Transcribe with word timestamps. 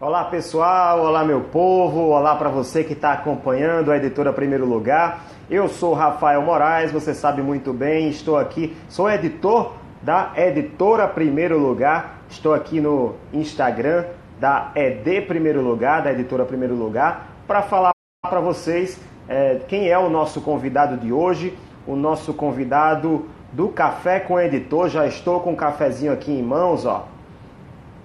Olá 0.00 0.26
pessoal, 0.26 1.00
olá 1.00 1.24
meu 1.24 1.40
povo, 1.40 2.10
olá 2.10 2.36
para 2.36 2.48
você 2.48 2.84
que 2.84 2.92
está 2.92 3.14
acompanhando 3.14 3.90
a 3.90 3.96
editora 3.96 4.32
Primeiro 4.32 4.64
Lugar. 4.64 5.24
Eu 5.50 5.68
sou 5.68 5.92
Rafael 5.92 6.40
Moraes, 6.40 6.92
você 6.92 7.12
sabe 7.12 7.42
muito 7.42 7.72
bem, 7.72 8.08
estou 8.08 8.36
aqui, 8.36 8.76
sou 8.88 9.10
editor 9.10 9.72
da 10.00 10.30
editora 10.36 11.08
Primeiro 11.08 11.58
Lugar, 11.58 12.20
estou 12.30 12.54
aqui 12.54 12.80
no 12.80 13.16
Instagram 13.32 14.04
da 14.38 14.70
ED 14.76 15.22
Primeiro 15.22 15.62
Lugar, 15.62 16.04
da 16.04 16.12
editora 16.12 16.44
Primeiro 16.44 16.76
Lugar, 16.76 17.30
para 17.44 17.62
falar 17.62 17.90
para 18.22 18.38
vocês 18.38 19.00
é, 19.28 19.62
quem 19.66 19.88
é 19.88 19.98
o 19.98 20.08
nosso 20.08 20.40
convidado 20.40 20.96
de 20.96 21.12
hoje, 21.12 21.58
o 21.88 21.96
nosso 21.96 22.32
convidado 22.32 23.26
do 23.52 23.68
Café 23.70 24.20
com 24.20 24.38
Editor. 24.38 24.90
Já 24.90 25.08
estou 25.08 25.40
com 25.40 25.50
um 25.50 25.56
cafezinho 25.56 26.12
aqui 26.12 26.30
em 26.30 26.40
mãos, 26.40 26.86
ó 26.86 27.17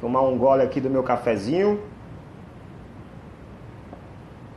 tomar 0.04 0.22
um 0.24 0.38
gole 0.38 0.62
aqui 0.62 0.82
do 0.82 0.90
meu 0.90 1.02
cafezinho. 1.02 1.80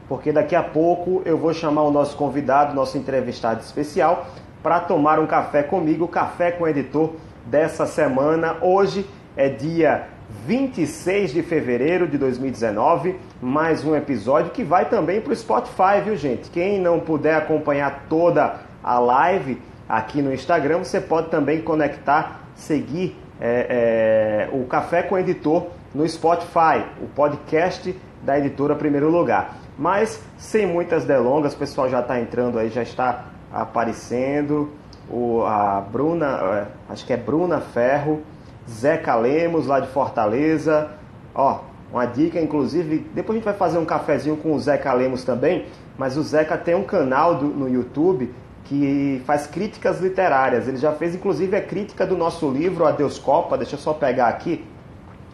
Porque 0.08 0.32
daqui 0.32 0.56
a 0.56 0.62
pouco 0.62 1.22
eu 1.24 1.38
vou 1.38 1.54
chamar 1.54 1.82
o 1.82 1.90
nosso 1.92 2.16
convidado, 2.16 2.74
nosso 2.74 2.98
entrevistado 2.98 3.60
especial, 3.60 4.26
para 4.60 4.80
tomar 4.80 5.20
um 5.20 5.26
café 5.26 5.62
comigo, 5.62 6.08
café 6.08 6.50
com 6.50 6.64
o 6.64 6.68
editor 6.68 7.14
dessa 7.44 7.86
semana. 7.86 8.56
Hoje 8.60 9.08
é 9.36 9.48
dia 9.48 10.08
26 10.48 11.32
de 11.32 11.42
fevereiro 11.44 12.08
de 12.08 12.18
2019, 12.18 13.14
mais 13.40 13.84
um 13.84 13.94
episódio 13.94 14.50
que 14.50 14.64
vai 14.64 14.88
também 14.88 15.20
para 15.20 15.32
o 15.32 15.36
Spotify, 15.36 16.00
viu 16.04 16.16
gente? 16.16 16.50
Quem 16.50 16.80
não 16.80 16.98
puder 16.98 17.36
acompanhar 17.36 18.06
toda 18.08 18.62
a 18.82 18.98
live 18.98 19.62
aqui 19.88 20.20
no 20.20 20.34
Instagram, 20.34 20.78
você 20.78 21.00
pode 21.00 21.28
também 21.28 21.60
conectar, 21.60 22.40
seguir 22.56 23.16
é, 23.40 24.48
é, 24.50 24.56
o 24.56 24.64
Café 24.66 25.02
com 25.02 25.14
o 25.14 25.18
Editor 25.18 25.66
no 25.94 26.08
Spotify, 26.08 26.84
o 27.02 27.06
podcast 27.06 27.96
da 28.22 28.38
editora 28.38 28.74
Primeiro 28.74 29.10
Lugar. 29.10 29.56
Mas 29.78 30.22
sem 30.36 30.66
muitas 30.66 31.04
delongas, 31.04 31.54
o 31.54 31.58
pessoal 31.58 31.88
já 31.88 32.00
está 32.00 32.20
entrando 32.20 32.58
aí, 32.58 32.68
já 32.70 32.82
está 32.82 33.26
aparecendo. 33.52 34.70
O, 35.10 35.42
a 35.42 35.80
Bruna, 35.80 36.26
é, 36.26 36.92
acho 36.92 37.06
que 37.06 37.12
é 37.12 37.16
Bruna 37.16 37.60
Ferro, 37.60 38.22
Zeca 38.68 39.14
Lemos 39.14 39.66
lá 39.66 39.80
de 39.80 39.88
Fortaleza. 39.88 40.90
Ó, 41.34 41.60
uma 41.92 42.06
dica, 42.06 42.40
inclusive, 42.40 43.06
depois 43.14 43.36
a 43.36 43.38
gente 43.38 43.44
vai 43.44 43.54
fazer 43.54 43.78
um 43.78 43.84
cafezinho 43.84 44.36
com 44.36 44.52
o 44.52 44.58
Zeca 44.58 44.92
Lemos 44.92 45.24
também, 45.24 45.66
mas 45.96 46.16
o 46.16 46.22
Zeca 46.22 46.58
tem 46.58 46.74
um 46.74 46.82
canal 46.82 47.36
do, 47.36 47.46
no 47.46 47.68
YouTube 47.68 48.34
que 48.68 49.22
faz 49.24 49.46
críticas 49.46 50.00
literárias. 50.00 50.68
Ele 50.68 50.76
já 50.76 50.92
fez 50.92 51.14
inclusive 51.14 51.56
a 51.56 51.62
crítica 51.62 52.06
do 52.06 52.16
nosso 52.16 52.50
livro 52.50 52.86
Adeus 52.86 53.18
Copa. 53.18 53.56
Deixa 53.56 53.74
eu 53.74 53.78
só 53.78 53.92
pegar 53.92 54.28
aqui 54.28 54.64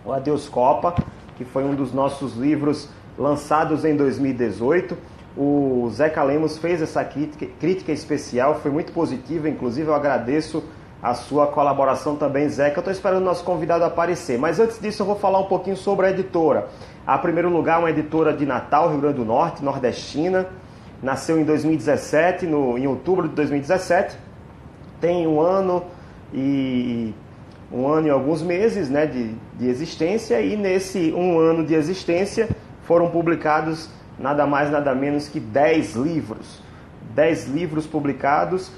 o 0.04 0.12
Adeus 0.12 0.48
Copa, 0.48 0.94
que 1.36 1.44
foi 1.44 1.64
um 1.64 1.74
dos 1.74 1.92
nossos 1.92 2.34
livros 2.36 2.88
lançados 3.18 3.84
em 3.84 3.96
2018. 3.96 4.96
O 5.36 5.88
Zeca 5.90 6.22
Lemos 6.22 6.58
fez 6.58 6.82
essa 6.82 7.02
crítica, 7.04 7.46
crítica 7.58 7.90
especial, 7.90 8.60
foi 8.60 8.70
muito 8.70 8.92
positiva, 8.92 9.48
inclusive 9.48 9.88
eu 9.88 9.94
agradeço 9.94 10.62
a 11.02 11.14
sua 11.14 11.46
colaboração 11.46 12.16
também, 12.16 12.48
Zeca. 12.48 12.76
Eu 12.76 12.80
estou 12.80 12.92
esperando 12.92 13.22
o 13.22 13.24
nosso 13.24 13.42
convidado 13.42 13.82
aparecer. 13.84 14.38
Mas 14.38 14.60
antes 14.60 14.78
disso, 14.78 15.02
eu 15.02 15.06
vou 15.06 15.16
falar 15.16 15.40
um 15.40 15.46
pouquinho 15.46 15.76
sobre 15.76 16.06
a 16.06 16.10
editora. 16.10 16.68
A 17.06 17.18
primeiro 17.18 17.48
lugar, 17.48 17.78
uma 17.80 17.90
editora 17.90 18.32
de 18.32 18.46
Natal, 18.46 18.90
Rio 18.90 19.00
Grande 19.00 19.16
do 19.16 19.24
Norte, 19.24 19.64
nordestina 19.64 20.48
nasceu 21.02 21.38
em 21.38 21.44
2017, 21.44 22.46
no, 22.46 22.78
em 22.78 22.86
outubro 22.86 23.28
de 23.28 23.34
2017, 23.34 24.16
tem 25.00 25.26
um 25.26 25.40
ano 25.40 25.82
e 26.32 27.12
um 27.72 27.88
ano 27.88 28.06
e 28.06 28.10
alguns 28.10 28.42
meses 28.42 28.88
né, 28.88 29.06
de, 29.06 29.34
de 29.58 29.68
existência 29.68 30.40
e 30.40 30.56
nesse 30.56 31.12
um 31.12 31.38
ano 31.38 31.64
de 31.64 31.74
existência 31.74 32.48
foram 32.84 33.10
publicados 33.10 33.90
nada 34.18 34.46
mais 34.46 34.70
nada 34.70 34.94
menos 34.94 35.28
que 35.28 35.40
10 35.40 35.96
livros. 35.96 36.62
10 37.14 37.48
livros 37.48 37.86
publicados. 37.86 38.70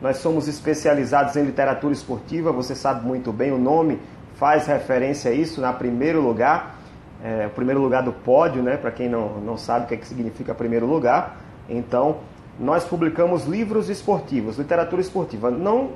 Nós 0.00 0.18
somos 0.18 0.48
especializados 0.48 1.36
em 1.36 1.42
literatura 1.42 1.92
esportiva, 1.92 2.50
você 2.52 2.74
sabe 2.74 3.06
muito 3.06 3.32
bem, 3.32 3.52
o 3.52 3.58
nome 3.58 4.00
faz 4.34 4.66
referência 4.66 5.30
a 5.30 5.34
isso, 5.34 5.60
na 5.60 5.72
primeiro 5.72 6.20
lugar, 6.20 6.76
é, 7.22 7.46
o 7.46 7.50
primeiro 7.50 7.80
lugar 7.80 8.02
do 8.02 8.12
pódio, 8.12 8.62
né, 8.62 8.76
para 8.76 8.90
quem 8.90 9.08
não, 9.08 9.38
não 9.40 9.56
sabe 9.56 9.84
o 9.84 9.88
que, 9.88 9.94
é 9.94 9.96
que 9.96 10.06
significa 10.06 10.52
primeiro 10.54 10.86
lugar. 10.86 11.36
Então, 11.68 12.18
nós 12.58 12.84
publicamos 12.84 13.44
livros 13.44 13.88
esportivos, 13.88 14.58
literatura 14.58 15.00
esportiva. 15.00 15.50
Não, 15.50 15.90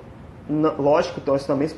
não 0.48 0.76
lógico, 0.80 1.20
nós 1.26 1.44
também 1.46 1.68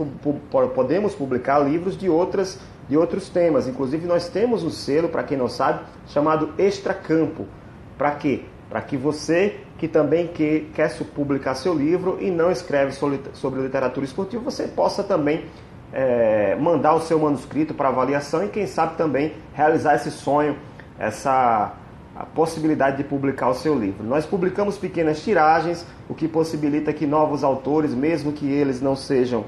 podemos 0.51 1.15
publicar 1.15 1.59
livros 1.59 1.97
de 1.97 2.09
outras 2.09 2.59
de 2.89 2.97
outros 2.97 3.29
temas. 3.29 3.69
Inclusive, 3.69 4.07
nós 4.07 4.29
temos 4.29 4.65
um 4.65 4.71
selo, 4.71 5.09
para 5.09 5.23
quem 5.23 5.37
não 5.37 5.49
sabe, 5.49 5.81
chamado 6.07 6.55
Extracampo. 6.59 7.47
Para 7.99 8.13
quê? 8.13 8.43
Para 8.71 8.81
que 8.81 8.97
você 8.97 9.61
que 9.77 9.87
também 9.87 10.27
que, 10.27 10.69
quer 10.75 10.93
publicar 11.15 11.55
seu 11.55 11.73
livro 11.73 12.19
e 12.21 12.31
não 12.31 12.51
escreve 12.51 12.93
sobre 12.93 13.61
literatura 13.61 14.05
esportiva, 14.05 14.43
você 14.43 14.67
possa 14.67 15.05
também 15.05 15.45
é, 15.93 16.57
mandar 16.57 16.95
o 16.95 17.01
seu 17.01 17.19
manuscrito 17.19 17.75
para 17.75 17.89
avaliação 17.89 18.45
e, 18.45 18.49
quem 18.49 18.67
sabe, 18.67 18.97
também 18.97 19.35
realizar 19.55 19.95
esse 19.95 20.11
sonho, 20.11 20.57
essa 20.99 21.75
a 22.19 22.27
possibilidade 22.27 22.97
de 22.97 23.05
publicar 23.05 23.49
o 23.49 23.55
seu 23.55 23.79
livro. 23.79 24.05
Nós 24.05 24.27
publicamos 24.27 24.77
pequenas 24.77 25.23
tiragens, 25.23 25.87
o 26.09 26.15
que 26.15 26.27
possibilita 26.27 26.93
que 26.93 27.07
novos 27.07 27.45
autores, 27.45 27.95
mesmo 27.95 28.33
que 28.33 28.45
eles 28.51 28.81
não 28.81 28.97
sejam 28.97 29.45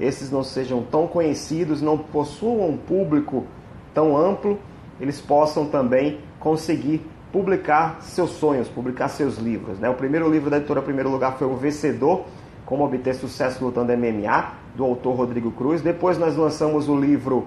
esses 0.00 0.30
não 0.30 0.42
sejam 0.42 0.82
tão 0.82 1.06
conhecidos, 1.06 1.80
não 1.80 1.96
possuam 1.96 2.70
um 2.70 2.76
público 2.76 3.44
tão 3.92 4.16
amplo, 4.16 4.58
eles 5.00 5.20
possam 5.20 5.66
também 5.66 6.18
conseguir 6.40 7.00
publicar 7.32 7.98
seus 8.00 8.30
sonhos, 8.30 8.68
publicar 8.68 9.08
seus 9.08 9.38
livros. 9.38 9.78
Né? 9.78 9.88
O 9.88 9.94
primeiro 9.94 10.28
livro 10.28 10.50
da 10.50 10.56
editora 10.56 10.82
Primeiro 10.82 11.10
Lugar 11.10 11.36
foi 11.36 11.46
O 11.46 11.56
Vencedor, 11.56 12.24
Como 12.64 12.84
Obter 12.84 13.14
Sucesso 13.14 13.64
Lutando 13.64 13.92
MMA, 13.96 14.52
do 14.74 14.84
autor 14.84 15.14
Rodrigo 15.16 15.52
Cruz. 15.52 15.80
Depois 15.80 16.18
nós 16.18 16.36
lançamos 16.36 16.88
o 16.88 16.96
livro, 16.96 17.46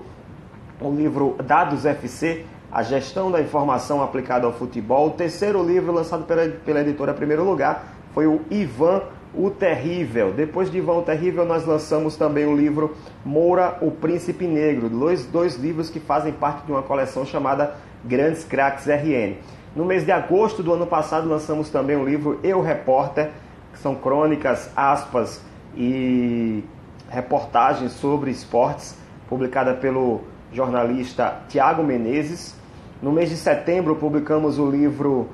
o 0.80 0.90
livro 0.90 1.36
Dados 1.46 1.86
FC, 1.86 2.46
a 2.72 2.84
Gestão 2.84 3.32
da 3.32 3.42
Informação 3.42 4.02
Aplicada 4.02 4.46
ao 4.46 4.54
Futebol. 4.54 5.08
O 5.08 5.12
terceiro 5.12 5.64
livro 5.64 5.92
lançado 5.92 6.26
pela, 6.26 6.48
pela 6.48 6.82
editora 6.82 7.14
Primeiro 7.14 7.44
Lugar 7.44 7.86
foi 8.14 8.28
o 8.28 8.42
Ivan 8.50 9.02
o 9.34 9.50
Terrível. 9.50 10.34
Depois 10.34 10.72
de 10.72 10.78
Ivan 10.78 10.94
o 10.94 11.02
Terrível, 11.02 11.46
nós 11.46 11.66
lançamos 11.66 12.16
também 12.16 12.46
o 12.46 12.56
livro 12.56 12.96
Moura, 13.24 13.78
o 13.82 13.92
Príncipe 13.92 14.48
Negro, 14.48 14.90
dois, 14.90 15.26
dois 15.26 15.56
livros 15.56 15.90
que 15.90 16.00
fazem 16.00 16.34
parte 16.34 16.66
de 16.66 16.72
uma 16.72 16.82
coleção 16.82 17.26
chamada 17.26 17.76
Grandes 18.04 18.44
Cracks 18.44 18.88
RN. 18.88 19.36
No 19.76 19.86
mês 19.86 20.04
de 20.04 20.12
agosto 20.12 20.64
do 20.64 20.74
ano 20.74 20.88
passado, 20.88 21.30
lançamos 21.30 21.70
também 21.70 21.96
o 21.96 22.04
livro 22.04 22.40
Eu 22.44 22.62
Repórter, 22.62 23.30
que 23.72 23.80
são 23.80 23.94
crônicas, 23.94 24.72
aspas 24.76 25.42
e 25.76 26.64
reportagens 27.10 27.92
sobre 27.92 28.32
esportes, 28.32 28.98
publicada 29.30 29.74
pelo 29.74 30.22
jornalista 30.52 31.42
Tiago 31.48 31.84
Menezes. 31.84 32.56
No 33.02 33.12
mês 33.12 33.30
de 33.30 33.38
setembro, 33.38 33.96
publicamos 33.96 34.58
o 34.58 34.70
livro 34.70 35.30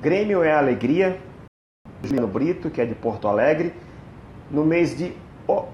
Grêmio 0.00 0.42
é 0.42 0.52
Alegria, 0.52 1.16
Juliano 2.02 2.26
Brito, 2.26 2.68
que 2.70 2.80
é 2.80 2.84
de 2.84 2.94
Porto 2.94 3.28
Alegre. 3.28 3.72
No 4.50 4.64
mês 4.64 4.96
de 4.96 5.12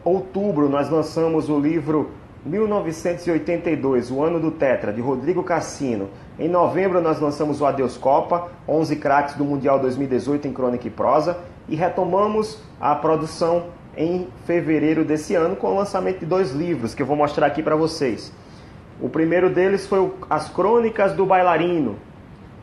outubro, 0.04 0.68
nós 0.68 0.90
lançamos 0.90 1.48
o 1.48 1.58
livro 1.58 2.10
1982, 2.44 4.10
o 4.10 4.22
ano 4.22 4.38
do 4.38 4.50
Tetra, 4.50 4.92
de 4.92 5.00
Rodrigo 5.00 5.42
Cassino. 5.42 6.08
Em 6.38 6.48
novembro, 6.48 7.00
nós 7.00 7.20
lançamos 7.20 7.60
o 7.60 7.66
Adeus 7.66 7.96
Copa, 7.96 8.50
11 8.68 8.96
craques 8.96 9.34
do 9.34 9.44
Mundial 9.44 9.80
2018 9.80 10.46
em 10.46 10.52
crônica 10.52 10.86
e 10.86 10.90
prosa. 10.90 11.38
E 11.68 11.74
retomamos 11.74 12.62
a 12.80 12.94
produção 12.94 13.66
em 13.96 14.28
fevereiro 14.46 15.04
desse 15.04 15.34
ano 15.34 15.56
com 15.56 15.68
o 15.68 15.76
lançamento 15.76 16.20
de 16.20 16.26
dois 16.26 16.52
livros 16.52 16.94
que 16.94 17.02
eu 17.02 17.06
vou 17.06 17.16
mostrar 17.16 17.46
aqui 17.46 17.62
para 17.62 17.74
vocês. 17.74 18.32
O 19.00 19.08
primeiro 19.08 19.48
deles 19.48 19.86
foi 19.86 20.12
As 20.28 20.48
Crônicas 20.48 21.12
do 21.12 21.24
Bailarino. 21.24 21.96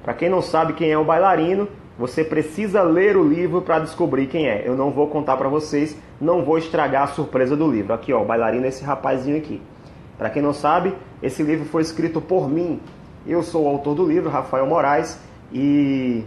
Para 0.04 0.14
quem 0.14 0.30
não 0.30 0.42
sabe 0.42 0.74
quem 0.74 0.92
é 0.92 0.98
o 0.98 1.04
bailarino, 1.04 1.68
você 1.98 2.24
precisa 2.24 2.84
ler 2.84 3.18
o 3.18 3.28
livro 3.28 3.62
para 3.62 3.80
descobrir 3.80 4.28
quem 4.28 4.48
é. 4.48 4.68
Eu 4.68 4.76
não 4.76 4.92
vou 4.92 5.08
contar 5.08 5.38
para 5.38 5.50
vocês, 5.50 5.98
não 6.20 6.44
vou 6.44 6.58
estragar 6.58 7.04
a 7.04 7.08
surpresa 7.08 7.56
do 7.56 7.70
livro. 7.70 7.94
Aqui, 7.94 8.14
ó, 8.14 8.22
o 8.22 8.26
bailarino 8.26 8.66
é 8.66 8.70
esse 8.70 8.84
rapazinho 8.84 9.38
aqui. 9.38 9.62
Para 10.18 10.30
quem 10.30 10.42
não 10.42 10.54
sabe, 10.54 10.94
esse 11.24 11.42
livro 11.42 11.66
foi 11.66 11.82
escrito 11.82 12.22
por 12.22 12.50
mim. 12.50 12.80
Eu 13.26 13.42
sou 13.42 13.64
o 13.64 13.68
autor 13.68 13.96
do 13.96 14.06
livro, 14.06 14.30
Rafael 14.30 14.68
Moraes, 14.68 15.20
e 15.52 16.24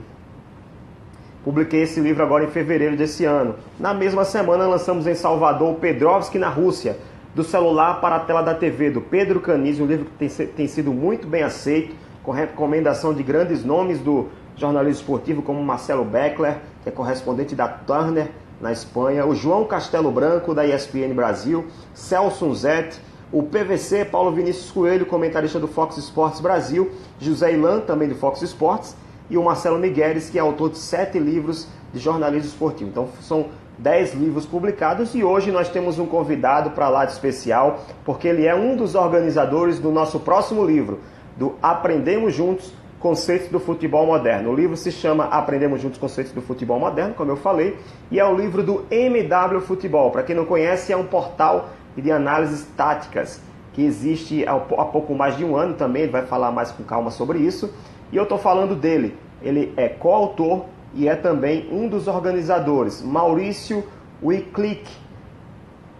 publiquei 1.44 1.82
esse 1.82 2.00
livro 2.00 2.22
agora 2.22 2.44
em 2.44 2.48
fevereiro 2.48 2.96
desse 2.96 3.24
ano. 3.24 3.54
Na 3.78 3.94
mesma 3.94 4.24
semana 4.24 4.66
lançamos 4.66 5.06
em 5.06 5.14
Salvador 5.14 5.72
o 5.72 5.76
Pedrovski 5.76 6.38
na 6.38 6.48
Rússia, 6.48 6.98
do 7.34 7.44
celular 7.44 8.00
para 8.00 8.16
a 8.16 8.20
tela 8.20 8.42
da 8.42 8.54
TV, 8.54 8.90
do 8.90 9.00
Pedro 9.00 9.40
Canizzi, 9.40 9.82
um 9.82 9.86
livro 9.86 10.06
que 10.06 10.12
tem, 10.12 10.46
tem 10.46 10.66
sido 10.66 10.92
muito 10.92 11.26
bem 11.26 11.42
aceito, 11.42 11.94
com 12.22 12.32
recomendação 12.32 13.14
de 13.14 13.22
grandes 13.22 13.64
nomes 13.64 14.00
do 14.00 14.26
jornalismo 14.56 15.00
esportivo, 15.00 15.40
como 15.40 15.62
Marcelo 15.62 16.04
Beckler, 16.04 16.58
que 16.82 16.88
é 16.88 16.92
correspondente 16.92 17.54
da 17.54 17.68
Turner 17.68 18.30
na 18.60 18.72
Espanha, 18.72 19.24
o 19.24 19.34
João 19.34 19.64
Castelo 19.64 20.10
Branco, 20.10 20.54
da 20.54 20.66
ESPN 20.66 21.14
Brasil, 21.14 21.66
Celso 21.94 22.52
Zete, 22.54 23.00
o 23.30 23.42
PVC, 23.42 24.04
Paulo 24.06 24.32
Vinícius 24.32 24.70
Coelho, 24.70 25.06
comentarista 25.06 25.60
do 25.60 25.68
Fox 25.68 25.96
Sports 25.98 26.40
Brasil, 26.40 26.90
José 27.20 27.52
Ilan, 27.52 27.80
também 27.80 28.08
do 28.08 28.14
Fox 28.14 28.42
Sports, 28.42 28.96
e 29.30 29.36
o 29.36 29.44
Marcelo 29.44 29.78
Migueles, 29.78 30.30
que 30.30 30.38
é 30.38 30.40
autor 30.40 30.70
de 30.70 30.78
sete 30.78 31.18
livros 31.18 31.68
de 31.92 32.00
jornalismo 32.00 32.48
esportivo. 32.48 32.90
Então 32.90 33.08
são 33.20 33.46
dez 33.78 34.12
livros 34.12 34.44
publicados 34.44 35.14
e 35.14 35.22
hoje 35.22 35.52
nós 35.52 35.68
temos 35.68 35.98
um 35.98 36.06
convidado 36.06 36.70
para 36.70 36.88
lá 36.88 37.04
de 37.04 37.12
especial, 37.12 37.80
porque 38.04 38.26
ele 38.26 38.44
é 38.44 38.54
um 38.54 38.74
dos 38.74 38.94
organizadores 38.94 39.78
do 39.78 39.92
nosso 39.92 40.18
próximo 40.18 40.64
livro, 40.64 40.98
do 41.36 41.54
Aprendemos 41.62 42.34
Juntos 42.34 42.72
Conceitos 42.98 43.48
do 43.48 43.60
Futebol 43.60 44.04
Moderno. 44.04 44.50
O 44.50 44.54
livro 44.54 44.76
se 44.76 44.90
chama 44.90 45.26
Aprendemos 45.26 45.80
Juntos 45.80 45.98
Conceitos 45.98 46.32
do 46.32 46.42
Futebol 46.42 46.80
Moderno, 46.80 47.14
como 47.14 47.30
eu 47.30 47.36
falei, 47.36 47.78
e 48.10 48.18
é 48.18 48.24
o 48.24 48.36
livro 48.36 48.62
do 48.64 48.84
MW 48.90 49.60
Futebol. 49.60 50.10
Para 50.10 50.24
quem 50.24 50.34
não 50.34 50.44
conhece, 50.44 50.92
é 50.92 50.96
um 50.96 51.06
portal 51.06 51.68
de 51.96 52.10
análises 52.10 52.66
táticas 52.76 53.40
que 53.72 53.84
existe 53.84 54.44
há 54.44 54.56
pouco 54.56 55.14
mais 55.14 55.36
de 55.36 55.44
um 55.44 55.56
ano 55.56 55.74
também, 55.74 56.02
ele 56.02 56.10
vai 56.10 56.26
falar 56.26 56.50
mais 56.50 56.72
com 56.72 56.82
calma 56.82 57.12
sobre 57.12 57.38
isso. 57.38 57.72
E 58.10 58.16
eu 58.16 58.24
estou 58.24 58.36
falando 58.36 58.74
dele. 58.74 59.16
Ele 59.40 59.72
é 59.76 59.88
coautor 59.88 60.64
e 60.94 61.08
é 61.08 61.14
também 61.14 61.68
um 61.72 61.88
dos 61.88 62.08
organizadores, 62.08 63.02
Maurício 63.02 63.84
Wiclick. 64.22 64.88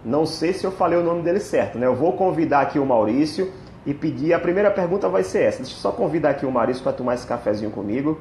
Não 0.03 0.25
sei 0.25 0.53
se 0.53 0.65
eu 0.65 0.71
falei 0.71 0.97
o 0.97 1.03
nome 1.03 1.21
dele 1.21 1.39
certo, 1.39 1.77
né? 1.77 1.85
Eu 1.85 1.95
vou 1.95 2.13
convidar 2.13 2.61
aqui 2.61 2.79
o 2.79 2.85
Maurício 2.85 3.51
e 3.85 3.93
pedir. 3.93 4.33
A 4.33 4.39
primeira 4.39 4.71
pergunta 4.71 5.09
vai 5.09 5.23
ser 5.23 5.43
essa. 5.43 5.57
Deixa 5.57 5.75
eu 5.75 5.79
só 5.79 5.91
convidar 5.91 6.31
aqui 6.31 6.45
o 6.45 6.51
Maurício 6.51 6.83
para 6.83 6.93
tomar 6.93 7.15
esse 7.15 7.27
cafezinho 7.27 7.71
comigo. 7.71 8.19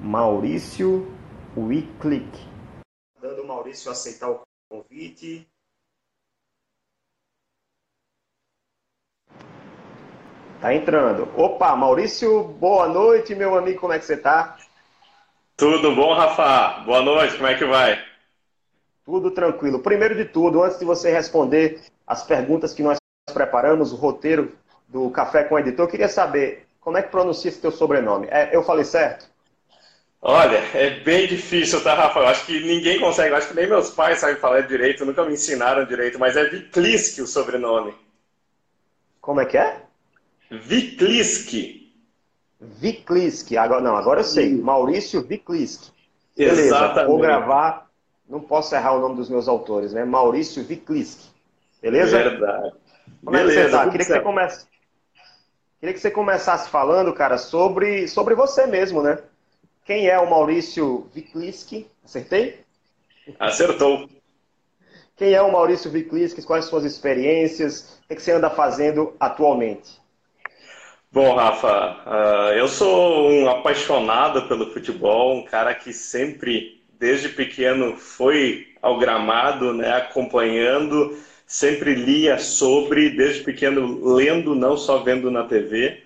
Maurício 0.00 1.06
Wiclick. 1.56 2.48
Dando 3.20 3.42
o 3.42 3.46
Maurício 3.46 3.90
aceitar 3.90 4.30
o 4.30 4.40
convite. 4.68 5.48
Tá 10.60 10.74
entrando. 10.74 11.28
Opa, 11.36 11.74
Maurício, 11.74 12.44
boa 12.44 12.88
noite, 12.88 13.34
meu 13.34 13.56
amigo, 13.56 13.80
como 13.80 13.92
é 13.92 13.98
que 13.98 14.04
você 14.04 14.16
tá? 14.16 14.56
Tudo 15.56 15.94
bom, 15.94 16.14
Rafa? 16.14 16.80
Boa 16.84 17.02
noite, 17.02 17.36
como 17.36 17.46
é 17.46 17.54
que 17.56 17.64
vai? 17.64 18.02
Tudo 19.04 19.30
tranquilo. 19.30 19.80
Primeiro 19.80 20.14
de 20.14 20.24
tudo, 20.24 20.62
antes 20.62 20.78
de 20.78 20.84
você 20.84 21.10
responder 21.10 21.80
as 22.06 22.24
perguntas 22.24 22.74
que 22.74 22.82
nós 22.82 22.98
preparamos, 23.32 23.92
o 23.92 23.96
roteiro 23.96 24.52
do 24.88 25.10
Café 25.10 25.44
com 25.44 25.54
o 25.54 25.58
Editor, 25.58 25.86
eu 25.86 25.90
queria 25.90 26.08
saber 26.08 26.66
como 26.80 26.98
é 26.98 27.02
que 27.02 27.10
pronuncia 27.10 27.48
esse 27.48 27.60
teu 27.60 27.70
sobrenome. 27.70 28.26
É, 28.30 28.54
eu 28.54 28.62
falei 28.62 28.84
certo? 28.84 29.30
Olha, 30.20 30.58
é 30.74 31.00
bem 31.00 31.26
difícil, 31.26 31.82
tá, 31.82 31.94
Rafa? 31.94 32.20
Eu 32.20 32.28
acho 32.28 32.46
que 32.46 32.60
ninguém 32.60 33.00
consegue, 33.00 33.30
eu 33.30 33.36
acho 33.36 33.48
que 33.48 33.54
nem 33.54 33.68
meus 33.68 33.90
pais 33.90 34.20
sabem 34.20 34.36
falar 34.36 34.60
direito, 34.62 35.04
nunca 35.04 35.24
me 35.24 35.32
ensinaram 35.32 35.84
direito, 35.84 36.18
mas 36.18 36.36
é 36.36 36.44
Vikliski 36.44 37.22
o 37.22 37.26
sobrenome. 37.26 37.92
Como 39.20 39.40
é 39.40 39.46
que 39.46 39.58
é? 39.58 39.82
Vikliski. 40.48 41.81
Vikliski. 42.62 43.56
Agora, 43.56 43.80
não, 43.80 43.96
agora 43.96 44.20
eu 44.20 44.24
sei. 44.24 44.54
Maurício 44.54 45.22
Vikliski. 45.22 45.90
Beleza, 46.36 46.62
Exatamente. 46.62 47.08
vou 47.08 47.18
gravar. 47.18 47.90
Não 48.28 48.40
posso 48.40 48.74
errar 48.74 48.94
o 48.94 49.00
nome 49.00 49.16
dos 49.16 49.28
meus 49.28 49.48
autores, 49.48 49.92
né? 49.92 50.04
Maurício 50.04 50.62
Vikliski. 50.64 51.28
Beleza? 51.82 52.16
Verdade. 52.16 52.72
Como 53.24 53.36
é 53.36 53.44
que 53.44 53.50
você 53.52 53.68
tá? 53.68 53.90
Queria 53.90 53.98
que 53.98 54.12
você, 54.12 54.20
comece... 54.20 54.66
Queria 55.80 55.94
que 55.94 56.00
você 56.00 56.10
começasse 56.10 56.70
falando, 56.70 57.12
cara, 57.12 57.36
sobre, 57.36 58.06
sobre 58.08 58.34
você 58.34 58.66
mesmo, 58.66 59.02
né? 59.02 59.18
Quem 59.84 60.08
é 60.08 60.18
o 60.18 60.30
Maurício 60.30 61.10
Vikliski? 61.12 61.88
Acertei? 62.04 62.60
Acertou. 63.38 64.08
Quem 65.16 65.34
é 65.34 65.42
o 65.42 65.52
Maurício 65.52 65.90
Vikliski? 65.90 66.42
Quais 66.42 66.64
suas 66.66 66.84
experiências? 66.84 68.00
O 68.08 68.14
que 68.14 68.22
você 68.22 68.32
anda 68.32 68.48
fazendo 68.48 69.14
atualmente? 69.18 70.00
Bom, 71.12 71.34
Rafa, 71.34 71.98
uh, 72.06 72.54
eu 72.54 72.66
sou 72.66 73.30
um 73.30 73.46
apaixonado 73.46 74.48
pelo 74.48 74.72
futebol, 74.72 75.36
um 75.36 75.44
cara 75.44 75.74
que 75.74 75.92
sempre, 75.92 76.82
desde 76.98 77.28
pequeno, 77.28 77.98
foi 77.98 78.68
ao 78.80 78.98
gramado, 78.98 79.74
né, 79.74 79.92
acompanhando, 79.92 81.14
sempre 81.46 81.94
lia 81.94 82.38
sobre, 82.38 83.10
desde 83.10 83.42
pequeno, 83.42 84.14
lendo, 84.14 84.54
não 84.54 84.74
só 84.74 85.02
vendo 85.02 85.30
na 85.30 85.44
TV. 85.44 86.02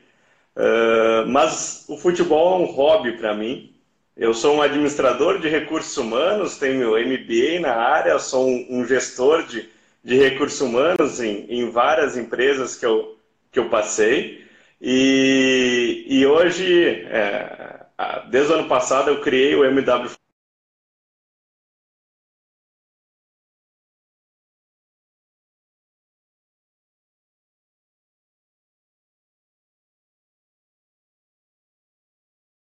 Uh, 0.56 1.28
mas 1.28 1.84
o 1.88 1.96
futebol 1.96 2.54
é 2.58 2.64
um 2.64 2.72
hobby 2.72 3.12
para 3.12 3.32
mim. 3.32 3.72
Eu 4.16 4.34
sou 4.34 4.56
um 4.56 4.62
administrador 4.62 5.38
de 5.38 5.48
recursos 5.48 5.96
humanos, 5.96 6.58
tenho 6.58 6.98
MBA 6.98 7.60
na 7.60 7.76
área, 7.76 8.18
sou 8.18 8.48
um, 8.48 8.66
um 8.80 8.84
gestor 8.84 9.44
de, 9.46 9.68
de 10.02 10.16
recursos 10.16 10.60
humanos 10.60 11.20
em, 11.20 11.46
em 11.48 11.70
várias 11.70 12.16
empresas 12.16 12.74
que 12.74 12.84
eu, 12.84 13.16
que 13.52 13.60
eu 13.60 13.68
passei. 13.68 14.45
E, 14.88 16.04
e 16.08 16.24
hoje, 16.24 17.02
é, 17.10 17.86
desde 18.30 18.52
o 18.52 18.56
ano 18.56 18.68
passado, 18.68 19.10
eu 19.10 19.20
criei 19.20 19.56
o 19.56 19.64
MW 19.64 20.14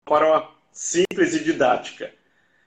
forma 0.07 0.49
simples 0.73 1.35
e 1.35 1.45
didática. 1.45 2.13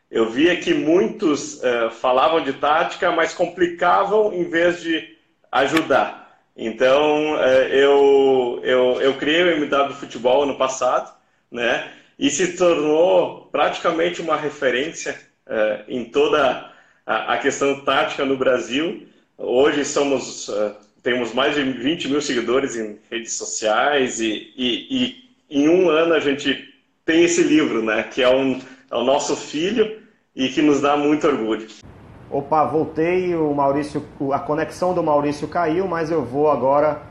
Eu 0.10 0.30
via 0.30 0.60
que 0.62 0.74
muitos 0.74 1.56
uh, 1.64 1.92
falavam 1.92 2.44
de 2.44 2.54
tática, 2.54 3.12
mas 3.12 3.34
complicavam 3.34 4.34
em 4.34 4.50
vez 4.50 4.82
de 4.82 5.18
ajudar. 5.52 6.23
Então, 6.56 7.38
é, 7.42 7.70
eu, 7.76 8.60
eu, 8.64 9.02
eu 9.02 9.14
criei 9.16 9.44
o 9.44 9.64
MW 9.64 9.94
Futebol 9.96 10.44
ano 10.44 10.56
passado, 10.56 11.12
né? 11.52 11.92
E 12.18 12.30
se 12.30 12.56
tornou 12.56 13.50
praticamente 13.52 14.22
uma 14.22 14.38
referência 14.38 15.20
é, 15.48 15.84
em 15.88 16.06
toda 16.06 16.72
a, 17.06 17.38
questão 17.38 17.82
tática 17.84 18.24
no 18.24 18.38
Brasil. 18.38 19.08
Hoje 19.38 19.84
somos, 19.84 20.48
é, 20.50 20.76
temos 21.02 21.34
mais 21.34 21.56
de 21.56 21.64
20 21.64 22.10
mil 22.10 22.22
seguidores 22.22 22.76
em 22.76 23.00
redes 23.10 23.34
sociais 23.34 24.22
e, 24.22 24.54
e, 24.56 24.88
e 25.50 25.60
em 25.62 25.68
um 25.68 25.90
ano 25.90 26.14
a 26.14 26.20
gente 26.20 26.72
tem 27.04 27.24
esse 27.24 27.42
livro, 27.42 27.84
né? 27.84 28.04
Que 28.04 28.22
é, 28.22 28.30
um, 28.30 28.62
é 28.92 28.96
o 28.96 29.04
nosso 29.04 29.36
filho 29.36 30.02
e 30.36 30.50
que 30.50 30.62
nos 30.62 30.82
dá 30.82 30.96
muito 30.96 31.28
orgulho. 31.28 31.68
Opa, 32.30 32.66
voltei, 32.66 33.36
o 33.36 33.54
Maurício, 33.54 34.04
a 34.32 34.40
conexão 34.40 34.94
do 34.94 35.04
Maurício 35.04 35.48
caiu, 35.48 35.88
mas 35.88 36.10
eu 36.10 36.24
vou 36.24 36.50
agora 36.50 37.02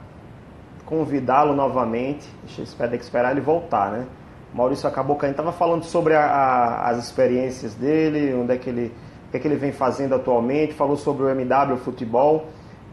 convidá-lo 0.85 1.55
novamente. 1.55 2.29
Deixa 2.45 2.63
eu 2.63 2.95
esperar 2.95 3.31
ele 3.31 3.41
voltar, 3.41 3.93
né? 3.93 4.07
O 4.53 4.57
Maurício 4.57 4.89
acabou 4.89 5.17
caindo, 5.17 5.33
estava 5.33 5.53
falando 5.53 5.85
sobre 5.85 6.15
a, 6.15 6.27
a, 6.27 6.91
as 6.91 6.99
experiências 6.99 7.75
dele, 7.75 8.35
onde 8.35 8.53
é 8.53 8.59
que 8.59 8.69
ele, 8.69 8.93
o 9.29 9.31
que, 9.31 9.37
é 9.37 9.41
que 9.41 9.49
ele 9.49 9.57
vem 9.57 9.73
fazendo 9.73 10.15
atualmente, 10.15 10.75
falou 10.75 10.97
sobre 10.97 11.25
o 11.25 11.31
MW 11.31 11.79
Futebol 11.79 12.49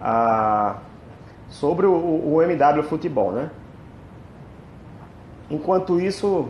a, 0.00 0.82
sobre 1.48 1.86
o, 1.86 1.92
o 1.92 2.42
MW 2.42 2.82
Futebol, 2.82 3.32
né? 3.32 3.50
Enquanto 5.50 6.00
isso, 6.00 6.48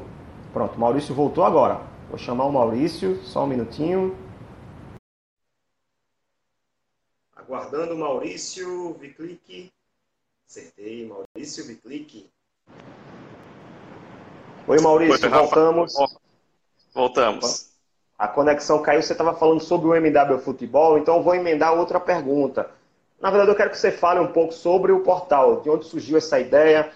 pronto, 0.53 0.79
Maurício 0.79 1.15
voltou 1.15 1.45
agora. 1.45 1.81
Vou 2.09 2.19
chamar 2.19 2.45
o 2.45 2.53
Maurício, 2.53 3.17
só 3.25 3.45
um 3.45 3.47
minutinho. 3.47 4.17
Aguardando 7.35 7.95
o 7.95 7.99
Maurício, 7.99 8.95
Viclique. 8.95 9.73
Acertei, 10.49 11.09
Maurício, 11.09 11.65
Viclique. 11.67 12.29
Oi, 14.67 14.81
Maurício, 14.81 15.25
Oi, 15.25 15.31
voltamos. 15.31 15.95
Voltamos. 16.95 17.71
A 18.19 18.29
conexão 18.29 18.81
caiu, 18.81 19.03
você 19.03 19.13
estava 19.13 19.35
falando 19.35 19.61
sobre 19.61 19.89
o 19.89 19.95
MW 19.95 20.39
Futebol, 20.39 20.99
então 20.99 21.17
eu 21.17 21.23
vou 21.23 21.35
emendar 21.35 21.75
outra 21.75 21.99
pergunta. 21.99 22.71
Na 23.21 23.31
verdade, 23.31 23.51
eu 23.51 23.57
quero 23.57 23.71
que 23.71 23.79
você 23.79 23.91
fale 23.91 24.21
um 24.21 24.33
pouco 24.33 24.53
sobre 24.53 24.93
o 24.93 25.01
portal, 25.01 25.61
de 25.61 25.71
onde 25.71 25.87
surgiu 25.87 26.19
essa 26.19 26.39
ideia, 26.39 26.91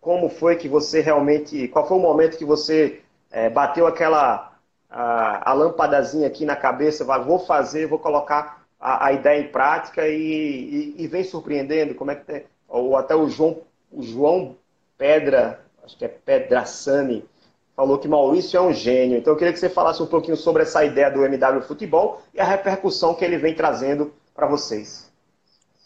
como 0.00 0.28
foi 0.28 0.56
que 0.56 0.68
você 0.68 1.00
realmente, 1.00 1.68
qual 1.68 1.86
foi 1.86 1.96
o 1.96 2.00
momento 2.00 2.36
que 2.36 2.44
você 2.44 3.00
é, 3.30 3.48
bateu 3.48 3.86
aquela 3.86 4.52
a, 4.88 5.50
a 5.50 5.52
lampadazinha 5.52 6.26
aqui 6.26 6.44
na 6.44 6.56
cabeça, 6.56 7.04
vai, 7.04 7.22
vou 7.22 7.38
fazer, 7.38 7.86
vou 7.86 7.98
colocar 7.98 8.64
a, 8.80 9.06
a 9.06 9.12
ideia 9.12 9.40
em 9.40 9.48
prática 9.48 10.06
e, 10.06 10.14
e, 10.16 10.94
e, 10.98 11.06
vem 11.06 11.24
surpreendendo, 11.24 11.94
como 11.94 12.10
é 12.10 12.14
que 12.14 12.24
tem, 12.24 12.44
ou 12.68 12.96
até 12.96 13.14
o 13.14 13.28
João, 13.28 13.62
o 13.92 14.02
João 14.02 14.56
Pedra, 14.96 15.64
acho 15.84 15.96
que 15.96 16.04
é 16.04 16.08
Pedrassani, 16.08 17.24
falou 17.78 17.96
que 17.96 18.08
Maurício 18.08 18.56
é 18.56 18.60
um 18.60 18.74
gênio. 18.74 19.18
Então 19.18 19.32
eu 19.32 19.36
queria 19.36 19.52
que 19.52 19.60
você 19.60 19.68
falasse 19.68 20.02
um 20.02 20.06
pouquinho 20.06 20.36
sobre 20.36 20.64
essa 20.64 20.84
ideia 20.84 21.08
do 21.08 21.24
MW 21.24 21.62
Futebol 21.62 22.20
e 22.34 22.40
a 22.40 22.44
repercussão 22.44 23.14
que 23.14 23.24
ele 23.24 23.38
vem 23.38 23.54
trazendo 23.54 24.12
para 24.34 24.48
vocês. 24.48 25.08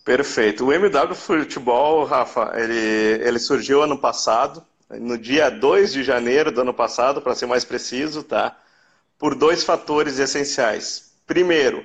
Perfeito. 0.03 0.65
O 0.65 0.73
MW 0.73 1.15
Futebol, 1.15 2.07
Rafa, 2.07 2.51
ele, 2.57 3.23
ele 3.23 3.39
surgiu 3.39 3.83
ano 3.83 3.99
passado, 3.99 4.65
no 4.89 5.19
dia 5.19 5.51
2 5.51 5.93
de 5.93 6.03
janeiro 6.03 6.51
do 6.51 6.63
ano 6.63 6.73
passado, 6.73 7.21
para 7.21 7.35
ser 7.35 7.45
mais 7.45 7.63
preciso, 7.63 8.23
tá? 8.23 8.57
Por 9.19 9.35
dois 9.35 9.63
fatores 9.63 10.19
essenciais. 10.19 11.13
Primeiro, 11.27 11.85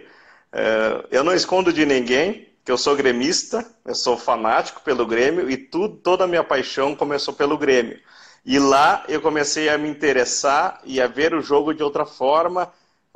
é, 0.54 1.04
eu 1.12 1.22
não 1.22 1.34
escondo 1.34 1.74
de 1.74 1.86
ninguém 1.86 2.48
que 2.64 2.72
eu 2.72 2.78
sou 2.78 2.96
gremista, 2.96 3.66
eu 3.84 3.94
sou 3.94 4.18
fanático 4.18 4.82
pelo 4.86 5.06
Grêmio 5.06 5.52
e 5.52 5.58
tudo, 5.58 5.98
toda 5.98 6.24
a 6.24 6.28
minha 6.28 6.46
paixão 6.46 6.96
começou 6.96 7.34
pelo 7.34 7.58
Grêmio. 7.58 8.00
E 8.48 8.58
lá 8.60 9.04
eu 9.10 9.22
comecei 9.22 9.68
a 9.68 9.78
me 9.78 9.90
interessar 9.90 10.80
e 10.86 11.02
a 11.02 11.06
ver 11.08 11.34
o 11.34 11.42
jogo 11.42 11.74
de 11.74 11.84
outra 11.84 12.06
forma, 12.06 12.72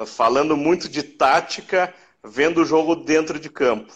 falando 0.05 0.57
muito 0.57 0.89
de 0.89 1.01
tática, 1.01 1.93
vendo 2.21 2.61
o 2.61 2.65
jogo 2.65 2.97
dentro 2.97 3.39
de 3.39 3.49
campo. 3.49 3.93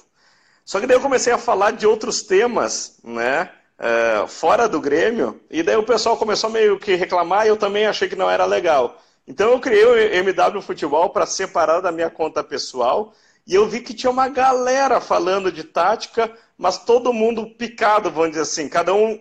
Só 0.64 0.80
que 0.80 0.88
daí 0.88 0.96
eu 0.96 1.02
comecei 1.02 1.34
a 1.34 1.38
falar 1.38 1.72
de 1.72 1.86
outros 1.86 2.24
temas, 2.24 3.00
né? 3.04 3.52
Uh, 3.78 4.26
fora 4.30 4.70
do 4.70 4.80
Grêmio, 4.80 5.42
e 5.52 5.62
daí 5.62 5.76
o 5.76 5.84
pessoal 5.84 6.16
começou 6.16 6.50
meio 6.50 6.80
que 6.80 6.96
reclamar 6.96 7.46
e 7.46 7.50
eu 7.50 7.58
também 7.58 7.86
achei 7.86 8.08
que 8.08 8.16
não 8.16 8.32
era 8.32 8.46
legal. 8.46 9.02
Então 9.28 9.52
eu 9.52 9.60
criei 9.60 9.84
o 9.84 9.96
MW 9.96 10.62
Futebol 10.62 11.10
para 11.10 11.26
separar 11.26 11.82
da 11.82 11.92
minha 11.92 12.10
conta 12.10 12.42
pessoal 12.42 13.14
e 13.46 13.54
eu 13.54 13.68
vi 13.68 13.82
que 13.82 13.94
tinha 13.94 14.10
uma 14.10 14.30
galera 14.30 15.02
falando 15.02 15.52
de 15.52 15.66
tática, 15.66 16.32
mas 16.58 16.78
todo 16.78 17.12
mundo 17.12 17.46
picado, 17.58 18.10
vamos 18.10 18.30
dizer 18.30 18.44
assim, 18.44 18.70
cada 18.70 18.94
um 18.94 19.20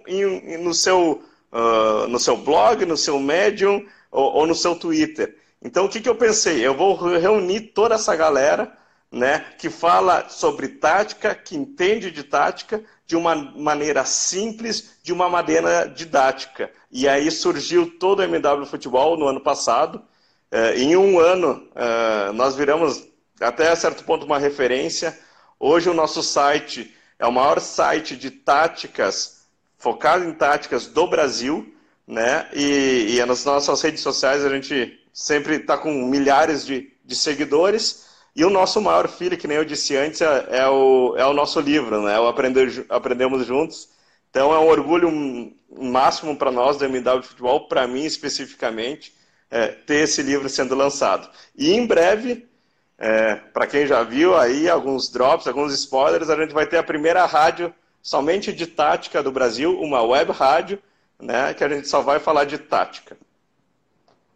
no, 0.60 0.72
seu, 0.72 1.20
uh, 1.54 2.08
no 2.08 2.18
seu 2.18 2.36
blog, 2.36 2.84
no 2.84 2.96
seu 2.96 3.18
Medium 3.20 3.86
ou, 4.10 4.32
ou 4.34 4.46
no 4.46 4.54
seu 4.54 4.74
Twitter. 4.74 5.38
Então 5.62 5.86
o 5.86 5.88
que, 5.88 6.00
que 6.00 6.08
eu 6.08 6.16
pensei? 6.16 6.66
Eu 6.66 6.76
vou 6.76 6.94
reunir 6.96 7.72
toda 7.72 7.94
essa 7.94 8.14
galera 8.14 8.76
né, 9.10 9.44
que 9.58 9.70
fala 9.70 10.28
sobre 10.28 10.68
tática, 10.68 11.34
que 11.34 11.56
entende 11.56 12.10
de 12.10 12.24
tática 12.24 12.82
de 13.06 13.16
uma 13.16 13.34
maneira 13.34 14.04
simples, 14.04 14.98
de 15.02 15.12
uma 15.12 15.28
maneira 15.28 15.86
didática. 15.86 16.70
E 16.90 17.08
aí 17.08 17.30
surgiu 17.30 17.98
todo 17.98 18.20
o 18.20 18.22
MW 18.22 18.66
Futebol 18.66 19.16
no 19.16 19.28
ano 19.28 19.40
passado. 19.40 20.02
Uh, 20.52 20.76
em 20.76 20.96
um 20.96 21.18
ano, 21.18 21.68
uh, 21.70 22.32
nós 22.32 22.56
viramos 22.56 23.06
até 23.40 23.74
certo 23.76 24.04
ponto 24.04 24.26
uma 24.26 24.38
referência. 24.38 25.18
Hoje 25.58 25.88
o 25.88 25.94
nosso 25.94 26.22
site 26.22 26.94
é 27.18 27.26
o 27.26 27.32
maior 27.32 27.60
site 27.60 28.16
de 28.16 28.30
táticas, 28.30 29.33
focado 29.84 30.24
em 30.24 30.32
táticas 30.32 30.86
do 30.86 31.06
Brasil, 31.06 31.70
né? 32.08 32.48
E, 32.54 33.18
e 33.18 33.24
nas 33.26 33.44
nossas 33.44 33.82
redes 33.82 34.00
sociais 34.00 34.42
a 34.42 34.48
gente 34.48 34.98
sempre 35.12 35.56
está 35.56 35.76
com 35.76 35.92
milhares 35.92 36.64
de, 36.64 36.90
de 37.04 37.14
seguidores. 37.14 38.06
E 38.34 38.44
o 38.46 38.50
nosso 38.50 38.80
maior 38.80 39.06
filho, 39.08 39.36
que 39.36 39.46
nem 39.46 39.58
eu 39.58 39.64
disse 39.64 39.94
antes, 39.94 40.22
é, 40.22 40.46
é, 40.50 40.68
o, 40.68 41.14
é 41.18 41.26
o 41.26 41.34
nosso 41.34 41.60
livro, 41.60 42.02
né? 42.02 42.18
O 42.18 42.26
Aprender, 42.26 42.86
Aprendemos 42.88 43.46
Juntos. 43.46 43.90
Então 44.30 44.54
é 44.54 44.58
um 44.58 44.68
orgulho 44.68 45.52
máximo 45.70 46.34
para 46.34 46.50
nós 46.50 46.78
do 46.78 46.86
MW 46.86 47.22
Futebol, 47.22 47.68
para 47.68 47.86
mim 47.86 48.04
especificamente, 48.04 49.12
é, 49.50 49.68
ter 49.68 50.04
esse 50.04 50.22
livro 50.22 50.48
sendo 50.48 50.74
lançado. 50.74 51.28
E 51.56 51.72
em 51.72 51.86
breve 51.86 52.48
é, 52.96 53.34
para 53.34 53.66
quem 53.66 53.86
já 53.86 54.02
viu 54.02 54.34
aí 54.34 54.68
alguns 54.68 55.10
drops, 55.10 55.46
alguns 55.46 55.74
spoilers, 55.74 56.30
a 56.30 56.36
gente 56.36 56.54
vai 56.54 56.66
ter 56.66 56.78
a 56.78 56.82
primeira 56.82 57.26
rádio 57.26 57.72
somente 58.04 58.52
de 58.52 58.66
tática 58.66 59.22
do 59.22 59.32
Brasil, 59.32 59.80
uma 59.80 60.02
web 60.02 60.30
rádio, 60.30 60.78
né, 61.18 61.54
que 61.54 61.64
a 61.64 61.68
gente 61.70 61.88
só 61.88 62.02
vai 62.02 62.18
falar 62.18 62.44
de 62.44 62.58
tática. 62.58 63.16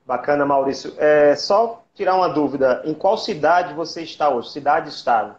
Bacana, 0.07 0.47
Maurício. 0.47 0.95
É, 0.97 1.37
só 1.37 1.85
tirar 1.95 2.17
uma 2.17 2.31
dúvida, 2.31 2.81
em 2.87 2.95
qual 2.95 3.19
cidade 3.19 3.75
você 3.75 4.03
está 4.03 4.31
hoje? 4.31 4.53
Cidade 4.53 4.89
e 4.89 4.93
estado? 4.93 5.37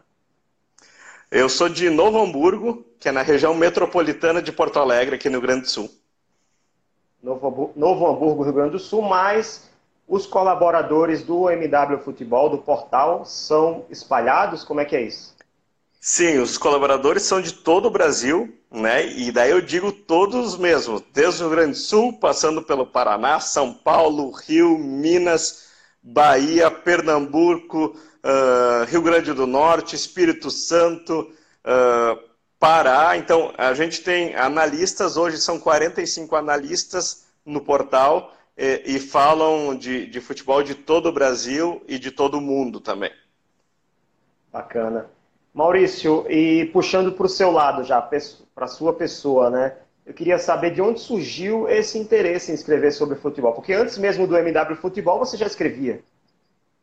Eu 1.31 1.49
sou 1.49 1.67
de 1.67 1.89
Novo 1.89 2.19
Hamburgo, 2.19 2.85
que 2.99 3.09
é 3.09 3.11
na 3.11 3.23
região 3.23 3.55
metropolitana 3.55 4.43
de 4.43 4.51
Porto 4.51 4.77
Alegre, 4.77 5.15
aqui 5.15 5.27
no 5.27 5.39
Rio 5.39 5.47
Grande 5.47 5.61
do 5.61 5.69
Sul. 5.69 5.89
Novo, 7.23 7.73
Novo 7.75 8.07
Hamburgo, 8.07 8.43
Rio 8.43 8.53
Grande 8.53 8.71
do 8.71 8.79
Sul, 8.79 9.01
mas 9.01 9.67
os 10.07 10.27
colaboradores 10.27 11.23
do 11.23 11.49
MW 11.49 11.97
Futebol, 11.99 12.49
do 12.49 12.59
portal, 12.59 13.25
são 13.25 13.85
espalhados? 13.89 14.63
Como 14.63 14.79
é 14.79 14.85
que 14.85 14.95
é 14.95 15.01
isso? 15.01 15.35
Sim, 16.01 16.39
os 16.39 16.57
colaboradores 16.57 17.23
são 17.23 17.41
de 17.41 17.53
todo 17.53 17.87
o 17.87 17.91
Brasil, 17.91 18.57
né? 18.71 19.05
E 19.05 19.31
daí 19.31 19.51
eu 19.51 19.59
digo 19.59 19.91
todos 19.91 20.57
mesmo, 20.57 21.03
desde 21.13 21.43
o 21.43 21.47
Rio 21.47 21.55
Grande 21.55 21.71
do 21.71 21.77
Sul, 21.77 22.13
passando 22.13 22.61
pelo 22.61 22.85
Paraná, 22.85 23.39
São 23.41 23.73
Paulo, 23.73 24.31
Rio, 24.31 24.77
Minas, 24.77 25.67
Bahia, 26.01 26.71
Pernambuco, 26.71 27.97
uh, 28.23 28.85
Rio 28.85 29.01
Grande 29.01 29.33
do 29.33 29.45
Norte, 29.45 29.95
Espírito 29.95 30.49
Santo, 30.49 31.33
uh, 31.65 32.29
Pará. 32.57 33.17
Então, 33.17 33.53
a 33.57 33.73
gente 33.73 34.01
tem 34.01 34.35
analistas, 34.35 35.17
hoje 35.17 35.37
são 35.37 35.59
45 35.59 36.33
analistas 36.35 37.25
no 37.45 37.59
portal, 37.59 38.33
e, 38.57 38.83
e 38.85 38.99
falam 38.99 39.75
de, 39.75 40.05
de 40.05 40.21
futebol 40.21 40.63
de 40.63 40.75
todo 40.75 41.09
o 41.09 41.13
Brasil 41.13 41.83
e 41.87 41.99
de 41.99 42.09
todo 42.09 42.37
o 42.37 42.41
mundo 42.41 42.79
também. 42.79 43.11
Bacana. 44.51 45.18
Maurício, 45.53 46.25
e 46.29 46.65
puxando 46.73 47.11
para 47.11 47.25
o 47.25 47.29
seu 47.29 47.51
lado 47.51 47.83
já, 47.83 48.01
para 48.01 48.65
a 48.65 48.67
sua 48.67 48.93
pessoa, 48.93 49.49
né? 49.49 49.73
Eu 50.05 50.13
queria 50.13 50.39
saber 50.39 50.71
de 50.71 50.81
onde 50.81 50.99
surgiu 50.99 51.67
esse 51.69 51.97
interesse 51.97 52.51
em 52.51 52.55
escrever 52.55 52.91
sobre 52.91 53.15
futebol. 53.15 53.53
Porque 53.53 53.73
antes 53.73 53.97
mesmo 53.97 54.25
do 54.25 54.35
MW 54.35 54.75
Futebol 54.75 55.19
você 55.19 55.37
já 55.37 55.45
escrevia. 55.45 56.01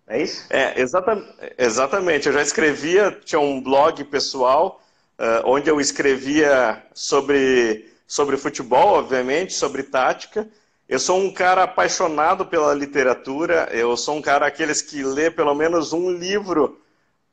É 0.07 0.23
isso? 0.23 0.47
É, 0.51 0.81
exata, 0.81 1.21
exatamente. 1.59 2.29
Eu 2.29 2.33
já 2.33 2.41
escrevia, 2.41 3.11
tinha 3.25 3.41
um 3.41 3.61
blog 3.61 4.05
pessoal, 4.05 4.81
uh, 5.19 5.43
onde 5.45 5.69
eu 5.69 5.81
escrevia 5.81 6.81
sobre, 6.95 7.91
sobre 8.07 8.37
futebol, 8.37 8.95
obviamente, 8.95 9.53
sobre 9.55 9.83
tática. 9.83 10.49
Eu 10.89 11.01
sou 11.01 11.19
um 11.19 11.33
cara 11.33 11.65
apaixonado 11.65 12.47
pela 12.47 12.73
literatura, 12.73 13.69
eu 13.73 13.97
sou 13.97 14.17
um 14.17 14.23
cara 14.23 14.47
aqueles 14.47 14.81
que 14.81 15.03
lê 15.03 15.33
pelo 15.33 15.53
menos 15.53 15.93
um 15.93 16.13
livro 16.13 16.79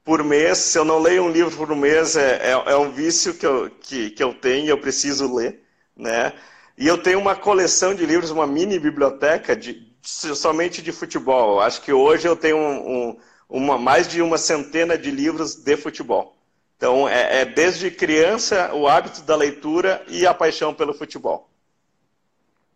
por 0.04 0.24
mês. 0.24 0.58
Se 0.58 0.78
eu 0.78 0.86
não 0.86 1.00
leio 1.00 1.24
um 1.24 1.30
livro 1.30 1.56
por 1.56 1.76
mês, 1.76 2.16
é, 2.16 2.52
é, 2.52 2.52
é 2.52 2.78
um 2.78 2.92
vício 2.92 3.34
que 3.34 3.46
eu, 3.46 3.70
que, 3.70 4.10
que 4.12 4.24
eu 4.24 4.34
tenho, 4.34 4.68
eu 4.68 4.78
preciso 4.78 5.34
ler. 5.34 5.64
Né? 5.96 6.34
E 6.78 6.88
eu 6.88 6.98
tenho 6.98 7.20
uma 7.20 7.36
coleção 7.36 7.94
de 7.94 8.06
livros, 8.06 8.32
uma 8.32 8.48
mini 8.48 8.80
biblioteca 8.80 9.56
de, 9.56 9.94
somente 10.02 10.82
de 10.82 10.92
futebol. 10.92 11.62
Acho 11.62 11.82
que 11.82 11.94
hoje 11.94 12.28
eu 12.28 12.36
tenho 12.36 12.58
um, 12.58 13.10
um, 13.10 13.18
uma, 13.50 13.78
mais 13.78 14.08
de 14.08 14.22
uma 14.22 14.38
centena 14.38 14.98
de 14.98 15.12
livros 15.12 15.56
de 15.56 15.78
futebol. 15.78 16.36
Então, 16.76 17.08
é, 17.08 17.42
é 17.42 17.46
desde 17.46 17.90
criança 17.90 18.74
o 18.74 18.88
hábito 18.88 19.22
da 19.22 19.36
leitura 19.36 20.04
e 20.08 20.28
a 20.28 20.34
paixão 20.34 20.74
pelo 20.74 20.94
futebol. 20.94 21.48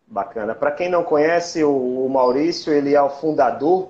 Bacana. 0.05 0.55
Para 0.55 0.71
quem 0.71 0.87
não 0.87 1.03
conhece 1.03 1.61
o, 1.65 2.07
Maurício, 2.07 2.71
ele 2.71 2.95
é 2.95 3.01
o 3.01 3.09
fundador 3.09 3.89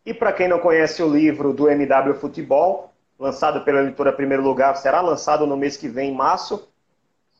E 0.05 0.13
para 0.13 0.31
quem 0.31 0.47
não 0.47 0.59
conhece 0.59 1.01
o 1.01 1.11
livro 1.11 1.51
do 1.51 1.67
MW 1.67 2.13
Futebol, 2.13 2.93
lançado 3.17 3.65
pela 3.65 3.81
editora 3.81 4.13
Primeiro 4.13 4.43
Lugar, 4.43 4.77
será 4.77 5.01
lançado 5.01 5.47
no 5.47 5.57
mês 5.57 5.75
que 5.75 5.87
vem, 5.87 6.11
em 6.11 6.15
março, 6.15 6.69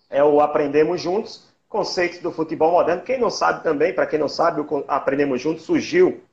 é 0.10 0.24
o 0.24 0.42
Aprendemos 0.42 1.00
Juntos 1.00 1.48
conceitos 1.68 2.18
do 2.18 2.32
futebol 2.32 2.72
moderno. 2.72 3.04
Quem 3.04 3.20
não 3.20 3.30
sabe 3.30 3.62
também, 3.62 3.94
para 3.94 4.08
quem 4.08 4.18
não 4.18 4.28
sabe, 4.28 4.62
o 4.62 4.84
Aprendemos 4.88 5.40
Juntos 5.40 5.66
surgiu, 5.66 6.24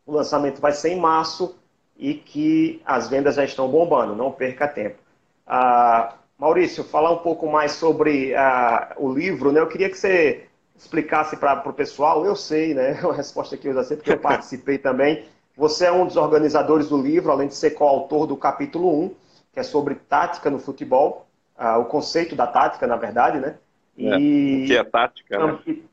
o 0.05 0.11
lançamento 0.11 0.61
vai 0.61 0.71
ser 0.71 0.89
em 0.89 0.99
março 0.99 1.55
e 1.97 2.13
que 2.13 2.81
as 2.85 3.09
vendas 3.09 3.35
já 3.35 3.43
estão 3.43 3.67
bombando, 3.67 4.15
não 4.15 4.31
perca 4.31 4.67
tempo. 4.67 4.97
Ah, 5.45 6.13
Maurício, 6.37 6.83
falar 6.83 7.11
um 7.11 7.17
pouco 7.17 7.47
mais 7.47 7.73
sobre 7.73 8.33
ah, 8.35 8.93
o 8.97 9.11
livro, 9.11 9.51
né? 9.51 9.59
Eu 9.59 9.67
queria 9.67 9.89
que 9.89 9.97
você 9.97 10.45
explicasse 10.77 11.35
para 11.35 11.67
o 11.67 11.73
pessoal, 11.73 12.25
eu 12.25 12.35
sei, 12.35 12.73
né? 12.73 12.99
A 13.03 13.13
resposta 13.13 13.57
que 13.57 13.67
eu 13.67 13.73
já 13.73 13.83
sei, 13.83 13.97
porque 13.97 14.13
eu 14.13 14.17
participei 14.19 14.77
também. 14.77 15.25
Você 15.59 15.87
é 15.87 15.91
um 15.91 16.07
dos 16.07 16.15
organizadores 16.15 16.87
do 16.87 16.97
livro, 16.97 17.33
além 17.33 17.49
de 17.49 17.53
ser 17.53 17.71
coautor 17.71 18.25
do 18.25 18.37
capítulo 18.37 18.97
1, 19.03 19.15
que 19.51 19.59
é 19.59 19.63
sobre 19.63 19.93
tática 19.93 20.49
no 20.49 20.57
futebol, 20.57 21.27
ah, 21.57 21.77
o 21.77 21.83
conceito 21.83 22.33
da 22.33 22.47
tática, 22.47 22.87
na 22.87 22.95
verdade, 22.95 23.39
né? 23.39 23.57
E, 23.97 24.07
é, 24.07 24.67
que 24.67 24.77
é 24.77 24.83
tática, 24.85 25.37
né? 25.37 25.59
E, 25.67 25.83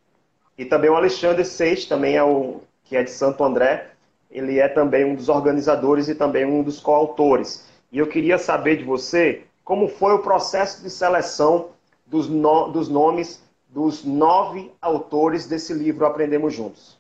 e, 0.57 0.65
também 0.65 0.89
o 0.89 0.95
Alexandre 0.95 1.45
Seix, 1.45 1.85
também 1.85 2.17
é 2.17 2.23
o 2.23 2.61
que 2.85 2.97
é 2.97 3.03
de 3.03 3.11
Santo 3.11 3.43
André, 3.43 3.91
ele 4.31 4.61
é 4.61 4.69
também 4.69 5.05
um 5.05 5.17
dos 5.17 5.29
organizadores 5.29 6.07
e 6.07 6.15
também 6.15 6.45
um 6.45 6.63
dos 6.63 6.79
coautores. 6.79 7.69
E 7.91 7.99
eu 7.99 8.07
queria 8.07 8.39
saber 8.39 8.77
de 8.77 8.85
você 8.85 9.43
como 9.65 9.89
foi 9.89 10.15
o 10.15 10.21
processo 10.21 10.81
de 10.81 10.89
seleção 10.89 11.71
dos, 12.07 12.29
no, 12.29 12.69
dos 12.69 12.89
nomes 12.89 13.43
dos 13.69 14.05
nove 14.05 14.71
autores 14.81 15.45
desse 15.49 15.75
livro 15.75 16.07
Aprendemos 16.07 16.55
Juntos. 16.55 16.96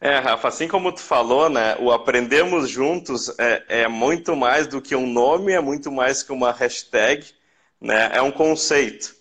É, 0.00 0.18
Rafa, 0.18 0.48
assim 0.48 0.68
como 0.68 0.92
tu 0.92 1.00
falou, 1.00 1.48
né, 1.48 1.76
o 1.80 1.90
Aprendemos 1.90 2.68
Juntos 2.68 3.30
é, 3.38 3.64
é 3.84 3.88
muito 3.88 4.36
mais 4.36 4.66
do 4.66 4.80
que 4.80 4.94
um 4.94 5.06
nome, 5.06 5.52
é 5.52 5.60
muito 5.60 5.90
mais 5.90 6.22
que 6.22 6.32
uma 6.32 6.52
hashtag, 6.52 7.24
né, 7.80 8.10
é 8.12 8.20
um 8.20 8.30
conceito. 8.30 9.16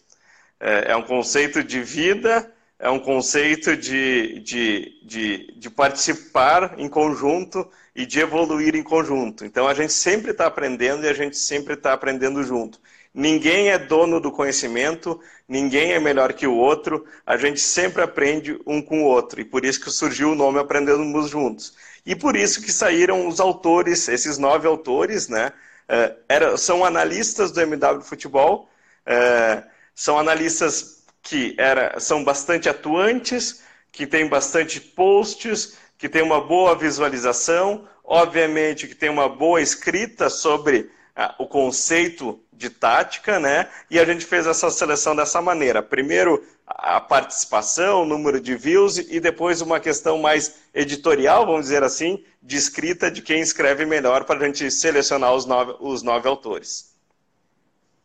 É, 0.59 0.91
é 0.91 0.95
um 0.95 1.03
conceito 1.03 1.63
de 1.63 1.81
vida, 1.81 2.53
é 2.77 2.89
um 2.89 2.99
conceito 2.99 3.77
de, 3.77 4.39
de, 4.41 5.01
de, 5.05 5.53
de 5.57 5.69
participar 5.69 6.75
em 6.77 6.89
conjunto 6.89 7.69
e 7.95 8.05
de 8.05 8.19
evoluir 8.19 8.75
em 8.75 8.83
conjunto. 8.83 9.45
Então 9.45 9.67
a 9.67 9.73
gente 9.73 9.93
sempre 9.93 10.31
está 10.31 10.45
aprendendo 10.45 11.05
e 11.05 11.09
a 11.09 11.13
gente 11.13 11.37
sempre 11.37 11.75
está 11.75 11.93
aprendendo 11.93 12.43
junto. 12.43 12.81
Ninguém 13.17 13.69
é 13.69 13.77
dono 13.77 14.19
do 14.19 14.29
conhecimento, 14.29 15.21
ninguém 15.47 15.93
é 15.93 15.99
melhor 16.01 16.33
que 16.33 16.45
o 16.45 16.53
outro, 16.53 17.05
a 17.25 17.37
gente 17.37 17.61
sempre 17.61 18.01
aprende 18.03 18.59
um 18.67 18.81
com 18.81 19.03
o 19.03 19.05
outro. 19.05 19.39
E 19.39 19.45
por 19.45 19.63
isso 19.63 19.79
que 19.79 19.89
surgiu 19.89 20.33
o 20.33 20.35
nome 20.35 20.59
Aprendemos 20.59 21.29
Juntos. 21.29 21.77
E 22.05 22.13
por 22.13 22.35
isso 22.35 22.61
que 22.61 22.73
saíram 22.73 23.25
os 23.25 23.39
autores, 23.39 24.09
esses 24.09 24.37
nove 24.37 24.67
autores, 24.67 25.29
né? 25.29 25.53
Uh, 25.87 26.13
era, 26.27 26.57
são 26.57 26.83
analistas 26.83 27.53
do 27.53 27.61
MW 27.61 28.01
Futebol, 28.01 28.69
uh, 29.07 29.63
são 29.93 30.19
analistas 30.19 31.05
que 31.21 31.55
era, 31.57 31.97
são 32.01 32.21
bastante 32.21 32.67
atuantes, 32.67 33.63
que 33.93 34.05
têm 34.05 34.27
bastante 34.27 34.81
posts, 34.81 35.77
que 35.97 36.09
têm 36.09 36.21
uma 36.21 36.41
boa 36.41 36.75
visualização, 36.75 37.87
obviamente 38.03 38.89
que 38.89 38.95
tem 38.95 39.09
uma 39.09 39.29
boa 39.29 39.61
escrita 39.61 40.29
sobre 40.29 40.89
o 41.37 41.47
conceito 41.47 42.39
de 42.51 42.69
tática, 42.69 43.39
né? 43.39 43.69
E 43.89 43.99
a 43.99 44.05
gente 44.05 44.25
fez 44.25 44.47
essa 44.47 44.69
seleção 44.69 45.15
dessa 45.15 45.41
maneira. 45.41 45.81
Primeiro 45.81 46.43
a 46.67 46.99
participação, 46.99 48.01
o 48.01 48.05
número 48.05 48.39
de 48.39 48.55
views 48.55 48.97
e 48.97 49.19
depois 49.19 49.61
uma 49.61 49.79
questão 49.79 50.17
mais 50.17 50.61
editorial, 50.73 51.45
vamos 51.45 51.61
dizer 51.61 51.83
assim, 51.83 52.23
de 52.41 52.57
escrita 52.57 53.11
de 53.11 53.21
quem 53.21 53.39
escreve 53.39 53.85
melhor 53.85 54.25
para 54.25 54.39
a 54.39 54.45
gente 54.45 54.69
selecionar 54.71 55.33
os 55.33 55.45
nove, 55.45 55.75
os 55.79 56.01
nove 56.01 56.27
autores. 56.27 56.93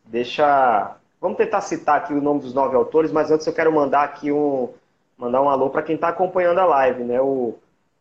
Deixa. 0.05 0.95
Vamos 1.19 1.37
tentar 1.37 1.61
citar 1.61 1.97
aqui 1.97 2.13
o 2.13 2.21
nome 2.21 2.41
dos 2.41 2.53
nove 2.53 2.75
autores, 2.75 3.11
mas 3.11 3.31
antes 3.31 3.45
eu 3.45 3.53
quero 3.53 3.71
mandar 3.71 4.03
aqui 4.03 4.31
um 4.31 4.69
mandar 5.17 5.41
um 5.41 5.49
alô 5.49 5.69
para 5.69 5.83
quem 5.83 5.95
está 5.95 6.07
acompanhando 6.07 6.59
a 6.59 6.65
live, 6.65 7.03
né? 7.03 7.21
O 7.21 7.55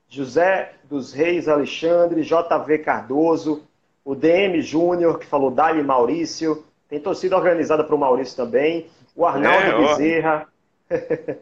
José 0.08 0.72
dos 0.84 1.12
Reis 1.12 1.48
Alexandre, 1.48 2.22
JV 2.22 2.78
Cardoso, 2.78 3.62
o 4.10 4.14
DM 4.16 4.60
Júnior, 4.60 5.20
que 5.20 5.26
falou 5.26 5.52
Dali 5.52 5.80
Maurício, 5.84 6.64
tem 6.88 6.98
torcida 6.98 7.36
organizada 7.36 7.84
para 7.84 7.94
o 7.94 7.98
Maurício 7.98 8.36
também, 8.36 8.88
o 9.14 9.24
Arnaldo 9.24 9.68
é, 9.68 9.78
Bezerra, 9.78 10.48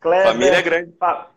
Kleber, 0.00 0.32
família 0.32 0.60
grande. 0.60 0.92
Fa... 0.98 1.28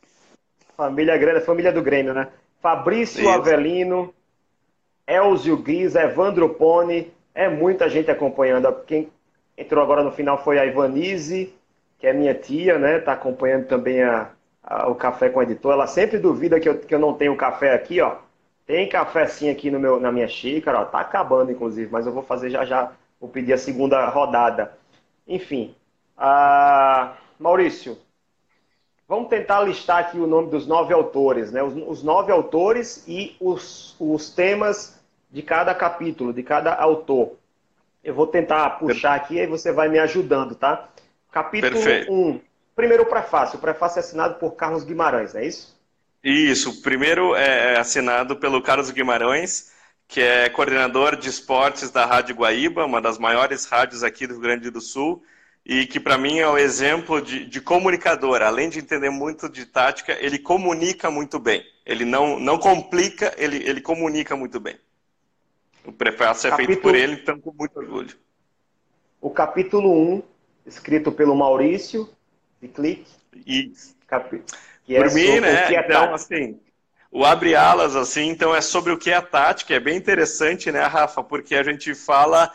Família 0.75 1.15
grande, 1.15 1.45
família 1.45 1.71
do 1.71 1.83
Grêmio, 1.83 2.15
né? 2.15 2.29
Fabrício 2.59 3.21
Isso. 3.21 3.29
Avelino, 3.29 4.11
Elzio 5.05 5.57
Gris, 5.57 5.93
Evandro 5.93 6.49
Pone, 6.49 7.13
é 7.35 7.47
muita 7.47 7.87
gente 7.87 8.09
acompanhando. 8.09 8.73
Quem 8.87 9.11
entrou 9.55 9.83
agora 9.83 10.03
no 10.03 10.11
final 10.11 10.43
foi 10.43 10.57
a 10.57 10.65
Ivanise, 10.65 11.53
que 11.99 12.07
é 12.07 12.13
minha 12.13 12.33
tia, 12.33 12.79
né? 12.79 12.97
Tá 12.97 13.13
acompanhando 13.13 13.67
também 13.67 14.01
a, 14.01 14.31
a, 14.63 14.89
o 14.89 14.95
café 14.95 15.29
com 15.29 15.37
o 15.37 15.43
editor. 15.43 15.73
Ela 15.73 15.85
sempre 15.85 16.17
duvida 16.17 16.59
que 16.59 16.67
eu, 16.67 16.79
que 16.79 16.95
eu 16.95 16.99
não 16.99 17.13
tenho 17.13 17.37
café 17.37 17.75
aqui, 17.75 18.01
ó. 18.01 18.15
Tem 18.65 18.87
café 18.87 19.25
sim 19.27 19.49
aqui 19.49 19.69
no 19.69 19.79
meu, 19.79 19.99
na 19.99 20.11
minha 20.11 20.27
xícara, 20.27 20.79
ó, 20.79 20.85
tá 20.85 20.99
acabando 20.99 21.51
inclusive, 21.51 21.91
mas 21.91 22.05
eu 22.05 22.13
vou 22.13 22.23
fazer 22.23 22.49
já 22.49 22.63
já, 22.63 22.93
vou 23.19 23.29
pedir 23.29 23.53
a 23.53 23.57
segunda 23.57 24.07
rodada. 24.07 24.77
Enfim, 25.27 25.75
ah, 26.17 27.13
Maurício, 27.37 27.97
vamos 29.07 29.29
tentar 29.29 29.61
listar 29.61 29.99
aqui 29.99 30.17
o 30.17 30.27
nome 30.27 30.49
dos 30.49 30.65
nove 30.65 30.93
autores, 30.93 31.51
né? 31.51 31.61
Os, 31.61 31.73
os 31.75 32.03
nove 32.03 32.31
autores 32.31 33.03
e 33.07 33.35
os, 33.39 33.95
os 33.99 34.29
temas 34.29 34.99
de 35.29 35.41
cada 35.41 35.75
capítulo, 35.75 36.31
de 36.31 36.43
cada 36.43 36.73
autor. 36.73 37.33
Eu 38.03 38.13
vou 38.13 38.27
tentar 38.27 38.69
puxar 38.71 39.15
aqui 39.15 39.39
e 39.39 39.47
você 39.47 39.71
vai 39.71 39.89
me 39.89 39.97
ajudando, 39.99 40.55
tá? 40.55 40.89
Capítulo 41.31 41.79
1. 42.09 42.39
Primeiro 42.75 43.03
o 43.03 43.05
prefácio. 43.07 43.57
O 43.57 43.61
prefácio 43.61 43.99
é 43.99 44.01
assinado 44.01 44.35
por 44.35 44.51
Carlos 44.51 44.83
Guimarães, 44.83 45.35
é 45.35 45.45
isso? 45.45 45.77
Isso, 46.23 46.69
o 46.69 46.81
primeiro 46.81 47.35
é, 47.35 47.73
é 47.73 47.79
assinado 47.79 48.37
pelo 48.37 48.61
Carlos 48.61 48.89
Guimarães, 48.91 49.73
que 50.07 50.21
é 50.21 50.49
coordenador 50.49 51.17
de 51.17 51.27
esportes 51.27 51.89
da 51.91 52.05
Rádio 52.05 52.35
Guaíba, 52.35 52.85
uma 52.85 53.01
das 53.01 53.17
maiores 53.17 53.65
rádios 53.65 54.03
aqui 54.03 54.25
do 54.25 54.35
Rio 54.35 54.41
Grande 54.41 54.69
do 54.69 54.79
Sul, 54.79 55.21
e 55.65 55.85
que 55.85 55.99
para 55.99 56.17
mim 56.17 56.39
é 56.39 56.47
o 56.47 56.53
um 56.53 56.57
exemplo 56.57 57.21
de, 57.21 57.45
de, 57.45 57.59
comunicador. 57.59 58.41
Além 58.41 58.69
de 58.69 58.79
entender 58.79 59.09
muito 59.09 59.49
de 59.49 59.65
tática, 59.65 60.17
ele 60.19 60.39
comunica 60.39 61.11
muito 61.11 61.39
bem. 61.39 61.61
Ele 61.85 62.05
não, 62.05 62.39
não 62.39 62.57
complica, 62.57 63.33
ele, 63.37 63.57
ele 63.57 63.81
comunica 63.81 64.35
muito 64.35 64.59
bem. 64.59 64.77
O 65.85 65.91
prefácio 65.91 66.47
é 66.47 66.51
capítulo... 66.51 66.67
feito 66.73 66.81
por 66.81 66.95
ele, 66.95 67.13
então 67.13 67.39
com 67.39 67.51
muito 67.51 67.77
orgulho. 67.77 68.15
O 69.19 69.29
capítulo 69.29 70.15
1, 70.15 70.23
escrito 70.65 71.11
pelo 71.11 71.35
Maurício, 71.35 72.09
de 72.61 72.69
Clique. 72.69 73.11
Isso. 73.45 73.95
Capítulo. 74.07 74.57
Que 74.85 74.95
Por 74.95 75.07
é 75.07 75.13
mim, 75.13 75.39
né? 75.39 75.73
É 75.73 75.79
então, 75.79 76.13
assim, 76.13 76.59
o 77.11 77.23
abre 77.23 77.55
alas, 77.55 77.95
assim, 77.95 78.27
então 78.29 78.55
é 78.55 78.61
sobre 78.61 78.91
o 78.91 78.97
que 78.97 79.11
é 79.11 79.15
a 79.15 79.21
tática. 79.21 79.73
É 79.73 79.79
bem 79.79 79.95
interessante, 79.95 80.71
né, 80.71 80.83
Rafa? 80.83 81.23
Porque 81.23 81.55
a 81.55 81.63
gente 81.63 81.93
fala 81.93 82.51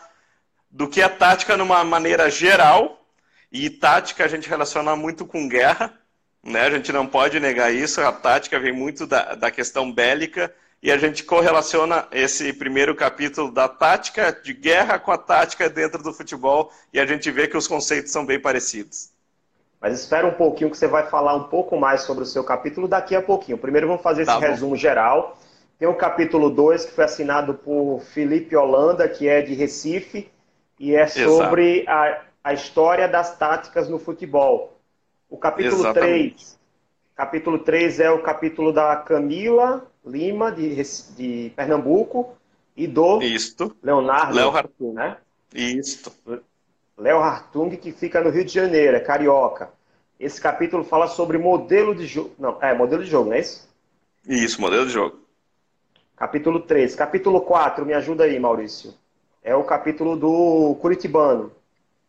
do 0.69 0.87
que 0.87 1.01
é 1.01 1.09
tática 1.09 1.57
numa 1.57 1.83
maneira 1.83 2.29
geral, 2.29 3.03
e 3.51 3.69
tática 3.69 4.25
a 4.25 4.27
gente 4.27 4.47
relaciona 4.47 4.95
muito 4.95 5.25
com 5.25 5.47
guerra, 5.47 5.97
né? 6.43 6.61
A 6.61 6.69
gente 6.71 6.91
não 6.91 7.07
pode 7.07 7.39
negar 7.39 7.73
isso. 7.73 8.01
A 8.01 8.11
tática 8.11 8.59
vem 8.59 8.71
muito 8.71 9.07
da, 9.07 9.33
da 9.33 9.49
questão 9.49 9.91
bélica, 9.91 10.53
e 10.83 10.91
a 10.91 10.97
gente 10.97 11.23
correlaciona 11.23 12.07
esse 12.11 12.53
primeiro 12.53 12.95
capítulo 12.95 13.51
da 13.51 13.67
tática 13.67 14.31
de 14.31 14.53
guerra 14.53 14.99
com 14.99 15.11
a 15.11 15.17
tática 15.17 15.69
dentro 15.69 16.03
do 16.03 16.13
futebol, 16.13 16.71
e 16.93 16.99
a 16.99 17.05
gente 17.05 17.29
vê 17.31 17.47
que 17.47 17.57
os 17.57 17.67
conceitos 17.67 18.11
são 18.11 18.25
bem 18.25 18.39
parecidos. 18.39 19.09
Mas 19.81 19.99
espera 19.99 20.27
um 20.27 20.33
pouquinho 20.33 20.69
que 20.69 20.77
você 20.77 20.87
vai 20.87 21.07
falar 21.07 21.35
um 21.35 21.45
pouco 21.45 21.77
mais 21.77 22.01
sobre 22.01 22.23
o 22.23 22.27
seu 22.27 22.43
capítulo 22.43 22.87
daqui 22.87 23.15
a 23.15 23.21
pouquinho. 23.21 23.57
Primeiro 23.57 23.87
vamos 23.87 24.01
fazer 24.01 24.23
esse 24.23 24.31
tá 24.31 24.39
resumo 24.39 24.75
geral. 24.75 25.37
Tem 25.77 25.87
o 25.87 25.95
capítulo 25.95 26.49
2 26.49 26.85
que 26.85 26.91
foi 26.91 27.05
assinado 27.05 27.53
por 27.53 28.01
Felipe 28.01 28.55
Holanda, 28.55 29.07
que 29.07 29.27
é 29.27 29.41
de 29.41 29.53
Recife, 29.53 30.29
e 30.77 30.93
é 30.93 31.07
sobre 31.07 31.85
a, 31.87 32.21
a 32.43 32.53
história 32.53 33.07
das 33.07 33.37
táticas 33.37 33.87
no 33.87 33.97
futebol. 33.97 34.77
O 35.29 35.37
capítulo 35.37 35.81
Exatamente. 35.81 36.35
3. 36.35 36.59
Capítulo 37.15 37.59
3 37.59 37.99
é 38.01 38.11
o 38.11 38.21
capítulo 38.21 38.73
da 38.73 38.95
Camila 38.97 39.85
Lima, 40.05 40.51
de, 40.51 40.81
de 41.15 41.51
Pernambuco, 41.55 42.35
e 42.75 42.87
do 42.87 43.21
Isto. 43.21 43.75
Leonardo. 43.83 44.39
Hartung. 44.39 44.93
Né? 44.93 45.17
Isto. 45.53 46.11
Léo 46.99 47.19
Hartung, 47.19 47.69
que 47.77 47.91
fica 47.91 48.21
no 48.21 48.29
Rio 48.29 48.43
de 48.43 48.53
Janeiro, 48.53 48.97
é 48.97 48.99
carioca. 48.99 49.69
Esse 50.19 50.39
capítulo 50.41 50.83
fala 50.83 51.07
sobre 51.07 51.37
modelo 51.37 51.95
de 51.95 52.05
jogo. 52.05 52.31
Não, 52.37 52.57
é 52.61 52.73
modelo 52.73 53.03
de 53.03 53.09
jogo, 53.09 53.29
não 53.29 53.37
é 53.37 53.39
isso? 53.39 53.67
Isso, 54.27 54.59
modelo 54.59 54.85
de 54.85 54.91
jogo. 54.91 55.17
Capítulo 56.17 56.59
3. 56.59 56.93
Capítulo 56.95 57.39
4, 57.41 57.85
me 57.85 57.93
ajuda 57.93 58.25
aí, 58.25 58.37
Maurício. 58.37 58.93
É 59.41 59.55
o 59.55 59.63
capítulo 59.63 60.17
do 60.17 60.77
Curitibano. 60.81 61.51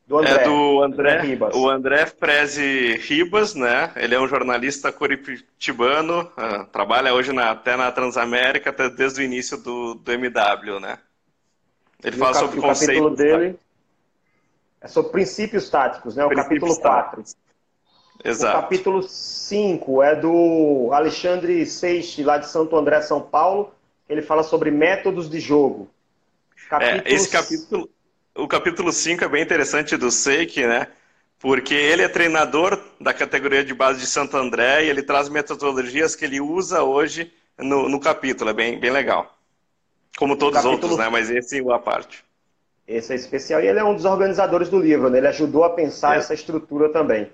Do 0.09 0.18
André, 0.18 0.42
é 0.42 0.44
do 0.44 0.83
André, 0.83 1.12
André 1.12 1.20
Ribas. 1.22 1.55
o 1.55 1.70
André 1.70 2.07
Prezi 2.07 2.96
Ribas, 2.96 3.55
né? 3.55 3.92
Ele 3.94 4.16
é 4.16 4.20
um 4.20 4.26
jornalista 4.26 4.90
curitibano, 4.90 6.22
uh, 6.22 6.64
trabalha 6.72 7.14
hoje 7.14 7.33
na, 7.33 7.53
até 7.53 7.76
na 7.76 7.92
Transamérica, 7.92 8.70
até 8.70 8.90
desde 8.90 9.20
o 9.20 9.24
início 9.24 9.57
do, 9.57 9.94
do 9.94 10.11
MW, 10.11 10.81
né? 10.81 10.98
Ele 12.03 12.16
e 12.16 12.18
fala 12.18 12.35
sobre 12.35 12.59
o 12.59 12.62
conceitos. 12.62 12.96
O 12.96 13.11
capítulo 13.11 13.16
dele 13.16 13.59
é 14.81 14.88
sobre 14.88 15.12
princípios 15.12 15.69
táticos, 15.69 16.16
né? 16.16 16.25
O 16.25 16.29
princípios 16.29 16.79
capítulo 16.79 16.81
4. 16.81 17.25
Exato. 18.23 18.59
O 18.59 18.61
capítulo 18.61 19.03
5 19.03 20.03
é 20.03 20.14
do 20.14 20.90
Alexandre 20.93 21.64
Seixi, 21.66 22.23
lá 22.23 22.38
de 22.38 22.49
Santo 22.49 22.77
André, 22.77 23.01
São 23.01 23.21
Paulo. 23.21 23.73
Ele 24.09 24.23
fala 24.23 24.43
sobre 24.43 24.71
métodos 24.71 25.31
de 25.31 25.40
jogo. 25.40 25.88
É, 26.81 27.03
esse 27.12 27.29
capítulo 27.29 27.88
o 28.35 28.47
capítulo 28.49 28.93
5 28.93 29.25
é 29.25 29.29
bem 29.29 29.43
interessante 29.43 29.97
do 29.97 30.11
Seik, 30.11 30.64
né? 30.66 30.88
Porque 31.38 31.75
ele 31.75 32.03
é 32.03 32.09
treinador 32.09 32.81
da 33.01 33.12
categoria 33.14 33.64
de 33.64 33.75
base 33.75 34.01
de 34.01 34.07
Santo 34.07 34.37
André 34.37 34.85
e 34.85 34.88
ele 34.88 35.03
traz 35.03 35.29
metodologias 35.29 36.14
que 36.14 36.25
ele 36.25 36.40
usa 36.40 36.83
hoje 36.83 37.33
no, 37.59 37.88
no 37.88 37.99
capítulo. 37.99 38.51
É 38.51 38.53
bem, 38.53 38.79
bem 38.79 38.90
legal. 38.90 39.37
Como 40.19 40.37
todos 40.37 40.55
capítulo... 40.55 40.77
os 40.77 40.83
outros, 40.83 40.99
né? 40.99 41.09
Mas 41.09 41.31
esse 41.31 41.59
é 41.59 41.73
a 41.73 41.79
parte. 41.79 42.25
Esse 42.90 43.12
é 43.12 43.16
especial. 43.16 43.61
E 43.61 43.68
ele 43.68 43.79
é 43.79 43.85
um 43.85 43.94
dos 43.94 44.05
organizadores 44.05 44.68
do 44.68 44.81
livro, 44.81 45.09
né? 45.09 45.18
Ele 45.18 45.29
ajudou 45.29 45.62
a 45.62 45.70
pensar 45.70 46.16
é. 46.16 46.18
essa 46.18 46.35
estrutura 46.35 46.88
também. 46.88 47.31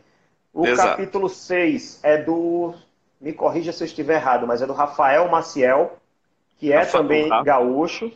O 0.52 0.66
Exato. 0.66 0.90
capítulo 0.90 1.30
6 1.30 2.00
é 2.02 2.18
do. 2.18 2.74
Me 3.18 3.32
corrija 3.32 3.72
se 3.72 3.82
eu 3.82 3.86
estiver 3.86 4.16
errado, 4.16 4.46
mas 4.46 4.60
é 4.60 4.66
do 4.66 4.74
Rafael 4.74 5.30
Maciel, 5.30 5.96
que 6.58 6.70
é 6.70 6.80
Rafael, 6.80 7.02
também 7.02 7.28
gaúcho. 7.42 8.12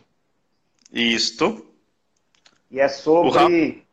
Isto. 0.92 1.66
E 2.70 2.79
é 2.79 2.88
sobre. 2.88 3.87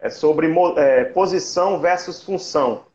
É 0.00 0.10
sobre 0.10 0.52
é, 0.78 1.04
posição 1.04 1.78
versus 1.78 2.24
função. 2.24 2.86